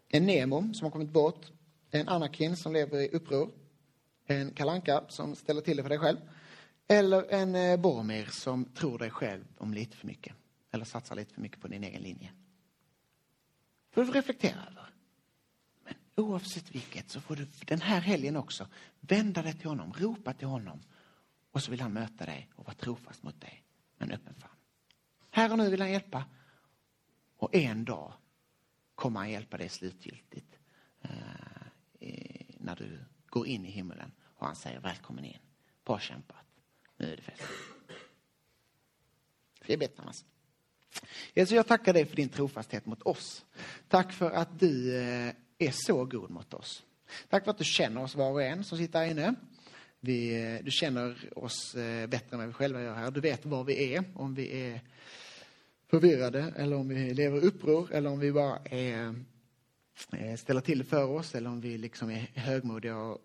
En 0.07 0.25
Nemo 0.25 0.73
som 0.73 0.85
har 0.85 0.91
kommit 0.91 1.09
bort. 1.09 1.51
En 1.91 2.09
Anakin 2.09 2.57
som 2.57 2.73
lever 2.73 2.99
i 2.99 3.07
uppror. 3.07 3.62
En 4.25 4.51
kalanka 4.51 5.03
som 5.09 5.35
ställer 5.35 5.61
till 5.61 5.77
det 5.77 5.83
för 5.83 5.89
dig 5.89 5.99
själv. 5.99 6.17
Eller 6.87 7.31
en 7.31 7.55
eh, 7.55 7.79
Boromir 7.79 8.25
som 8.25 8.65
tror 8.65 8.99
dig 8.99 9.09
själv 9.09 9.43
om 9.57 9.73
lite 9.73 9.97
för 9.97 10.07
mycket. 10.07 10.35
Eller 10.71 10.85
satsar 10.85 11.15
lite 11.15 11.33
för 11.33 11.41
mycket 11.41 11.61
på 11.61 11.67
din 11.67 11.83
egen 11.83 12.01
linje. 12.01 12.31
får 13.91 14.05
du 14.05 14.11
reflektera 14.11 14.61
över. 14.71 14.89
Men 15.83 15.93
oavsett 16.15 16.75
vilket 16.75 17.09
så 17.09 17.21
får 17.21 17.35
du 17.35 17.47
den 17.65 17.81
här 17.81 18.01
helgen 18.01 18.35
också 18.35 18.67
vända 18.99 19.41
dig 19.41 19.53
till 19.53 19.69
honom, 19.69 19.93
ropa 19.93 20.33
till 20.33 20.47
honom. 20.47 20.79
Och 21.51 21.63
så 21.63 21.71
vill 21.71 21.81
han 21.81 21.93
möta 21.93 22.25
dig 22.25 22.49
och 22.55 22.65
vara 22.65 22.75
trofast 22.75 23.23
mot 23.23 23.41
dig 23.41 23.63
med 23.97 24.09
en 24.09 24.15
öppen 24.15 24.33
famn. 24.33 24.53
Här 25.29 25.51
och 25.51 25.57
nu 25.57 25.69
vill 25.69 25.81
han 25.81 25.91
hjälpa. 25.91 26.25
Och 27.37 27.55
en 27.55 27.85
dag 27.85 28.13
kommer 28.95 29.19
han 29.19 29.31
hjälpa 29.31 29.57
dig 29.57 29.69
slutgiltigt. 29.69 30.59
Eh, 31.01 31.09
när 32.57 32.75
du 32.75 32.99
går 33.33 33.47
in 33.47 33.65
i 33.65 33.69
himlen 33.69 34.11
och 34.23 34.45
han 34.45 34.55
säger 34.55 34.79
välkommen 34.79 35.25
in. 35.25 35.39
Bra 35.85 35.99
kämpat. 35.99 36.45
Nu 36.97 37.13
är 37.13 37.15
det 37.15 37.21
fest. 37.21 37.43
Vi 39.67 39.77
ber 39.77 39.87
tillsammans. 39.87 40.25
Jesus, 41.33 41.55
jag 41.55 41.67
tackar 41.67 41.93
dig 41.93 42.05
för 42.05 42.15
din 42.15 42.29
trofasthet 42.29 42.85
mot 42.85 43.01
oss. 43.01 43.45
Tack 43.87 44.13
för 44.13 44.31
att 44.31 44.59
du 44.59 44.97
eh, 44.97 45.33
är 45.57 45.71
så 45.71 46.05
god 46.05 46.29
mot 46.29 46.53
oss. 46.53 46.83
Tack 47.29 47.43
för 47.43 47.51
att 47.51 47.57
du 47.57 47.63
känner 47.63 48.03
oss 48.03 48.15
var 48.15 48.31
och 48.31 48.43
en 48.43 48.63
som 48.63 48.77
sitter 48.77 48.99
här 48.99 49.11
inne. 49.11 49.35
Vi, 49.99 50.43
eh, 50.43 50.63
du 50.63 50.71
känner 50.71 51.29
oss 51.35 51.75
eh, 51.75 52.07
bättre 52.07 52.27
än 52.31 52.39
vad 52.39 52.47
vi 52.47 52.53
själva 52.53 52.81
gör 52.81 52.93
här. 52.93 53.11
Du 53.11 53.21
vet 53.21 53.45
var 53.45 53.63
vi 53.63 53.93
är, 53.95 54.03
om 54.15 54.35
vi 54.35 54.61
är 54.61 54.81
förvirrade 55.89 56.53
eller 56.57 56.75
om 56.75 56.87
vi 56.87 57.13
lever 57.13 57.37
i 57.37 57.41
uppror 57.41 57.91
eller 57.91 58.09
om 58.09 58.19
vi 58.19 58.31
bara 58.31 58.57
är, 58.65 59.15
Eh, 60.11 60.35
ställer 60.35 60.61
till 60.61 60.77
det 60.77 60.83
för 60.83 61.09
oss 61.09 61.35
eller 61.35 61.49
om 61.49 61.61
vi 61.61 61.77
liksom 61.77 62.09
är 62.09 62.29
högmodiga 62.33 62.97
och 62.97 63.21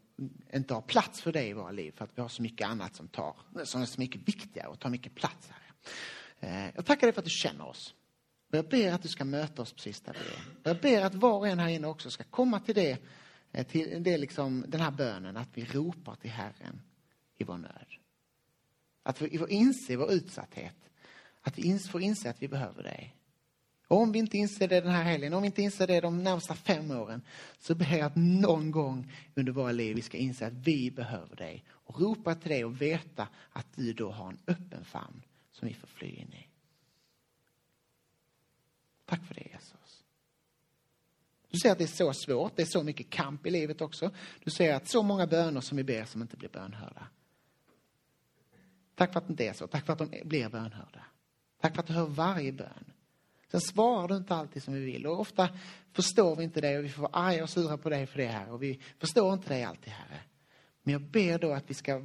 inte 0.55 0.75
har 0.75 0.83
plats 0.83 1.21
för 1.21 1.33
dig 1.33 1.49
i 1.49 1.53
våra 1.53 1.71
liv 1.71 1.93
för 1.97 2.05
att 2.05 2.11
vi 2.14 2.23
har 2.23 2.29
så 2.29 2.43
mycket 2.43 2.69
annat 2.69 2.95
som, 2.95 3.09
tar, 3.09 3.37
som 3.64 3.83
är 3.83 3.87
så 3.87 4.01
mycket 4.01 4.29
viktigare 4.29 4.69
och 4.69 4.79
tar 4.79 4.91
mycket 4.91 5.14
plats 5.14 5.51
här. 5.51 5.69
Eh, 6.41 6.73
jag 6.75 6.87
tackar 6.87 7.07
dig 7.07 7.12
för 7.12 7.21
att 7.21 7.25
du 7.25 7.31
känner 7.31 7.66
oss. 7.66 7.95
Och 8.49 8.59
jag 8.59 8.69
ber 8.69 8.93
att 8.93 9.03
du 9.03 9.09
ska 9.09 9.25
möta 9.25 9.62
oss 9.62 9.73
precis 9.73 10.01
där 10.01 10.12
vi 10.12 10.19
är. 10.19 10.71
Jag 10.71 10.81
ber 10.81 11.03
att 11.03 11.14
var 11.14 11.39
och 11.39 11.49
en 11.49 11.59
här 11.59 11.69
inne 11.69 11.87
också 11.87 12.11
ska 12.11 12.25
komma 12.25 12.61
till 12.61 12.75
det, 12.75 12.99
eh, 13.53 13.66
till 13.66 14.03
det 14.03 14.19
liksom, 14.19 14.64
den 14.69 14.81
här 14.81 14.91
bönen, 14.91 15.37
att 15.37 15.49
vi 15.55 15.64
ropar 15.64 16.14
till 16.14 16.31
Herren 16.31 16.81
i 17.39 17.45
vår 17.45 17.59
nöd. 17.59 17.87
Att 19.03 19.23
vi 19.23 19.39
får 19.39 19.51
inse 19.51 19.97
vår 19.97 20.12
utsatthet. 20.12 20.77
Att 21.41 21.59
vi 21.59 21.79
får 21.79 22.03
inse 22.03 22.31
att 22.31 22.43
vi 22.43 22.49
behöver 22.49 22.83
dig. 22.83 23.18
Och 23.89 24.01
om 24.01 24.12
vi 24.12 24.18
inte 24.18 24.36
inser 24.36 24.68
det 24.68 24.80
den 24.80 24.93
här 24.93 25.03
helgen, 25.03 25.34
om 25.34 25.43
vi 25.43 25.47
inte 25.47 25.62
inser 25.62 25.86
det 25.86 26.01
de 26.01 26.22
närmsta 26.22 26.55
fem 26.55 26.91
åren, 26.91 27.22
så 27.59 27.74
ber 27.74 27.97
jag 27.97 28.01
att 28.01 28.16
någon 28.16 28.70
gång 28.70 29.12
under 29.34 29.53
våra 29.53 29.72
liv 29.72 29.97
vi 29.97 30.03
ska 30.03 30.16
inse 30.16 30.47
att 30.47 30.53
vi 30.53 30.91
behöver 30.91 31.36
dig 31.36 31.64
och 31.70 32.01
ropa 32.01 32.34
till 32.34 32.51
dig 32.51 32.64
och 32.64 32.82
veta 32.82 33.28
att 33.51 33.66
du 33.74 33.93
då 33.93 34.11
har 34.11 34.28
en 34.28 34.39
öppen 34.47 34.84
famn 34.84 35.22
som 35.53 35.68
vi 35.68 35.74
får 35.74 35.86
fly 35.86 36.07
in 36.07 36.32
i. 36.32 36.49
Tack 39.05 39.26
för 39.26 39.34
det 39.34 39.49
Jesus. 39.53 40.05
Du 41.51 41.59
ser 41.59 41.72
att 41.72 41.78
det 41.78 41.84
är 41.84 41.86
så 41.86 42.12
svårt, 42.12 42.57
det 42.57 42.62
är 42.62 42.66
så 42.66 42.82
mycket 42.82 43.11
kamp 43.11 43.47
i 43.47 43.51
livet 43.51 43.80
också. 43.80 44.11
Du 44.45 44.51
ser 44.51 44.74
att 44.74 44.89
så 44.89 45.03
många 45.03 45.26
böner 45.26 45.61
som 45.61 45.76
vi 45.76 45.84
ber 45.84 46.05
som 46.05 46.22
inte 46.22 46.36
blir 46.36 46.49
bönhörda. 46.49 47.07
Tack 48.95 49.12
för 49.12 49.18
att 49.18 49.26
det 49.26 49.30
inte 49.30 49.47
är 49.47 49.53
så, 49.53 49.66
tack 49.66 49.86
för 49.86 49.93
att 49.93 49.99
de 49.99 50.22
blir 50.24 50.49
bönhörda. 50.49 51.05
Tack 51.61 51.74
för 51.74 51.82
att 51.82 51.86
du 51.86 51.93
hör 51.93 52.07
varje 52.07 52.53
bön. 52.53 52.93
Sen 53.51 53.61
svarar 53.61 54.09
du 54.09 54.16
inte 54.16 54.34
alltid 54.34 54.62
som 54.62 54.74
vi 54.74 54.80
vill 54.80 55.07
och 55.07 55.20
ofta 55.20 55.49
förstår 55.92 56.36
vi 56.36 56.44
inte 56.44 56.61
det 56.61 56.78
och 56.78 56.84
vi 56.84 56.88
får 56.88 57.03
vara 57.03 57.12
arga 57.12 57.42
och 57.42 57.51
sura 57.51 57.78
på 57.78 57.90
dig 57.90 58.07
för 58.07 58.18
det 58.18 58.26
här 58.26 58.53
och 58.53 58.62
vi 58.62 58.80
förstår 58.99 59.32
inte 59.32 59.49
dig 59.49 59.64
alltid 59.64 59.92
Herre. 59.92 60.20
Men 60.82 60.92
jag 60.92 61.03
ber 61.03 61.38
då 61.38 61.53
att 61.53 61.70
vi 61.70 61.74
ska 61.74 61.99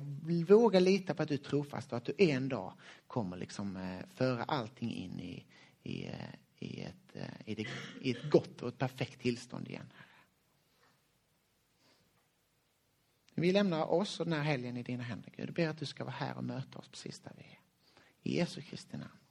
våga 0.48 0.80
lita 0.80 1.14
på 1.14 1.24
att 1.24 1.30
du 1.30 1.34
är 1.34 1.38
trofast 1.38 1.92
och 1.92 1.98
att 1.98 2.06
du 2.06 2.14
en 2.18 2.50
dag 2.50 2.74
kommer 3.08 3.38
liksom 3.38 3.78
eh, 3.78 4.00
föra 4.16 4.44
allting 4.44 4.94
in 4.94 5.20
i, 5.20 5.46
i, 5.84 6.06
eh, 6.06 6.14
i, 6.60 6.82
ett, 6.82 7.16
eh, 7.16 7.28
i, 7.46 7.56
det, 7.56 7.68
i 8.02 8.12
ett 8.12 8.32
gott 8.32 8.62
och 8.62 8.68
ett 8.68 8.78
perfekt 8.78 9.22
tillstånd 9.22 9.68
igen. 9.68 9.94
Herre. 9.96 10.08
Vi 13.36 13.52
lämnar 13.52 13.86
oss 13.86 14.20
och 14.20 14.26
den 14.26 14.34
här 14.34 14.44
helgen 14.44 14.78
i 14.78 14.84
dina 14.84 15.04
händer, 15.04 15.32
Gud. 15.36 15.48
Jag 15.48 15.56
ber 15.56 15.68
att 15.68 15.80
du 15.80 15.86
ska 15.86 16.04
vara 16.04 16.16
här 16.16 16.38
och 16.38 16.44
möta 16.44 16.80
oss 16.80 16.88
precis 16.90 17.20
där 17.20 17.34
vi 17.38 17.44
är. 17.44 17.60
I 18.24 18.38
Jesu 18.38 18.62
Kristi 18.62 18.98
namn. 18.98 19.23